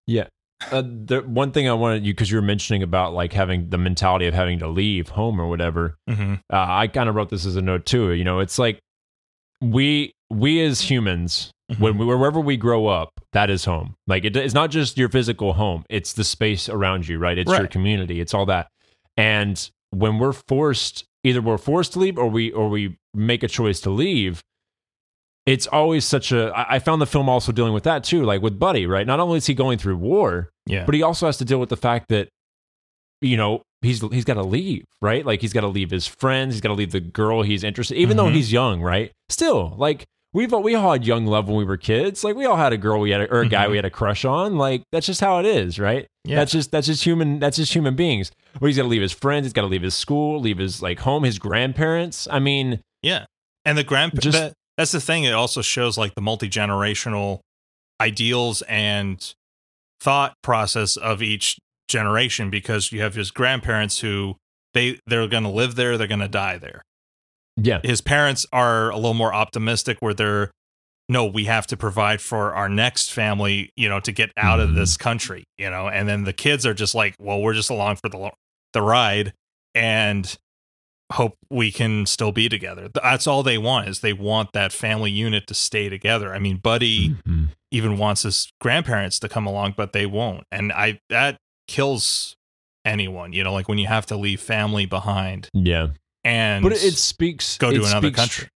Yeah. 0.07 0.28
Uh, 0.70 0.80
the 0.82 1.20
one 1.26 1.52
thing 1.52 1.68
I 1.68 1.74
wanted 1.74 2.07
you 2.07 2.14
because 2.14 2.30
you 2.30 2.38
were 2.38 2.42
mentioning 2.42 2.82
about 2.82 3.12
like 3.12 3.34
having 3.34 3.68
the 3.68 3.76
mentality 3.76 4.26
of 4.26 4.32
having 4.32 4.59
to 4.61 4.68
leave 4.68 5.11
home 5.11 5.38
or 5.38 5.48
whatever. 5.48 5.96
mhm, 6.09 6.38
uh, 6.50 6.66
I 6.66 6.86
kind 6.86 7.11
of 7.11 7.14
wrote 7.14 7.28
this 7.28 7.44
as 7.44 7.57
a 7.57 7.61
note 7.62 7.84
too. 7.84 8.12
You 8.12 8.24
know, 8.24 8.38
it's 8.40 8.59
like 8.59 8.78
we 9.61 10.12
we 10.30 10.60
as 10.64 10.80
humans 10.82 11.50
when 11.78 11.98
we, 11.98 12.04
wherever 12.06 12.38
we 12.38 12.56
grow 12.56 12.86
up, 12.86 13.10
that 13.32 13.50
is 13.50 13.64
home. 13.64 13.96
Like 14.06 14.24
it, 14.24 14.36
it's 14.36 14.54
not 14.54 14.70
just 14.70 14.96
your 14.96 15.08
physical 15.08 15.52
home; 15.54 15.84
it's 15.90 16.12
the 16.12 16.24
space 16.24 16.68
around 16.68 17.08
you, 17.08 17.18
right? 17.18 17.36
It's 17.36 17.50
your 17.50 17.66
community. 17.66 18.20
It's 18.20 18.34
all 18.34 18.46
that. 18.46 18.68
And 19.16 19.68
when 19.90 20.18
we're 20.18 20.32
forced, 20.32 21.04
either 21.24 21.40
we're 21.42 21.58
forced 21.58 21.94
to 21.94 21.98
leave 21.98 22.18
or 22.18 22.28
we 22.28 22.52
or 22.52 22.68
we 22.68 22.96
make 23.14 23.42
a 23.42 23.48
choice 23.48 23.80
to 23.80 23.90
leave. 23.90 24.42
It's 25.44 25.66
always 25.68 26.04
such 26.04 26.32
a. 26.32 26.50
I 26.56 26.76
I 26.76 26.78
found 26.78 27.00
the 27.02 27.06
film 27.06 27.28
also 27.28 27.50
dealing 27.52 27.72
with 27.72 27.84
that 27.84 28.04
too, 28.04 28.24
like 28.24 28.42
with 28.42 28.58
Buddy, 28.58 28.86
right? 28.86 29.06
Not 29.06 29.20
only 29.20 29.38
is 29.38 29.46
he 29.46 29.54
going 29.54 29.78
through 29.78 29.96
war, 29.96 30.50
yeah 30.66 30.84
but 30.84 30.94
he 30.94 31.02
also 31.02 31.26
has 31.26 31.38
to 31.38 31.44
deal 31.44 31.58
with 31.58 31.68
the 31.68 31.76
fact 31.76 32.08
that 32.08 32.28
you 33.20 33.36
know 33.36 33.62
he's 33.82 34.00
he's 34.12 34.24
got 34.24 34.34
to 34.34 34.42
leave 34.42 34.84
right 35.00 35.24
like 35.24 35.40
he's 35.40 35.52
got 35.52 35.60
to 35.62 35.68
leave 35.68 35.90
his 35.90 36.06
friends 36.06 36.54
he's 36.54 36.60
got 36.60 36.68
to 36.70 36.74
leave 36.74 36.90
the 36.92 37.00
girl 37.00 37.42
he's 37.42 37.62
interested 37.64 37.96
even 37.96 38.16
though 38.16 38.26
Mhm. 38.26 38.34
he's 38.34 38.52
young 38.52 38.82
right 38.82 39.10
still 39.28 39.74
like 39.78 40.04
we've 40.37 40.53
all, 40.53 40.62
we 40.62 40.74
all 40.74 40.93
had 40.93 41.05
young 41.07 41.26
love 41.26 41.49
when 41.49 41.57
we 41.57 41.64
were 41.64 41.76
kids 41.76 42.22
like 42.22 42.37
we 42.37 42.45
all 42.47 42.57
had 42.57 42.72
a 42.72 42.76
girl 42.76 43.01
we 43.01 43.11
had 43.11 43.22
a, 43.22 43.32
or 43.32 43.41
a 43.41 43.49
guy 43.49 43.66
Mhm. 43.66 43.70
we 43.70 43.76
had 43.76 43.84
a 43.84 43.91
crush 43.91 44.24
on 44.24 44.57
like 44.59 44.82
that's 44.93 45.07
just 45.07 45.20
how 45.20 45.39
it 45.41 45.47
is 45.47 45.78
right 45.78 46.07
Yeah. 46.24 46.37
that's 46.37 46.53
just 46.53 46.70
that's 46.70 46.87
just 46.87 47.03
human 47.05 47.39
that's 47.39 47.57
just 47.57 47.72
human 47.74 47.97
beings 47.97 48.30
but 48.61 48.66
he's 48.66 48.76
got 48.76 48.82
to 48.82 48.89
leave 48.89 49.03
his 49.03 49.12
friends 49.12 49.47
he's 49.47 49.53
got 49.53 49.62
to 49.62 49.66
leave 49.68 49.82
his 49.82 49.95
school 49.95 50.39
leave 50.41 50.59
his 50.59 50.82
like 50.82 51.01
home 51.01 51.22
his 51.24 51.39
grandparents 51.39 52.28
i 52.30 52.39
mean 52.39 52.80
Yeah. 53.03 53.24
And 53.64 53.76
the 53.76 53.82
grand 53.84 54.12
Just- 54.20 54.39
that, 54.39 54.53
that's 54.76 54.93
the 54.93 55.01
thing. 55.01 55.24
It 55.24 55.32
also 55.32 55.61
shows 55.62 55.97
like 55.99 56.14
the 56.14 56.20
multi 56.20 56.49
generational 56.49 57.41
ideals 58.01 58.62
and 58.68 59.32
thought 60.01 60.34
process 60.43 60.97
of 60.97 61.22
each 61.22 61.59
generation 61.89 62.51
because 62.51 62.93
you 62.93 63.01
have 63.01 63.14
his 63.14 63.30
grandparents 63.30 64.01
who 64.01 64.37
they 64.74 64.99
they're 65.07 65.26
going 65.28 65.45
to 65.45 65.49
live 65.49 65.74
there, 65.76 65.97
they're 65.97 66.07
going 66.07 66.20
to 66.20 66.28
die 66.28 66.59
there. 66.59 66.82
Yeah 67.57 67.80
His 67.82 68.00
parents 68.00 68.46
are 68.52 68.90
a 68.90 68.96
little 68.96 69.14
more 69.14 69.32
optimistic 69.34 69.98
where 70.00 70.14
they're 70.14 70.50
no, 71.09 71.24
we 71.24 71.44
have 71.44 71.68
to 71.68 71.76
provide 71.76 72.20
for 72.20 72.52
our 72.52 72.68
next 72.68 73.12
family, 73.12 73.70
you 73.76 73.88
know, 73.88 74.00
to 74.00 74.11
get 74.11 74.32
out 74.36 74.59
of 74.59 74.70
Mhm. 74.70 74.74
this 74.74 74.96
country, 74.96 75.44
you 75.57 75.70
know. 75.70 75.86
And 75.88 76.09
then 76.09 76.24
the 76.24 76.32
kids 76.32 76.66
are 76.66 76.74
just 76.74 76.96
like, 76.96 77.14
well, 77.20 77.40
we're 77.40 77.54
just 77.54 77.70
along 77.70 77.96
for 77.96 78.09
the 78.09 78.30
the 78.72 78.82
ride 78.82 79.32
and 79.72 80.36
hope 81.12 81.36
we 81.48 81.70
can 81.70 82.07
still 82.07 82.32
be 82.32 82.48
together. 82.48 82.88
That's 82.92 83.28
all 83.28 83.44
they 83.44 83.57
want 83.59 83.86
is 83.88 84.00
they 84.00 84.12
want 84.12 84.52
that 84.54 84.72
family 84.72 85.12
unit 85.12 85.46
to 85.46 85.54
stay 85.54 85.88
together. 85.88 86.34
I 86.34 86.40
mean, 86.40 86.57
Buddy 86.57 87.11
Mhm. 87.11 87.50
even 87.70 87.98
wants 87.98 88.22
his 88.24 88.50
grandparents 88.61 89.20
to 89.20 89.28
come 89.28 89.46
along, 89.46 89.74
but 89.76 89.92
they 89.92 90.07
won't. 90.07 90.42
And 90.50 90.72
I 90.72 90.98
that 91.09 91.36
kills 91.68 92.34
anyone, 92.84 93.32
you 93.32 93.44
know, 93.44 93.52
like 93.52 93.68
when 93.68 93.78
you 93.78 93.86
have 93.86 94.07
to 94.07 94.16
leave 94.16 94.40
family 94.40 94.86
behind 94.86 95.50
yeah 95.54 95.88
and 96.26 96.62
but 96.62 96.72
it, 96.72 96.78
speaks 96.78 97.56
go 97.58 97.70
to 97.70 97.76
another 97.76 98.06
speaks 98.08 98.18
country. 98.18 98.48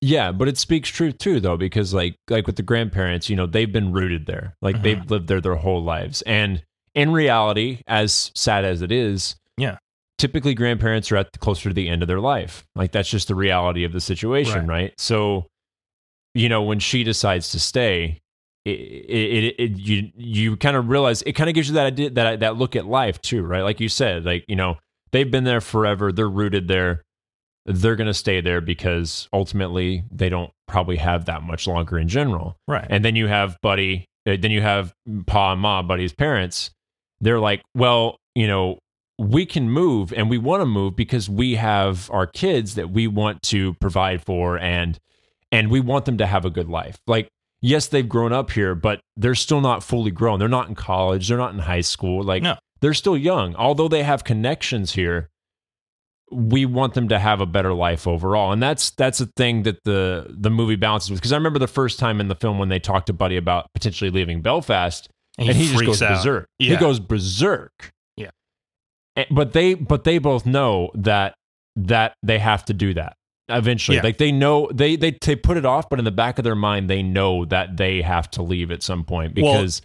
Yeah, 0.00 0.30
but 0.32 0.46
it 0.48 0.56
speaks 0.58 0.88
truth 0.88 1.18
too, 1.18 1.40
though, 1.40 1.56
because 1.56 1.92
like 1.94 2.16
like 2.28 2.46
with 2.46 2.56
the 2.56 2.62
grandparents, 2.62 3.28
you 3.28 3.36
know, 3.36 3.46
they've 3.46 3.72
been 3.72 3.92
rooted 3.92 4.26
there, 4.26 4.54
like 4.62 4.76
Mhm. 4.76 4.82
they've 4.82 5.10
lived 5.10 5.28
there 5.28 5.40
their 5.40 5.56
whole 5.56 5.82
lives, 5.82 6.22
and 6.22 6.62
in 6.94 7.10
reality, 7.12 7.80
as 7.86 8.30
sad 8.34 8.64
as 8.64 8.82
it 8.82 8.90
is, 8.92 9.36
Yeah. 9.56 9.78
typically 10.18 10.54
grandparents 10.54 11.10
are 11.12 11.16
at 11.16 11.32
the, 11.32 11.38
closer 11.38 11.68
to 11.68 11.74
the 11.74 11.88
end 11.88 12.02
of 12.02 12.08
their 12.08 12.20
life. 12.20 12.64
Like 12.74 12.92
that's 12.92 13.08
just 13.10 13.28
the 13.28 13.34
reality 13.34 13.84
of 13.84 13.92
the 13.92 14.00
situation, 14.00 14.66
right? 14.66 14.92
So, 14.98 15.46
you 16.34 16.48
know, 16.48 16.62
when 16.62 16.78
she 16.80 17.04
decides 17.04 17.50
to 17.50 17.60
stay, 17.60 18.18
it, 18.64 18.70
it, 18.70 19.44
it, 19.44 19.54
it 19.58 19.78
you 19.78 20.10
you 20.16 20.56
kind 20.56 20.76
of 20.76 20.88
realize 20.88 21.22
it 21.22 21.32
kind 21.32 21.48
of 21.48 21.54
gives 21.54 21.68
you 21.68 21.74
that 21.74 21.86
idea 21.86 22.10
that 22.10 22.40
that 22.40 22.56
look 22.56 22.76
at 22.76 22.86
life 22.86 23.20
too, 23.20 23.42
right? 23.42 23.62
Like 23.62 23.80
you 23.80 23.88
said, 23.88 24.24
like 24.24 24.44
you 24.48 24.56
know, 24.56 24.76
they've 25.10 25.30
been 25.30 25.44
there 25.44 25.60
forever, 25.60 26.12
they're 26.12 26.28
rooted 26.28 26.68
there 26.68 27.02
they're 27.68 27.96
going 27.96 28.06
to 28.06 28.14
stay 28.14 28.40
there 28.40 28.62
because 28.62 29.28
ultimately 29.32 30.02
they 30.10 30.30
don't 30.30 30.50
probably 30.66 30.96
have 30.96 31.26
that 31.26 31.42
much 31.42 31.66
longer 31.66 31.98
in 31.98 32.08
general. 32.08 32.56
Right. 32.66 32.86
And 32.88 33.04
then 33.04 33.14
you 33.14 33.26
have 33.26 33.58
Buddy, 33.62 34.06
uh, 34.26 34.36
then 34.40 34.50
you 34.50 34.62
have 34.62 34.94
Pa 35.26 35.52
and 35.52 35.60
Ma, 35.60 35.82
Buddy's 35.82 36.14
parents. 36.14 36.70
They're 37.20 37.38
like, 37.38 37.62
well, 37.74 38.16
you 38.34 38.46
know, 38.46 38.78
we 39.18 39.44
can 39.44 39.68
move 39.68 40.12
and 40.14 40.30
we 40.30 40.38
want 40.38 40.62
to 40.62 40.66
move 40.66 40.96
because 40.96 41.28
we 41.28 41.56
have 41.56 42.10
our 42.10 42.26
kids 42.26 42.74
that 42.76 42.90
we 42.90 43.06
want 43.06 43.42
to 43.42 43.74
provide 43.74 44.24
for 44.24 44.58
and 44.58 44.98
and 45.50 45.70
we 45.70 45.80
want 45.80 46.04
them 46.04 46.18
to 46.18 46.26
have 46.26 46.44
a 46.44 46.50
good 46.50 46.68
life. 46.68 46.98
Like 47.06 47.28
yes, 47.60 47.88
they've 47.88 48.08
grown 48.08 48.32
up 48.32 48.52
here, 48.52 48.74
but 48.74 49.00
they're 49.16 49.34
still 49.34 49.60
not 49.60 49.82
fully 49.82 50.12
grown. 50.12 50.38
They're 50.38 50.48
not 50.48 50.68
in 50.68 50.74
college, 50.74 51.28
they're 51.28 51.36
not 51.36 51.52
in 51.52 51.58
high 51.58 51.80
school. 51.80 52.22
Like 52.22 52.44
No. 52.44 52.56
They're 52.80 52.94
still 52.94 53.16
young. 53.16 53.54
Although 53.56 53.88
they 53.88 54.02
have 54.02 54.24
connections 54.24 54.92
here, 54.92 55.28
we 56.30 56.66
want 56.66 56.94
them 56.94 57.08
to 57.08 57.18
have 57.18 57.40
a 57.40 57.46
better 57.46 57.72
life 57.72 58.06
overall 58.06 58.52
and 58.52 58.62
that's 58.62 58.90
that's 58.90 59.18
a 59.18 59.24
thing 59.38 59.62
that 59.62 59.82
the 59.84 60.26
the 60.28 60.50
movie 60.50 60.76
balances 60.76 61.10
with 61.10 61.18
because 61.18 61.32
i 61.32 61.36
remember 61.36 61.58
the 61.58 61.66
first 61.66 61.98
time 61.98 62.20
in 62.20 62.28
the 62.28 62.34
film 62.34 62.58
when 62.58 62.68
they 62.68 62.78
talked 62.78 63.06
to 63.06 63.14
buddy 63.14 63.38
about 63.38 63.66
potentially 63.72 64.10
leaving 64.10 64.42
belfast 64.42 65.08
and, 65.38 65.48
he, 65.48 65.68
just 65.68 65.86
goes 65.86 66.02
out. 66.02 66.10
berserk 66.18 66.46
he 66.58 66.68
Yeah. 66.68 66.78
goes 66.80 67.00
berserk 67.00 67.92
Yeah. 68.18 68.28
And- 69.16 69.24
but 69.30 69.54
they 69.54 69.72
but 69.72 70.04
they 70.04 70.18
both 70.18 70.44
know 70.44 70.90
that 70.96 71.34
that 71.76 72.12
they 72.22 72.38
have 72.38 72.62
to 72.66 72.74
do 72.74 72.92
that 72.92 73.14
eventually 73.48 73.96
Yeah. 73.96 74.02
like 74.02 74.18
they 74.18 74.30
know 74.30 74.68
they 74.70 74.96
they 74.96 75.16
they 75.22 75.34
put 75.34 75.56
it 75.56 75.64
off 75.64 75.88
but 75.88 75.98
in 75.98 76.04
the 76.04 76.10
back 76.10 76.36
of 76.38 76.44
their 76.44 76.54
mind 76.54 76.90
they 76.90 77.02
know 77.02 77.46
that 77.46 77.78
they 77.78 78.02
have 78.02 78.30
to 78.32 78.42
leave 78.42 78.70
at 78.70 78.82
some 78.82 79.02
point 79.02 79.32
Well, 79.34 79.54
because 79.54 79.80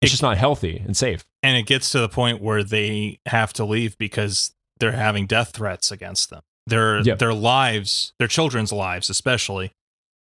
it's 0.00 0.12
just 0.12 0.22
not 0.22 0.36
healthy 0.36 0.80
and 0.86 0.96
safe 0.96 1.24
and 1.42 1.56
it 1.56 1.66
gets 1.66 1.90
to 1.90 2.00
the 2.00 2.08
point 2.08 2.40
where 2.40 2.62
they 2.62 3.18
have 3.26 3.52
to 3.54 3.64
leave 3.64 3.96
because 3.98 4.52
they're 4.78 4.92
having 4.92 5.26
death 5.26 5.52
threats 5.54 5.90
against 5.90 6.30
them. 6.30 6.40
Their 6.66 7.00
Yep. 7.00 7.18
their 7.18 7.34
lives, 7.34 8.12
their 8.18 8.28
children's 8.28 8.72
lives 8.72 9.10
especially 9.10 9.72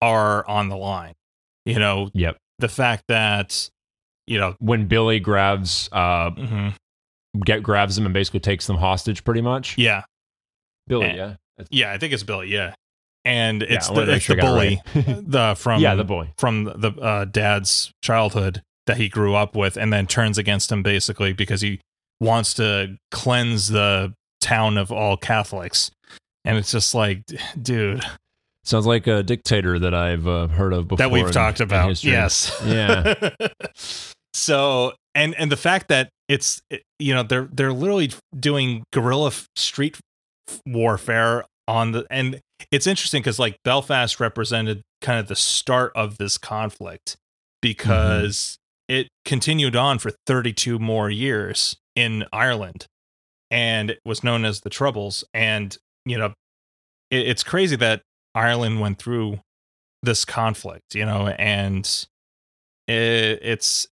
are 0.01 0.47
on 0.47 0.69
the 0.69 0.77
line. 0.77 1.13
You 1.65 1.79
know, 1.79 2.09
Yep. 2.13 2.37
the 2.59 2.69
fact 2.69 3.03
that 3.07 3.69
you 4.27 4.37
know, 4.39 4.55
When 4.59 4.87
Billy 4.87 5.19
grabs 5.19 5.89
uh 5.91 6.29
mhm, 6.31 6.75
get 7.43 7.63
grabs 7.63 7.95
them 7.95 8.05
and 8.05 8.13
basically 8.13 8.39
takes 8.41 8.67
them 8.67 8.77
hostage 8.77 9.23
pretty 9.23 9.41
much. 9.41 9.77
yeah, 9.77 10.03
Billy, 10.87 11.07
And- 11.07 11.17
yeah. 11.17 11.35
That's- 11.57 11.67
yeah, 11.71 11.91
I 11.91 11.97
think 11.97 12.13
it's 12.13 12.23
Billy. 12.23 12.47
Yeah, 12.49 12.73
and 13.25 13.61
it's 13.63 13.87
to 13.89 13.93
the, 14.05 14.13
it's 14.13 14.23
sure 14.25 14.35
the 14.37 14.41
bully 14.43 14.81
right. 14.95 15.05
the 15.27 15.55
from 15.57 15.81
yeah, 15.81 15.95
the 15.95 16.03
bully. 16.05 16.29
from 16.37 16.63
the 16.65 16.91
uh, 17.01 17.25
dad's 17.25 17.91
childhood 18.03 18.61
that 18.89 18.97
he 18.97 19.07
grew 19.07 19.35
up 19.35 19.55
with, 19.55 19.77
and 19.77 19.93
then 19.93 20.07
turns 20.07 20.39
against 20.39 20.71
him 20.71 20.81
basically 20.81 21.31
because 21.31 21.61
he 21.61 21.79
wants 22.19 22.55
to 22.55 22.97
cleanse 23.11 23.67
the 23.69 24.13
town 24.41 24.79
of 24.79 24.91
all 24.91 25.15
Catholics. 25.15 25.91
And 26.43 26.57
it's 26.57 26.71
just 26.71 26.95
like, 26.95 27.21
dude, 27.61 28.03
Sounds 28.63 28.85
like 28.85 29.07
a 29.07 29.23
dictator 29.23 29.79
that 29.79 29.93
I've 29.93 30.27
uh, 30.27 30.47
heard 30.47 30.73
of 30.73 30.87
before. 30.87 30.97
that 30.97 31.11
we've 31.11 31.25
in- 31.25 31.31
talked 31.31 31.59
about. 31.59 32.03
Yes. 32.03 32.55
Yeah. 32.63 33.31
so, 34.33 34.93
and 35.15 35.33
and 35.35 35.51
the 35.51 35.57
fact 35.57 35.87
that 35.87 36.09
it's 36.27 36.61
you 36.99 37.15
know 37.15 37.23
they're 37.23 37.49
they're 37.51 37.73
literally 37.73 38.11
doing 38.39 38.83
guerrilla 38.93 39.31
street 39.55 39.97
warfare 40.67 41.45
on 41.67 41.93
the 41.93 42.05
and 42.11 42.39
it's 42.71 42.85
interesting 42.85 43.21
because 43.21 43.39
like 43.39 43.57
Belfast 43.63 44.19
represented 44.19 44.81
kind 45.01 45.19
of 45.19 45.27
the 45.27 45.35
start 45.35 45.91
of 45.95 46.17
this 46.19 46.37
conflict 46.37 47.17
because 47.61 48.58
it 48.89 49.07
continued 49.23 49.75
on 49.77 49.99
for 49.99 50.11
32 50.27 50.79
more 50.79 51.09
years 51.09 51.77
in 51.95 52.25
Ireland 52.33 52.87
and 53.51 53.91
it 53.91 53.99
was 54.03 54.23
known 54.23 54.43
as 54.45 54.61
the 54.61 54.69
Troubles. 54.69 55.23
And, 55.33 55.77
you 56.05 56.17
know, 56.17 56.33
it, 57.11 57.27
it's 57.27 57.43
crazy 57.43 57.75
that 57.77 58.01
Ireland 58.35 58.81
went 58.81 58.97
through 58.99 59.39
this 60.03 60.25
conflict, 60.25 60.95
you 60.95 61.05
know, 61.05 61.27
and 61.27 61.85
it, 62.87 63.39
it's, 63.41 63.87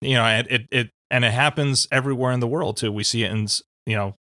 you 0.00 0.14
know, 0.14 0.26
it, 0.26 0.46
it, 0.50 0.62
it, 0.70 0.90
and 1.10 1.24
it 1.24 1.32
happens 1.32 1.86
everywhere 1.90 2.32
in 2.32 2.40
the 2.40 2.46
world 2.46 2.76
too. 2.76 2.92
We 2.92 3.04
see 3.04 3.24
it 3.24 3.30
in, 3.32 3.46
you 3.86 3.96
know, 3.96 4.14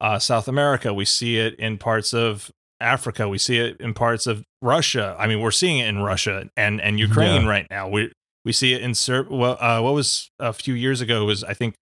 uh, 0.00 0.18
South 0.18 0.48
America. 0.48 0.92
We 0.92 1.04
see 1.04 1.38
it 1.38 1.54
in 1.58 1.78
parts 1.78 2.12
of 2.12 2.50
Africa. 2.80 3.28
We 3.28 3.38
see 3.38 3.58
it 3.58 3.78
in 3.80 3.94
parts 3.94 4.26
of 4.26 4.42
Russia. 4.62 5.14
I 5.18 5.26
mean, 5.26 5.40
we're 5.40 5.50
seeing 5.50 5.78
it 5.78 5.88
in 5.88 6.00
Russia 6.00 6.48
and, 6.56 6.80
and 6.80 6.98
Ukraine 6.98 7.42
Yeah. 7.42 7.48
right 7.48 7.66
now. 7.70 7.88
We, 7.88 8.10
we 8.44 8.52
see 8.52 8.72
it 8.72 8.82
in 8.82 8.94
Ser- 8.94 9.26
well, 9.30 9.56
uh, 9.60 9.80
what 9.80 9.94
was 9.94 10.30
a 10.38 10.52
few 10.52 10.74
years 10.74 11.00
ago 11.00 11.24
was 11.24 11.44
I 11.44 11.54
think 11.54 11.74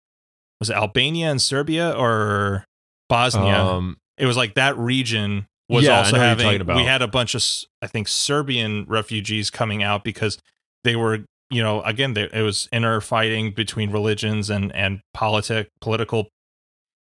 was 0.59 0.69
it 0.69 0.75
Albania 0.75 1.29
and 1.29 1.41
Serbia 1.41 1.91
or 1.91 2.65
Bosnia? 3.09 3.61
Um, 3.63 3.97
it 4.17 4.25
was 4.25 4.37
like 4.37 4.55
that 4.55 4.77
region 4.77 5.47
was 5.69 5.85
Yeah, 5.85 5.99
also 5.99 6.13
know 6.13 6.19
what 6.19 6.23
you're 6.23 6.27
having. 6.29 6.45
We 6.77 6.83
had 6.83 7.01
a 7.01 7.07
bunch 7.07 7.35
of 7.35 7.43
I 7.81 7.87
think 7.87 8.07
Serbian 8.07 8.85
refugees 8.87 9.49
coming 9.49 9.83
out 9.83 10.03
because 10.03 10.37
they 10.83 10.95
were 10.95 11.25
you 11.49 11.61
know 11.61 11.81
again 11.83 12.13
they, 12.13 12.29
it 12.33 12.41
was 12.41 12.67
inner 12.71 12.99
fighting 13.01 13.51
between 13.51 13.91
religions 13.91 14.49
and 14.49 14.73
and 14.75 15.01
politic 15.13 15.69
political 15.81 16.27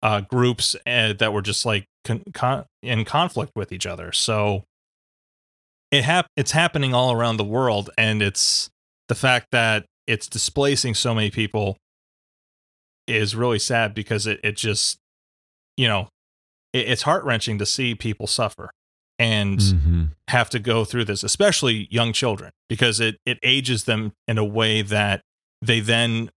uh, 0.02 0.20
groups 0.22 0.76
uh, 0.86 1.12
that 1.14 1.32
were 1.32 1.42
just 1.42 1.64
like 1.66 1.84
con- 2.04 2.22
con- 2.32 2.64
in 2.82 3.04
conflict 3.04 3.52
with 3.54 3.72
each 3.72 3.86
other. 3.86 4.12
So 4.12 4.64
it 5.90 6.04
hap- 6.04 6.28
it's 6.36 6.52
happening 6.52 6.94
all 6.94 7.12
around 7.12 7.36
the 7.36 7.44
world, 7.44 7.90
and 7.98 8.22
it's 8.22 8.70
the 9.10 9.14
fact 9.16 9.48
that 9.50 9.86
it's 10.06 10.28
displacing 10.28 10.94
so 10.94 11.12
many 11.12 11.32
people 11.32 11.76
is 13.08 13.34
really 13.34 13.58
sad 13.58 13.92
because 13.92 14.24
it 14.24 14.38
it 14.44 14.56
just 14.56 14.98
you 15.76 15.88
know 15.88 16.08
it, 16.72 16.88
it's 16.88 17.02
heart 17.02 17.24
wrenching 17.24 17.58
to 17.58 17.66
see 17.66 17.96
people 17.96 18.28
suffer 18.28 18.70
and 19.18 19.58
mhm. 19.58 20.10
have 20.28 20.48
to 20.48 20.60
go 20.60 20.84
through 20.84 21.04
this, 21.04 21.24
especially 21.24 21.88
young 21.90 22.12
children, 22.12 22.52
because 22.68 23.00
it 23.00 23.16
it 23.26 23.40
ages 23.42 23.82
them 23.84 24.12
in 24.28 24.38
a 24.38 24.44
way 24.44 24.80
that 24.80 25.22
they 25.60 25.80
then 25.80 26.30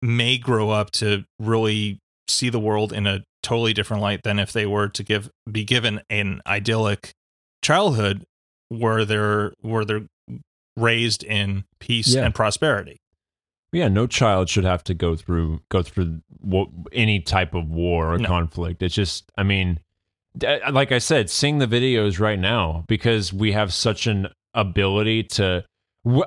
may 0.00 0.38
grow 0.38 0.70
up 0.70 0.92
to 0.92 1.24
really 1.40 1.98
see 2.28 2.48
the 2.48 2.60
world 2.60 2.92
in 2.92 3.08
a 3.08 3.24
totally 3.42 3.72
different 3.72 4.00
light 4.00 4.22
than 4.22 4.38
if 4.38 4.52
they 4.52 4.66
were 4.66 4.88
to 4.88 5.02
give 5.02 5.30
be 5.50 5.64
given 5.64 6.00
an 6.08 6.40
idyllic 6.46 7.10
childhood 7.60 8.24
where 8.68 9.04
they're 9.04 9.52
where 9.62 9.84
they're 9.84 10.06
raised 10.80 11.22
in 11.24 11.64
peace 11.78 12.14
Yeah. 12.14 12.24
and 12.24 12.34
prosperity. 12.34 13.00
Yeah, 13.72 13.88
no 13.88 14.06
child 14.06 14.48
should 14.48 14.64
have 14.64 14.82
to 14.84 14.94
go 14.94 15.14
through 15.14 15.60
go 15.68 15.82
through 15.82 16.20
any 16.92 17.20
type 17.20 17.54
of 17.54 17.68
war 17.68 18.14
or 18.14 18.18
No. 18.18 18.26
conflict. 18.28 18.82
It's 18.82 18.94
just, 18.94 19.30
I 19.36 19.42
mean, 19.42 19.80
uh, 20.46 20.58
like 20.72 20.90
I 20.92 20.98
said, 20.98 21.28
seeing 21.28 21.58
the 21.58 21.66
videos 21.66 22.18
right 22.18 22.38
now 22.38 22.84
because 22.88 23.32
we 23.32 23.52
have 23.52 23.72
such 23.74 24.06
an 24.06 24.28
ability 24.54 25.24
to. 25.24 25.64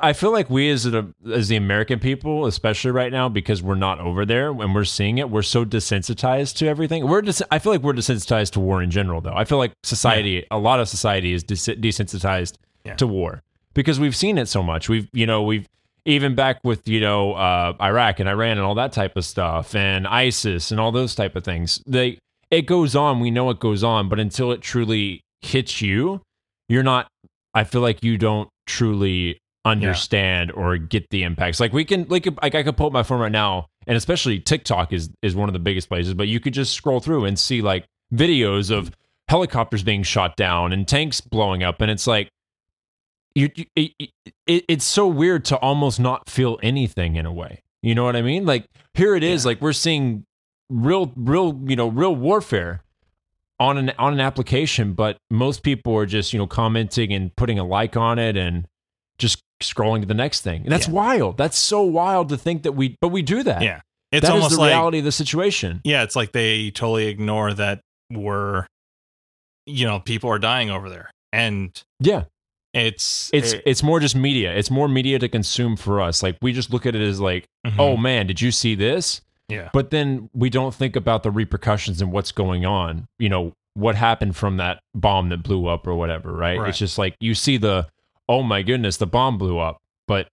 I 0.01 0.13
feel 0.13 0.31
like 0.31 0.49
we 0.49 0.69
as 0.69 0.83
the 0.83 1.11
as 1.33 1.47
the 1.47 1.55
American 1.55 1.97
people, 1.97 2.45
especially 2.45 2.91
right 2.91 3.11
now, 3.11 3.27
because 3.29 3.63
we're 3.63 3.73
not 3.73 3.99
over 3.99 4.25
there 4.25 4.53
when 4.53 4.73
we're 4.73 4.83
seeing 4.83 5.17
it, 5.17 5.29
we're 5.31 5.41
so 5.41 5.65
desensitized 5.65 6.57
to 6.57 6.67
everything. 6.67 7.07
We're 7.07 7.21
des- 7.23 7.43
I 7.49 7.57
feel 7.57 7.71
like 7.71 7.81
we're 7.81 7.93
desensitized 7.93 8.51
to 8.51 8.59
war 8.59 8.83
in 8.83 8.91
general, 8.91 9.21
though. 9.21 9.33
I 9.33 9.45
feel 9.45 9.57
like 9.57 9.71
society, 9.81 10.45
a 10.51 10.59
lot 10.59 10.79
of 10.79 10.87
society, 10.89 11.33
is 11.33 11.41
des- 11.43 11.55
desensitized 11.77 12.57
Yeah. 12.85 12.95
to 12.95 13.07
war 13.07 13.41
because 13.73 13.99
we've 13.99 14.15
seen 14.15 14.37
it 14.37 14.47
so 14.47 14.61
much. 14.63 14.89
We've, 14.89 15.07
you 15.13 15.25
know, 15.25 15.43
we've 15.43 15.67
even 16.05 16.33
back 16.35 16.59
with 16.63 16.87
you 16.87 16.99
know 16.99 17.33
uh, 17.33 17.73
Iraq 17.81 18.19
and 18.19 18.27
Iran 18.27 18.57
and 18.57 18.61
all 18.61 18.75
that 18.75 18.91
type 18.91 19.15
of 19.15 19.25
stuff 19.25 19.75
and 19.75 20.07
ISIS 20.07 20.71
and 20.71 20.79
all 20.79 20.91
those 20.91 21.15
type 21.15 21.35
of 21.35 21.43
things. 21.43 21.81
They 21.85 22.19
it 22.49 22.63
goes 22.63 22.95
on. 22.95 23.19
We 23.19 23.31
know 23.31 23.49
it 23.49 23.59
goes 23.59 23.83
on, 23.83 24.09
but 24.09 24.19
until 24.19 24.51
it 24.51 24.61
truly 24.61 25.21
hits 25.41 25.81
you, 25.81 26.21
you're 26.67 26.83
not. 26.83 27.07
I 27.53 27.63
feel 27.63 27.81
like 27.81 28.03
you 28.03 28.17
don't 28.17 28.49
truly 28.65 29.37
understand 29.65 30.51
or 30.51 30.77
get 30.77 31.09
the 31.09 31.23
impacts. 31.23 31.59
Like 31.59 31.73
we 31.73 31.85
can, 31.85 32.05
like, 32.07 32.27
like 32.41 32.55
I 32.55 32.63
could 32.63 32.77
pull 32.77 32.87
up 32.87 32.93
my 32.93 33.03
phone 33.03 33.19
right 33.19 33.31
now, 33.31 33.67
and 33.87 33.97
especially 33.97 34.39
TikTok 34.39 34.93
is 34.93 35.09
is 35.21 35.35
one 35.35 35.49
of 35.49 35.53
the 35.53 35.59
biggest 35.59 35.89
places. 35.89 36.13
But 36.13 36.27
you 36.27 36.39
could 36.39 36.53
just 36.53 36.73
scroll 36.73 36.99
through 36.99 37.25
and 37.25 37.37
see 37.37 37.61
like 37.61 37.85
videos 38.13 38.71
of 38.71 38.91
helicopters 39.27 39.83
being 39.83 40.03
shot 40.03 40.35
down 40.35 40.73
and 40.73 40.87
tanks 40.87 41.21
blowing 41.21 41.63
up, 41.63 41.81
and 41.81 41.91
it's 41.91 42.07
like 42.07 42.29
you, 43.35 43.49
it, 43.75 43.91
it, 44.47 44.65
it's 44.67 44.85
so 44.85 45.07
weird 45.07 45.45
to 45.45 45.57
almost 45.57 45.99
not 45.99 46.29
feel 46.29 46.59
anything 46.61 47.15
in 47.15 47.25
a 47.25 47.31
way. 47.31 47.61
You 47.81 47.95
know 47.95 48.03
what 48.03 48.15
I 48.15 48.21
mean? 48.21 48.45
Like 48.45 48.65
here 48.93 49.15
it 49.15 49.23
is, 49.23 49.43
Yeah. 49.43 49.49
like 49.49 49.61
we're 49.61 49.73
seeing 49.73 50.25
real, 50.69 51.11
real, 51.15 51.59
you 51.65 51.75
know, 51.75 51.87
real 51.87 52.15
warfare 52.15 52.83
on 53.59 53.77
an 53.77 53.91
on 53.99 54.13
an 54.13 54.19
application, 54.19 54.93
but 54.93 55.17
most 55.29 55.63
people 55.63 55.95
are 55.95 56.05
just 56.05 56.33
you 56.33 56.39
know 56.39 56.47
commenting 56.47 57.13
and 57.13 57.35
putting 57.35 57.57
a 57.59 57.63
like 57.63 57.95
on 57.95 58.19
it 58.19 58.35
and 58.37 58.65
just 59.17 59.41
scrolling 59.61 60.01
to 60.01 60.07
the 60.07 60.13
next 60.15 60.41
thing. 60.41 60.63
And 60.63 60.71
that's 60.71 60.87
Yeah. 60.87 60.93
wild. 60.93 61.37
That's 61.37 61.57
so 61.57 61.81
wild 61.83 62.29
to 62.29 62.37
think 62.37 62.63
that 62.63 62.71
we, 62.71 62.97
but 63.01 63.09
we 63.09 63.21
do 63.21 63.43
that. 63.43 63.61
Yeah. 63.61 63.81
It's 64.11 64.21
That 64.27 64.29
is 64.29 64.33
almost 64.35 64.55
the 64.55 64.61
like 64.61 64.71
reality 64.71 64.97
of 64.99 65.05
the 65.05 65.11
situation. 65.11 65.79
yeah, 65.83 66.01
it's 66.03 66.15
like 66.15 66.31
they 66.31 66.71
totally 66.71 67.05
ignore 67.07 67.53
that 67.53 67.81
we're 68.11 68.65
you 69.67 69.85
know, 69.85 69.99
people 69.99 70.29
are 70.31 70.39
dying 70.39 70.69
over 70.71 70.89
there. 70.89 71.11
And 71.31 71.81
Yeah, 71.99 72.23
it's 72.73 73.29
it's 73.33 73.53
it- 73.53 73.63
it's 73.65 73.83
more 73.83 73.99
just 73.99 74.15
media. 74.15 74.53
It's 74.55 74.71
more 74.71 74.87
media 74.87 75.19
to 75.19 75.27
consume 75.29 75.75
for 75.75 75.99
us. 76.01 76.23
Like 76.23 76.37
we 76.41 76.53
just 76.53 76.71
look 76.71 76.85
at 76.85 76.95
it 76.95 77.01
as 77.01 77.19
like, 77.19 77.45
mhm. 77.65 77.75
oh 77.79 77.97
man, 77.97 78.27
did 78.27 78.41
you 78.41 78.51
see 78.51 78.75
this? 78.75 79.21
yeah. 79.49 79.69
But 79.73 79.89
then 79.89 80.29
we 80.33 80.49
don't 80.49 80.73
think 80.73 80.95
about 80.95 81.23
the 81.23 81.31
repercussions 81.31 82.01
and 82.01 82.11
what's 82.13 82.31
going 82.31 82.65
on. 82.65 83.07
You 83.19 83.27
know, 83.29 83.53
what 83.73 83.95
happened 83.95 84.35
from 84.37 84.57
that 84.57 84.79
bomb 84.95 85.29
that 85.29 85.43
blew 85.43 85.67
up 85.67 85.85
or 85.87 85.95
whatever, 85.95 86.31
right? 86.31 86.57
Right. 86.59 86.69
It's 86.69 86.77
just 86.77 86.97
like 86.97 87.15
you 87.19 87.35
see 87.35 87.57
the, 87.57 87.87
oh 88.29 88.43
my 88.43 88.61
goodness, 88.61 88.95
the 88.97 89.07
bomb 89.07 89.37
blew 89.37 89.59
up. 89.59 89.77
But 90.07 90.27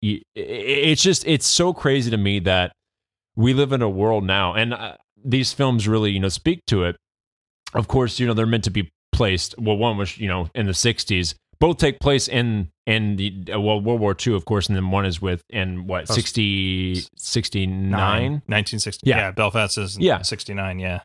you, 0.00 0.20
i- 0.36 0.40
i- 0.40 0.42
it's 0.42 1.02
just, 1.02 1.26
it's 1.26 1.46
so 1.46 1.72
crazy 1.72 2.10
to 2.12 2.16
me 2.16 2.38
that 2.40 2.70
we 3.34 3.52
live 3.54 3.72
in 3.72 3.82
a 3.82 3.88
world 3.88 4.22
now, 4.24 4.54
and 4.54 4.72
uh, 4.74 4.94
these 5.24 5.52
films 5.52 5.88
really, 5.88 6.10
you 6.12 6.20
know, 6.20 6.28
speak 6.28 6.60
to 6.66 6.84
it. 6.84 6.96
Of 7.74 7.88
course, 7.88 8.18
you 8.20 8.26
know, 8.26 8.34
they're 8.34 8.46
meant 8.46 8.64
to 8.64 8.70
be 8.70 8.90
placed. 9.12 9.54
Well, 9.58 9.76
one 9.76 9.96
was, 9.96 10.16
you 10.18 10.28
know, 10.28 10.48
in 10.54 10.66
the 10.66 10.72
60s. 10.72 11.34
Both 11.60 11.78
take 11.78 11.98
place 12.00 12.28
in 12.28 12.70
in 12.86 13.16
the 13.16 13.52
uh, 13.54 13.60
well 13.60 13.80
World 13.80 14.00
War 14.00 14.16
II, 14.26 14.34
of 14.34 14.44
course, 14.44 14.68
and 14.68 14.76
then 14.76 14.90
one 14.90 15.04
is 15.04 15.20
with 15.20 15.42
in 15.50 15.86
what 15.86 16.08
Oh, 16.10 16.14
60, 16.14 17.02
69? 17.16 17.90
1960. 17.92 19.08
Yeah. 19.08 19.16
Yeah. 19.16 19.30
Belfast 19.32 19.76
is 19.78 19.98
Yeah. 19.98 20.22
69. 20.22 20.78
Yeah. 20.78 21.00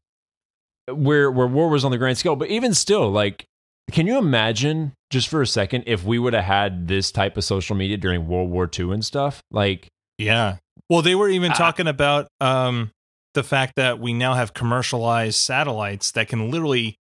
where 0.92 1.32
where 1.32 1.48
war 1.48 1.70
was 1.70 1.86
on 1.86 1.92
the 1.92 1.98
grand 1.98 2.18
scale. 2.18 2.36
But 2.36 2.50
even 2.50 2.74
still, 2.74 3.10
like, 3.12 3.46
can 3.92 4.06
you 4.08 4.18
imagine 4.18 4.94
just 5.10 5.28
for 5.30 5.42
a 5.42 5.48
second 5.48 5.84
if 5.88 6.04
we 6.04 6.20
would 6.20 6.34
have 6.34 6.44
had 6.44 6.88
this 6.88 7.12
type 7.12 7.38
of 7.38 7.44
social 7.44 7.76
media 7.76 7.98
during 7.98 8.28
World 8.28 8.50
War 8.50 8.70
II 8.78 8.92
and 8.92 9.04
stuff? 9.06 9.42
Like, 9.52 9.88
Yeah. 10.18 10.58
Well, 10.90 11.02
they 11.02 11.16
were 11.16 11.30
even 11.30 11.52
Ah. 11.52 11.56
talking 11.56 11.88
about 11.88 12.28
um, 12.42 12.92
the 13.34 13.44
fact 13.44 13.74
that 13.78 14.00
we 14.00 14.14
now 14.14 14.34
have 14.36 14.54
commercialized 14.54 15.38
satellites 15.40 16.12
that 16.12 16.28
can 16.28 16.52
literally 16.52 16.98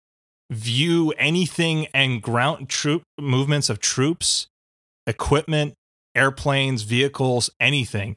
view 0.50 1.12
anything 1.18 1.86
and 1.94 2.22
ground 2.22 2.68
troop 2.68 3.02
movements 3.20 3.68
of 3.68 3.80
troops, 3.80 4.46
equipment, 5.06 5.74
airplanes, 6.14 6.82
vehicles, 6.82 7.50
anything. 7.60 8.16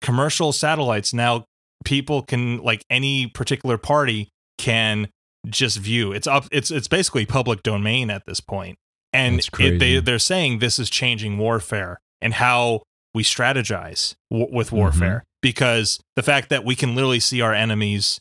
Commercial 0.00 0.52
satellites 0.52 1.14
now 1.14 1.44
people 1.84 2.22
can 2.22 2.58
like 2.58 2.84
any 2.90 3.26
particular 3.26 3.78
party 3.78 4.28
can 4.58 5.08
just 5.46 5.78
view. 5.78 6.12
It's 6.12 6.26
up 6.26 6.46
it's 6.52 6.70
it's 6.70 6.88
basically 6.88 7.26
public 7.26 7.62
domain 7.62 8.10
at 8.10 8.22
this 8.26 8.40
point. 8.40 8.76
and 9.12 9.40
it, 9.58 9.78
they 9.78 10.00
they're 10.00 10.18
saying 10.18 10.58
this 10.58 10.78
is 10.78 10.88
changing 10.90 11.38
warfare 11.38 11.98
and 12.20 12.34
how 12.34 12.82
we 13.14 13.22
strategize 13.22 14.14
w- 14.30 14.48
with 14.52 14.68
Mm-hmm. 14.68 14.76
warfare 14.76 15.24
because 15.42 16.00
the 16.16 16.22
fact 16.22 16.48
that 16.50 16.64
we 16.64 16.74
can 16.74 16.94
literally 16.94 17.20
see 17.20 17.40
our 17.40 17.52
enemies 17.52 18.20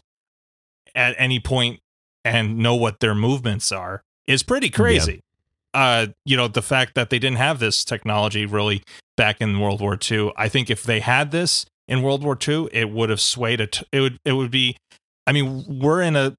at 0.95 1.15
any 1.17 1.39
point 1.39 1.79
and 2.23 2.57
know 2.57 2.75
what 2.75 2.99
their 2.99 3.15
movements 3.15 3.71
are 3.71 4.01
is 4.27 4.43
pretty 4.43 4.69
crazy. 4.69 5.21
Uh, 5.73 6.07
you 6.25 6.35
know, 6.35 6.47
the 6.47 6.61
fact 6.61 6.95
that 6.95 7.09
they 7.09 7.17
didn't 7.19 7.37
have 7.37 7.59
this 7.59 7.83
technology 7.85 8.45
really 8.45 8.83
back 9.15 9.39
in 9.39 9.59
World 9.59 9.79
War 9.81 9.97
II. 10.09 10.31
I 10.35 10.49
think 10.49 10.69
if 10.69 10.83
they 10.83 10.99
had 10.99 11.31
this 11.31 11.65
in 11.87 12.01
World 12.01 12.23
War 12.23 12.37
II, 12.47 12.67
it 12.73 12.89
would 12.89 13.09
have 13.09 13.21
swayed 13.21 13.61
it. 13.61 13.81
It 13.91 14.01
would 14.01 14.17
it 14.25 14.33
would 14.33 14.51
be. 14.51 14.75
I 15.27 15.31
mean, 15.31 15.79
we're 15.79 16.01
in 16.01 16.15
a 16.15 16.35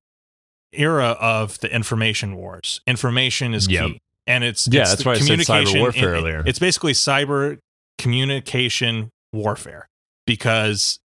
era 0.72 1.16
of 1.20 1.58
the 1.60 1.74
information 1.74 2.36
wars. 2.36 2.80
Information 2.86 3.54
is 3.54 3.68
Yep. 3.68 3.86
key, 3.86 4.00
and 4.26 4.44
it's 4.44 4.68
Yeah, 4.70 4.82
it's 4.82 4.90
that's 4.90 5.04
why 5.04 5.12
I 5.12 5.18
said 5.18 5.38
cyber 5.40 5.46
communication- 5.46 5.80
warfare 5.80 6.14
it- 6.14 6.18
earlier. 6.18 6.42
It's 6.46 6.58
basically 6.58 6.92
cyber 6.92 7.58
communication 7.98 9.10
warfare 9.32 9.88
because 10.26 10.98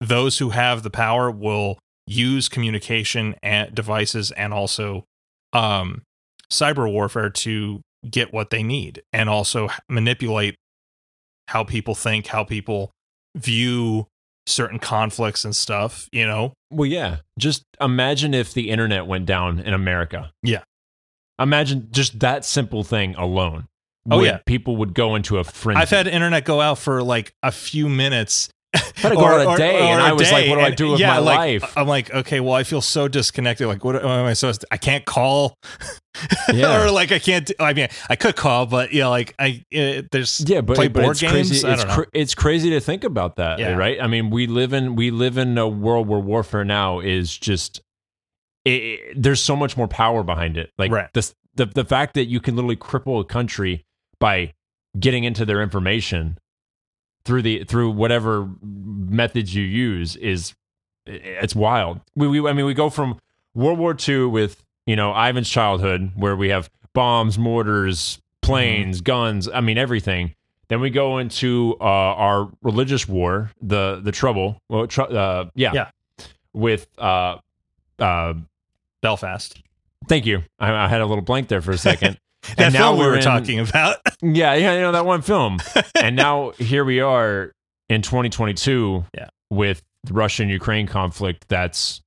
those 0.00 0.38
who 0.38 0.50
have 0.50 0.82
the 0.82 0.90
power 0.90 1.30
will 1.30 1.78
use 2.06 2.48
communication 2.48 3.34
and 3.42 3.74
devices 3.74 4.30
and 4.32 4.52
also 4.52 5.04
um, 5.52 6.02
cyber 6.50 6.90
warfare 6.90 7.30
to 7.30 7.80
get 8.08 8.32
what 8.32 8.50
they 8.50 8.62
need 8.62 9.02
and 9.12 9.28
also 9.28 9.68
manipulate 9.88 10.56
how 11.48 11.64
people 11.64 11.94
think, 11.94 12.26
how 12.28 12.44
people 12.44 12.90
view 13.36 14.06
certain 14.46 14.78
conflicts 14.78 15.44
and 15.44 15.56
stuff, 15.56 16.08
you 16.12 16.26
know? 16.26 16.52
Well, 16.70 16.86
yeah. 16.86 17.18
Just 17.38 17.64
imagine 17.80 18.34
if 18.34 18.52
the 18.52 18.70
internet 18.70 19.06
went 19.06 19.26
down 19.26 19.58
in 19.60 19.72
America. 19.72 20.32
Yeah. 20.42 20.62
Imagine 21.38 21.88
just 21.90 22.20
that 22.20 22.44
simple 22.44 22.84
thing 22.84 23.14
alone. 23.16 23.66
Oh, 24.10 24.22
yeah. 24.22 24.38
People 24.44 24.76
would 24.76 24.92
go 24.92 25.14
into 25.14 25.38
a 25.38 25.44
frenzy. 25.44 25.80
I've 25.80 25.90
had 25.90 26.06
internet 26.06 26.44
go 26.44 26.60
out 26.60 26.78
for 26.78 27.02
like 27.02 27.32
a 27.42 27.50
few 27.50 27.88
minutes. 27.88 28.50
Had 28.74 29.10
to 29.10 29.14
go 29.14 29.24
out 29.26 29.54
a 29.54 29.56
day, 29.56 29.78
and 29.90 30.00
I 30.02 30.12
was 30.12 30.30
like, 30.32 30.48
what 30.48 30.56
do 30.56 30.60
I 30.62 30.70
do 30.70 30.90
with 30.92 31.00
my 31.00 31.18
life? 31.18 31.76
I'm 31.76 31.86
like, 31.86 32.12
okay, 32.12 32.40
well, 32.40 32.54
I 32.54 32.64
feel 32.64 32.80
so 32.80 33.08
disconnected. 33.08 33.66
Like, 33.66 33.84
what, 33.84 33.94
what 33.96 34.04
am 34.04 34.26
I 34.26 34.32
supposed 34.32 34.62
to? 34.62 34.66
I 34.70 34.76
can't 34.76 35.04
call, 35.04 35.56
Yeah. 36.52 36.82
or 36.84 36.90
like 36.90 37.12
I 37.12 37.18
can't. 37.18 37.50
I 37.60 37.72
mean, 37.72 37.88
I 38.08 38.16
could 38.16 38.36
call, 38.36 38.66
but 38.66 38.92
you 38.92 39.00
know, 39.00 39.10
like 39.10 39.34
I 39.38 39.62
uh, 39.74 40.02
there's 40.10 40.44
yeah, 40.48 40.60
but, 40.60 40.76
play 40.76 40.88
but 40.88 41.02
board 41.02 41.12
it's 41.12 41.20
games. 41.20 41.32
crazy. 41.32 41.66
I 41.66 41.72
It's 41.72 41.82
don't 41.82 41.88
know. 41.88 41.94
cra- 41.94 42.06
it's 42.12 42.34
crazy 42.34 42.70
to 42.70 42.80
think 42.80 43.04
about 43.04 43.36
that, 43.36 43.58
Yeah. 43.58 43.74
right? 43.76 44.00
I 44.00 44.06
mean, 44.06 44.30
we 44.30 44.46
live 44.46 44.72
in 44.72 44.96
we 44.96 45.10
live 45.10 45.38
in 45.38 45.56
a 45.58 45.68
world 45.68 46.08
where 46.08 46.20
warfare 46.20 46.64
now 46.64 47.00
is 47.00 47.36
just 47.36 47.80
it, 48.64 48.70
it- 48.82 49.22
there's 49.22 49.40
so 49.42 49.56
much 49.56 49.76
more 49.76 49.88
power 49.88 50.22
behind 50.22 50.56
it. 50.56 50.70
Like 50.78 50.90
Right. 50.92 51.08
this, 51.14 51.34
the 51.54 51.66
the 51.66 51.84
fact 51.84 52.14
that 52.14 52.26
you 52.26 52.40
can 52.40 52.56
literally 52.56 52.76
cripple 52.76 53.20
a 53.20 53.24
country 53.24 53.84
by 54.20 54.52
getting 54.98 55.24
into 55.24 55.44
their 55.44 55.60
information 55.60 56.38
through 57.24 57.42
the 57.42 57.64
through 57.64 57.90
whatever 57.90 58.48
methods 58.62 59.54
you 59.54 59.62
use 59.64 60.16
is 60.16 60.54
it's 61.06 61.54
wild. 61.54 62.00
We, 62.14 62.28
we 62.28 62.48
I 62.48 62.52
mean 62.52 62.66
we 62.66 62.74
go 62.74 62.90
from 62.90 63.18
World 63.54 63.78
War 63.78 63.96
II 64.08 64.26
with 64.26 64.62
you 64.86 64.96
know 64.96 65.12
Ivan's 65.12 65.48
childhood 65.48 66.12
where 66.16 66.36
we 66.36 66.48
have 66.50 66.70
bombs, 66.92 67.38
mortars, 67.38 68.18
planes, 68.42 69.00
guns. 69.00 69.48
I 69.48 69.60
mean 69.60 69.78
everything. 69.78 70.34
Then 70.68 70.80
we 70.80 70.88
go 70.90 71.18
into 71.18 71.76
uh, 71.80 71.84
our 71.84 72.50
religious 72.62 73.06
war, 73.06 73.50
the 73.60 74.00
the 74.02 74.12
trouble. 74.12 74.58
Well, 74.68 74.86
tr- 74.86 75.02
uh, 75.02 75.46
yeah, 75.54 75.72
Yeah. 75.74 75.90
with 76.54 76.86
uh, 76.98 77.36
uh, 77.98 78.34
Belfast. 79.02 79.60
thank 80.08 80.24
you. 80.24 80.42
I, 80.58 80.72
I 80.84 80.88
had 80.88 81.00
a 81.02 81.06
little 81.06 81.22
blank 81.22 81.48
there 81.48 81.60
for 81.60 81.72
a 81.72 81.78
second. 81.78 82.18
That 82.56 82.72
film 82.72 82.98
we 82.98 83.04
we're 83.06 83.16
in- 83.16 83.22
talking 83.22 83.60
about. 83.60 83.96
yeah, 84.22 84.54
yeah, 84.54 84.74
you 84.74 84.80
know 84.80 84.92
that 84.92 85.06
one 85.06 85.22
film. 85.22 85.58
and 86.00 86.14
now 86.16 86.50
here 86.58 86.84
we 86.84 87.00
are 87.00 87.52
in 87.88 88.02
2022 88.02 89.04
Yeah. 89.16 89.28
with 89.50 89.82
the 90.04 90.12
Russian 90.14 90.48
Ukraine 90.48 90.86
conflict 90.86 91.46
that's 91.48 92.00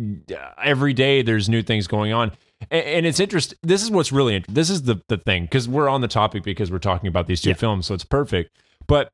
uh, 0.00 0.34
every 0.62 0.92
day 0.92 1.22
there's 1.22 1.48
new 1.48 1.62
things 1.62 1.86
going 1.86 2.12
on. 2.12 2.32
And, 2.70 2.84
and 2.84 3.06
it's 3.06 3.20
interesting. 3.20 3.58
This 3.62 3.82
is 3.82 3.90
what's 3.90 4.12
really 4.12 4.34
interesting. 4.36 4.54
this 4.54 4.70
is 4.70 4.82
the 4.82 5.00
the 5.08 5.16
thing 5.18 5.46
cuz 5.48 5.68
we're 5.68 5.88
on 5.88 6.00
the 6.00 6.08
topic 6.08 6.42
because 6.42 6.70
we're 6.70 6.78
talking 6.78 7.08
about 7.08 7.26
these 7.26 7.40
two 7.40 7.50
Yeah. 7.50 7.56
films, 7.56 7.86
so 7.86 7.94
it's 7.94 8.04
perfect. 8.04 8.56
But 8.86 9.10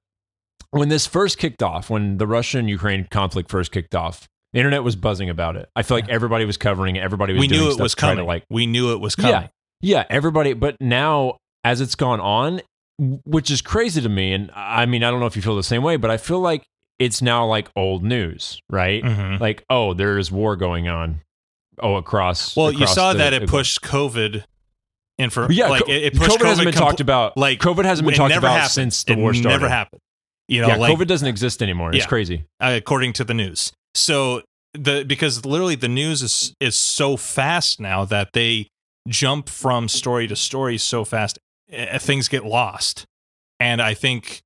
when 0.71 0.89
this 0.89 1.07
first 1.07 1.39
kicked 1.39 1.63
off, 1.63 1.89
when 1.91 2.19
the 2.19 2.27
Russian 2.27 2.69
Ukraine 2.69 3.07
conflict 3.11 3.51
first 3.51 3.71
kicked 3.73 3.95
off, 3.95 4.29
the 4.53 4.59
internet 4.61 4.83
was 4.83 4.97
buzzing 4.97 5.29
about 5.31 5.57
it. 5.57 5.69
I 5.77 5.83
feel 5.83 5.97
like 5.97 6.09
everybody 6.09 6.45
was 6.45 6.57
covering 6.57 6.97
it. 6.97 7.01
Everybody 7.03 7.33
was 7.33 7.41
we 7.41 7.49
doing 7.49 7.61
knew 7.61 7.69
it 7.69 7.73
stuff 7.75 7.83
was 7.83 7.95
to 7.95 8.01
try 8.01 8.09
to, 8.11 8.15
coming. 8.17 8.27
like 8.27 8.45
we 8.51 8.67
knew 8.67 8.93
it 8.93 9.01
was 9.01 9.15
coming. 9.17 9.33
yeah. 9.33 9.49
Yeah, 9.85 10.05
everybody. 10.11 10.53
But 10.55 10.77
now, 10.81 11.37
as 11.63 11.81
it's 11.81 11.95
gone 11.95 12.21
on, 12.21 12.61
which 12.99 13.51
is 13.51 13.61
crazy 13.63 14.01
to 14.01 14.09
me, 14.09 14.33
and 14.33 14.51
I 14.55 14.87
mean, 14.87 15.05
I 15.05 15.11
don't 15.11 15.21
know 15.21 15.27
if 15.27 15.37
you 15.37 15.43
feel 15.43 15.57
the 15.57 15.63
same 15.63 15.83
way, 15.83 15.97
but 15.97 16.11
I 16.11 16.17
feel 16.17 16.41
like 16.41 16.63
it's 16.99 17.21
now 17.21 17.45
like 17.47 17.69
old 17.77 18.05
news, 18.05 18.61
right? 18.71 19.03
Mhm. 19.03 19.41
Like, 19.41 19.65
oh, 19.69 19.95
there's 19.95 20.31
war 20.31 20.57
going 20.57 20.89
on. 20.89 21.21
Oh, 21.81 21.97
across. 21.97 22.55
Well, 22.57 22.71
you 22.73 22.87
saw 22.87 23.13
the- 23.13 23.19
that 23.19 23.33
it 23.33 23.49
pushed 23.49 23.83
COVID. 23.83 24.45
In 25.19 25.31
for 25.31 25.51
Yeah, 25.53 25.69
like 25.69 25.89
it, 25.89 26.03
it 26.05 26.17
pushed 26.17 26.39
COVID, 26.41 26.45
hasn't 26.45 26.65
been 26.65 26.75
compl- 26.75 26.79
talked 26.79 27.01
about. 27.01 27.37
like, 27.37 27.61
COVID 27.61 27.85
hasn't 27.85 28.07
been 28.07 28.17
talked 28.17 28.35
about 28.35 28.53
happened. 28.53 28.73
since 28.73 29.05
the 29.05 29.13
it 29.13 29.19
war 29.19 29.33
started. 29.33 29.49
Never 29.61 29.69
happened. 29.69 30.01
You 30.49 30.63
know, 30.63 30.69
yeah, 30.69 30.77
like 30.77 30.97
COVID 30.97 31.07
doesn't 31.07 31.29
exist 31.29 31.63
anymore. 31.63 31.91
It's 31.91 31.99
Yeah. 31.99 32.07
crazy. 32.07 32.45
uh, 32.61 32.73
according 32.77 33.13
to 33.15 33.25
the 33.25 33.33
news. 33.35 33.73
So 33.95 34.43
the 34.73 35.05
because 35.07 35.45
literally 35.47 35.77
the 35.77 35.89
news 35.89 36.21
is 36.23 36.53
is 36.61 36.75
so 36.77 37.17
fast 37.17 37.79
now 37.81 38.05
that 38.07 38.33
they 38.33 38.67
jump 39.09 39.49
from 39.49 39.89
story 39.89 40.27
to 40.29 40.37
story 40.37 40.79
so 40.79 41.05
fast, 41.05 41.39
uh, 41.77 41.99
things 41.99 42.29
get 42.29 42.45
lost, 42.45 43.05
and 43.61 43.81
I 43.83 43.95
think 43.95 44.41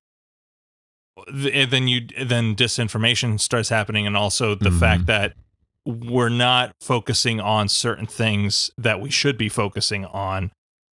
then 1.33 1.89
you 1.89 2.07
then 2.23 2.55
disinformation 2.55 3.41
starts 3.41 3.69
happening, 3.69 4.07
and 4.07 4.17
also 4.17 4.55
the 4.55 4.71
Mhm. 4.71 4.81
fact 4.81 5.07
that 5.07 5.35
we're 5.85 6.29
not 6.29 6.73
focusing 6.81 7.41
on 7.41 7.69
certain 7.69 8.07
things 8.07 8.71
that 8.79 9.01
we 9.01 9.11
should 9.11 9.37
be 9.39 9.49
focusing 9.49 10.05
on. 10.05 10.53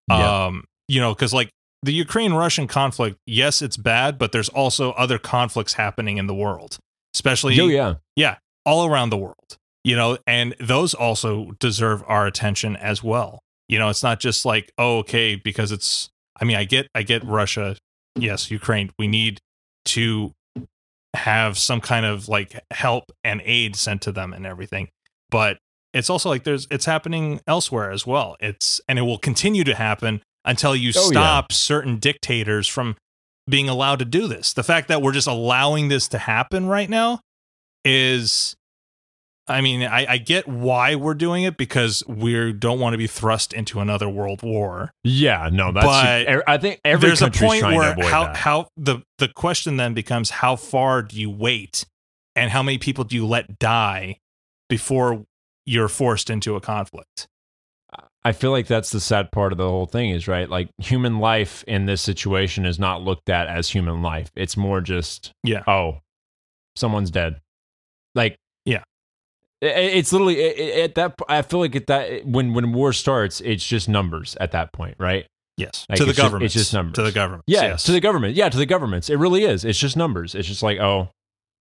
Yeah. 0.09 0.45
Um, 0.45 0.65
you 0.87 1.01
know, 1.01 1.13
because 1.13 1.33
like 1.33 1.49
the 1.81 1.93
Ukraine 1.93 2.33
Russian 2.33 2.67
conflict, 2.67 3.17
yes, 3.25 3.61
it's 3.61 3.75
bad, 3.77 4.17
but 4.17 4.31
there's 4.31 4.49
also 4.49 4.91
other 4.91 5.17
conflicts 5.17 5.73
happening 5.73 6.17
in 6.17 6.27
the 6.27 6.33
world, 6.35 6.77
especially 7.15 7.59
Oh 7.59 7.67
yeah, 7.67 7.95
yeah. 8.15 8.37
all 8.65 8.85
around 8.85 9.09
the 9.09 9.17
world, 9.17 9.57
you 9.83 9.95
know, 9.95 10.17
and 10.25 10.55
those 10.59 10.93
also 10.93 11.51
deserve 11.59 12.03
our 12.07 12.25
attention 12.27 12.75
as 12.77 13.03
well. 13.03 13.39
You 13.69 13.79
know, 13.79 13.89
it's 13.89 14.03
not 14.03 14.19
just 14.19 14.45
like, 14.45 14.71
oh, 14.77 14.99
okay, 14.99 15.35
because 15.35 15.71
it's, 15.71 16.09
I 16.39 16.45
mean, 16.45 16.57
I 16.57 16.63
get, 16.65 16.87
I 16.93 17.03
get 17.03 17.23
Russia, 17.23 17.75
yes, 18.15 18.51
Ukraine, 18.51 18.91
we 18.99 19.07
need 19.07 19.39
to 19.85 20.33
have 21.15 21.57
some 21.57 21.79
kind 21.79 22.05
of 22.05 22.27
like 22.27 22.59
help 22.71 23.05
and 23.23 23.41
aid 23.45 23.75
sent 23.75 24.01
to 24.03 24.11
them 24.11 24.33
and 24.33 24.45
everything. 24.45 24.89
But 25.29 25.57
it's 25.93 26.09
also 26.09 26.29
like 26.29 26.43
there's, 26.43 26.67
it's 26.71 26.85
happening 26.85 27.39
elsewhere 27.47 27.91
as 27.91 28.05
well. 28.05 28.35
It's, 28.39 28.81
and 28.87 28.97
it 28.99 29.03
will 29.03 29.19
continue 29.19 29.63
to 29.63 29.75
happen 29.75 30.21
until 30.43 30.75
you 30.75 30.91
Oh, 30.95 31.03
yeah. 31.03 31.07
stop 31.11 31.51
certain 31.51 31.97
dictators 31.97 32.67
from 32.67 32.95
being 33.49 33.69
allowed 33.69 33.99
to 33.99 34.05
do 34.05 34.27
this. 34.27 34.53
The 34.53 34.63
fact 34.63 34.87
that 34.87 35.01
we're 35.01 35.11
just 35.11 35.27
allowing 35.27 35.89
this 35.89 36.07
to 36.09 36.17
happen 36.17 36.65
right 36.65 36.89
now 36.89 37.19
is 37.85 38.55
I 39.47 39.59
mean, 39.61 39.83
I, 39.83 40.05
I 40.13 40.17
get 40.19 40.47
why 40.47 40.95
we're 40.95 41.15
doing 41.15 41.43
it 41.43 41.57
because 41.57 42.01
we 42.07 42.53
don't 42.53 42.79
want 42.79 42.93
to 42.93 42.97
be 42.97 43.07
thrust 43.07 43.51
into 43.53 43.81
another 43.81 44.07
world 44.07 44.41
war. 44.41 44.91
Yeah. 45.03 45.49
No, 45.51 45.71
that's. 45.73 45.85
But 45.85 46.33
er- 46.33 46.43
I 46.47 46.57
think 46.57 46.79
every 46.85 47.09
There's 47.09 47.21
a 47.21 47.29
point 47.29 47.63
where 47.63 47.93
how 48.03 48.25
that. 48.27 48.37
how 48.37 48.67
the 48.77 48.99
the 49.17 49.27
question 49.27 49.75
then 49.77 49.93
becomes 49.93 50.29
how 50.29 50.55
far 50.55 51.01
do 51.01 51.19
you 51.19 51.29
wait 51.29 51.85
and 52.35 52.51
how 52.51 52.63
many 52.63 52.77
people 52.77 53.03
do 53.03 53.15
you 53.17 53.27
let 53.27 53.59
die 53.59 54.17
before 54.69 55.25
you're 55.65 55.89
forced 55.89 56.29
into 56.29 56.55
a 56.55 56.61
conflict? 56.61 57.27
I 58.25 58.31
feel 58.31 58.51
like 58.51 58.67
that's 58.67 58.89
the 58.91 59.01
sad 59.01 59.33
part 59.33 59.51
of 59.51 59.57
the 59.57 59.67
whole 59.69 59.85
thing 59.85 60.11
is 60.11 60.29
right. 60.29 60.49
Like 60.49 60.69
human 60.77 61.19
life 61.19 61.61
in 61.67 61.85
this 61.85 62.01
situation 62.01 62.65
is 62.65 62.79
not 62.79 63.01
looked 63.01 63.29
at 63.29 63.47
as 63.47 63.69
human 63.69 64.01
life. 64.01 64.31
It's 64.37 64.55
more 64.55 64.79
just 64.79 65.33
Yeah. 65.43 65.63
oh, 65.67 65.97
someone's 66.77 67.11
dead. 67.11 67.41
Like 68.15 68.37
Yeah. 68.37 68.37
I- 68.37 68.37
I- 68.37 68.42
it's 69.65 70.11
literally 70.11 70.81
at 70.81 70.95
that. 70.95 71.15
I 71.29 71.41
feel 71.41 71.59
like 71.59 71.75
at 71.75 71.87
that 71.87 72.25
when 72.25 72.53
when 72.53 72.73
war 72.73 72.93
starts, 72.93 73.41
it's 73.41 73.65
just 73.65 73.87
numbers 73.89 74.35
at 74.39 74.51
that 74.51 74.73
point, 74.73 74.95
right? 74.99 75.25
Yes. 75.57 75.85
Like, 75.87 75.99
to 75.99 76.05
the 76.05 76.13
government. 76.13 76.45
it's 76.45 76.53
just 76.55 76.73
numbers. 76.73 76.95
To 76.95 77.03
the 77.03 77.11
government. 77.11 77.43
Yeah, 77.47 77.61
Yes. 77.61 77.83
to 77.83 77.91
the 77.91 77.99
government. 77.99 78.35
Yeah, 78.35 78.49
to 78.49 78.57
the 78.57 78.65
governments. 78.65 79.09
It 79.09 79.17
really 79.17 79.43
is. 79.43 79.63
It's 79.63 79.77
just 79.77 79.95
numbers. 79.95 80.33
It's 80.35 80.47
just 80.47 80.63
like 80.63 80.79
oh, 80.79 81.09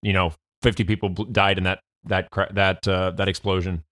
you 0.03 0.13
know, 0.13 0.33
fifty 0.63 0.85
people 0.85 1.11
died 1.11 1.59
in 1.59 1.65
that 1.65 1.81
that 2.05 2.29
that 2.53 2.89
uh, 2.89 3.11
that 3.13 3.29
explosion. 3.29 3.83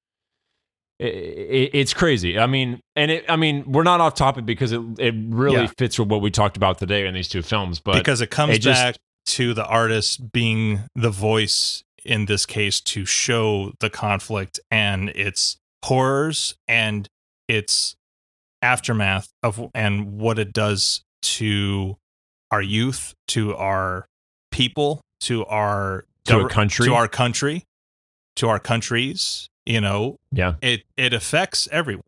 I- 1.01 1.05
I- 1.05 1.71
it's 1.73 1.95
crazy. 1.95 2.39
I 2.39 2.47
mean, 2.47 2.81
and 2.97 3.11
it. 3.11 3.25
I 3.29 3.37
mean, 3.37 3.65
we're 3.71 3.83
not 3.85 4.01
off 4.01 4.15
topic 4.15 4.45
because 4.47 4.73
it 4.73 4.81
it 4.99 5.15
really 5.29 5.63
Yeah. 5.63 5.71
fits 5.79 5.99
with 5.99 6.09
what 6.09 6.21
we 6.21 6.31
talked 6.31 6.57
about 6.57 6.79
today 6.79 7.07
in 7.07 7.15
these 7.15 7.29
two 7.29 7.43
films. 7.43 7.79
But 7.81 7.95
because 7.95 8.21
it 8.21 8.31
comes 8.31 8.57
it 8.57 8.61
just- 8.61 8.83
back 8.83 8.97
to 9.27 9.55
the 9.55 9.65
artist 9.67 10.33
being 10.33 10.81
the 10.97 11.11
voice 11.11 11.85
in 12.05 12.27
this 12.27 12.47
case 12.47 12.81
to 12.81 13.05
show 13.05 13.73
the 13.81 13.91
conflict 13.91 14.61
and 14.71 15.09
its 15.11 15.57
horrors 15.85 16.55
and 16.69 17.09
its 17.49 17.95
aftermath 18.63 19.29
of 19.43 19.71
and 19.75 20.13
what 20.19 20.39
it 20.39 20.53
does 20.53 21.03
to 21.23 21.97
our 22.51 22.63
youth, 22.63 23.15
to 23.29 23.55
our 23.57 24.07
people, 24.51 25.01
to 25.21 25.45
our 25.47 26.05
To 26.27 26.41
a 26.41 26.49
country. 26.49 26.87
to 26.87 26.95
our 26.95 27.09
country, 27.09 27.65
to 28.37 28.49
our 28.49 28.59
countries. 28.59 29.49
You 29.67 29.81
know, 29.81 30.17
Yeah. 30.33 30.55
it 30.63 30.83
it 30.97 31.13
affects 31.13 31.69
everyone. 31.71 32.05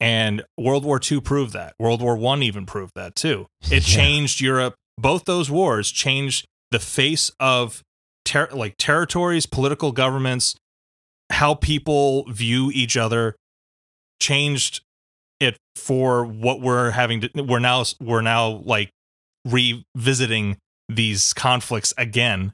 And 0.00 0.42
World 0.56 0.84
War 0.84 0.98
II 1.00 1.20
proved 1.20 1.52
that. 1.52 1.74
World 1.78 2.00
War 2.00 2.16
One 2.16 2.42
even 2.42 2.64
proved 2.66 2.92
that 2.94 3.14
too. 3.14 3.46
It 3.64 3.70
Yeah. 3.88 3.96
changed 3.96 4.40
Europe. 4.40 4.74
Both 4.98 5.24
those 5.24 5.50
wars 5.50 5.90
changed 5.90 6.46
the 6.70 6.78
face 6.78 7.30
of 7.38 7.82
ter- 8.30 8.48
like 8.52 8.76
territories, 8.78 9.46
political 9.46 9.92
governments, 9.92 10.54
how 11.30 11.54
people 11.54 12.24
view 12.30 12.70
each 12.72 12.96
other. 12.96 13.34
Changed 14.20 14.82
it 15.40 15.56
for 15.74 16.24
what 16.24 16.60
we're 16.60 16.90
having 16.90 17.22
to. 17.22 17.30
We're 17.42 17.58
now 17.58 17.84
we're 18.00 18.20
now 18.20 18.62
like 18.64 18.90
revisiting 19.44 20.58
these 20.88 21.32
conflicts 21.32 21.94
again, 21.96 22.52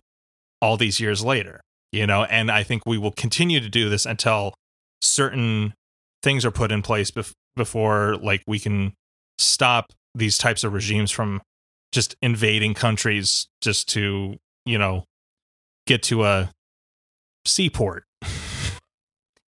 all 0.63 0.77
these 0.77 1.01
years 1.01 1.25
later. 1.25 1.61
You 1.93 2.07
know, 2.07 2.25
and 2.25 2.51
I 2.51 2.63
think 2.63 2.83
we 2.87 2.99
will 2.99 3.13
continue 3.13 3.61
to 3.61 3.69
do 3.69 3.89
this 3.89 4.07
until 4.07 4.55
certain 5.01 5.75
things 6.23 6.45
are 6.45 6.51
put 6.51 6.73
in 6.73 6.83
place 6.83 7.11
bef- 7.11 7.33
before 7.55 8.17
like 8.17 8.43
we 8.47 8.59
can 8.59 8.93
stop 9.39 9.93
these 10.15 10.39
types 10.39 10.65
of 10.65 10.73
regimes 10.73 11.11
from 11.11 11.43
just 11.93 12.15
invading 12.23 12.75
countries 12.75 13.47
just 13.61 13.89
to 13.89 14.37
you 14.65 14.79
know 14.79 15.05
get 15.87 16.03
to 16.05 16.25
a 16.25 16.51
seaport 17.45 18.05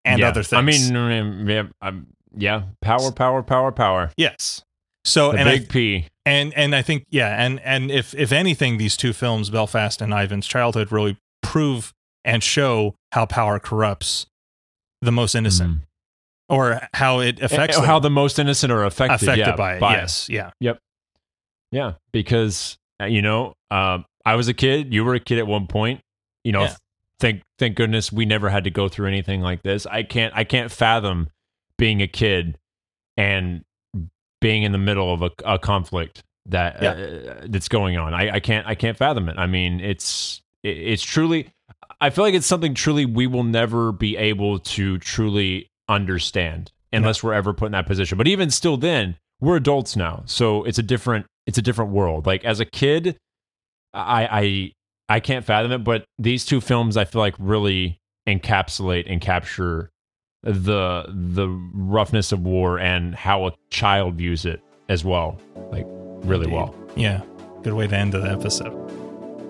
and 0.05 0.21
Yeah. 0.21 0.29
other 0.29 0.43
things 0.43 0.59
I 0.59 0.63
mean, 0.63 0.81
mm, 0.93 1.49
yeah, 1.49 1.65
um, 1.87 2.07
yeah, 2.37 2.63
power, 2.81 3.11
power, 3.13 3.43
power, 3.43 3.73
power. 3.73 4.11
yes 4.17 4.63
so 5.05 5.33
The 5.33 5.39
and 5.39 5.49
I, 5.49 5.59
big 5.59 5.69
P. 5.69 6.07
and 6.27 6.53
and 6.55 6.75
I 6.75 6.83
think 6.83 7.05
yeah 7.11 7.43
and 7.43 7.61
and 7.65 7.91
if 7.91 8.15
if 8.15 8.33
anything 8.33 8.79
these 8.79 8.97
two 8.97 9.13
films 9.13 9.51
Belfast 9.51 10.01
and 10.03 10.13
Ivan's 10.13 10.47
childhood 10.47 10.93
really 10.93 11.17
prove 11.43 11.93
and 12.25 12.43
show 12.43 12.95
how 13.13 13.25
power 13.27 13.59
corrupts 13.59 14.27
the 15.01 15.13
most 15.13 15.35
innocent 15.35 15.79
Mhm. 15.79 15.81
or 16.49 16.81
how 16.95 17.21
it 17.21 17.41
affects 17.41 17.77
Eh, 17.77 17.81
them. 17.81 17.87
how 17.89 17.99
the 18.01 18.11
most 18.11 18.39
innocent 18.39 18.73
are 18.73 18.85
affected, 18.85 19.23
affected 19.29 19.47
yeah, 19.47 19.57
by 19.57 19.77
it. 19.77 19.81
yes, 19.83 20.29
yeah, 20.29 20.51
Yep. 20.61 20.79
Yeah, 21.71 21.93
because 22.13 22.77
uh, 23.01 23.05
you 23.07 23.23
know, 23.23 23.55
um, 23.71 24.05
I 24.27 24.35
was 24.35 24.49
a 24.49 24.55
kid. 24.55 24.93
You 24.93 25.05
were 25.05 25.15
a 25.15 25.21
kid 25.21 25.39
at 25.39 25.47
one 25.47 25.67
point. 25.69 26.01
You 26.49 26.53
know, 26.53 26.63
Yeah. 26.63 26.77
thank 27.21 27.43
thank 27.59 27.77
goodness 27.77 28.11
we 28.11 28.25
never 28.25 28.49
had 28.49 28.65
to 28.65 28.71
go 28.71 28.89
through 28.89 29.07
anything 29.09 29.43
like 29.43 29.63
this. 29.63 29.85
I 29.85 30.03
can't 30.03 30.33
I 30.35 30.45
can't 30.45 30.73
fathom 30.73 31.29
being 31.77 32.01
a 32.01 32.07
kid 32.09 32.57
and 33.19 33.65
being 34.41 34.63
in 34.63 34.73
the 34.73 34.79
middle 34.79 35.13
of 35.13 35.21
a, 35.21 35.31
a 35.45 35.59
conflict 35.59 36.23
that 36.47 36.83
uh, 36.83 37.35
that's 37.51 37.69
going 37.69 37.99
on. 37.99 38.15
I, 38.15 38.37
I 38.37 38.41
can't 38.41 38.67
I 38.67 38.75
can't 38.75 38.97
fathom 38.97 39.29
it. 39.29 39.37
I 39.37 39.47
mean, 39.47 39.79
it's 39.81 40.41
it, 40.63 40.79
it's 40.79 41.03
truly. 41.03 41.51
I 42.01 42.09
feel 42.09 42.25
like 42.25 42.33
it's 42.33 42.47
something 42.47 42.73
truly 42.73 43.05
we 43.05 43.27
will 43.27 43.45
never 43.45 43.93
be 43.93 44.17
able 44.17 44.59
to 44.61 44.97
truly 45.01 45.69
understand 45.87 46.73
unless 46.95 47.23
we're 47.23 47.35
ever 47.35 47.53
put 47.53 47.67
in 47.67 47.73
that 47.73 47.87
position. 47.87 48.17
But 48.17 48.27
even 48.27 48.51
still, 48.51 48.79
then 48.79 49.17
we're 49.43 49.57
adults 49.57 49.97
now, 49.97 50.23
so 50.25 50.65
it's 50.65 50.79
a 50.79 50.83
different 50.83 51.27
it's 51.47 51.59
a 51.59 51.63
different 51.63 51.91
world. 51.91 52.25
Like 52.25 52.43
as 52.47 52.59
a 52.59 52.65
kid, 52.65 53.19
I 53.93 54.27
I 54.31 54.73
I 55.09 55.21
can't 55.21 55.45
fathom 55.45 55.73
it. 55.73 55.79
But 55.85 56.05
these 56.19 56.45
two 56.45 56.61
films, 56.61 56.97
I 56.97 57.05
feel 57.05 57.21
like 57.21 57.35
really 57.39 58.01
encapsulate 58.27 59.05
and 59.11 59.21
capture 59.21 59.91
the 60.43 61.05
the 61.09 61.49
roughness 61.75 62.31
of 62.33 62.41
war 62.41 62.79
and 62.79 63.15
how 63.15 63.47
a 63.47 63.53
child 63.71 64.15
views 64.17 64.45
it 64.45 64.61
as 64.89 65.05
well, 65.05 65.39
like 65.71 65.85
really 65.89 66.45
Indeed. 66.45 66.55
well. 66.57 66.75
yeah. 66.97 67.23
Good 67.63 67.73
way 67.73 67.87
to 67.89 67.97
end 67.97 68.13
the 68.13 68.23
episode. 68.23 68.75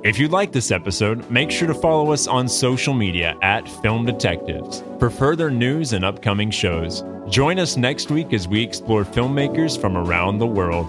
If 0.05 0.19
you 0.19 0.29
like 0.29 0.53
this 0.53 0.71
episode, 0.71 1.29
make 1.31 1.51
sure 1.51 1.67
to 1.69 1.75
follow 1.75 2.13
us 2.13 2.27
on 2.29 2.49
social 2.49 2.95
media 2.95 3.37
at 3.43 3.69
Film 3.83 4.07
Detectives 4.07 4.83
for 4.99 5.11
further 5.11 5.51
news 5.51 5.93
and 5.93 6.05
upcoming 6.05 6.51
shows. 6.51 7.05
Join 7.29 7.59
us 7.59 7.77
next 7.77 8.11
week 8.11 8.33
as 8.33 8.47
we 8.49 8.63
explore 8.63 9.05
filmmakers 9.05 9.79
from 9.79 9.97
around 9.97 10.39
the 10.39 10.47
world. 10.47 10.89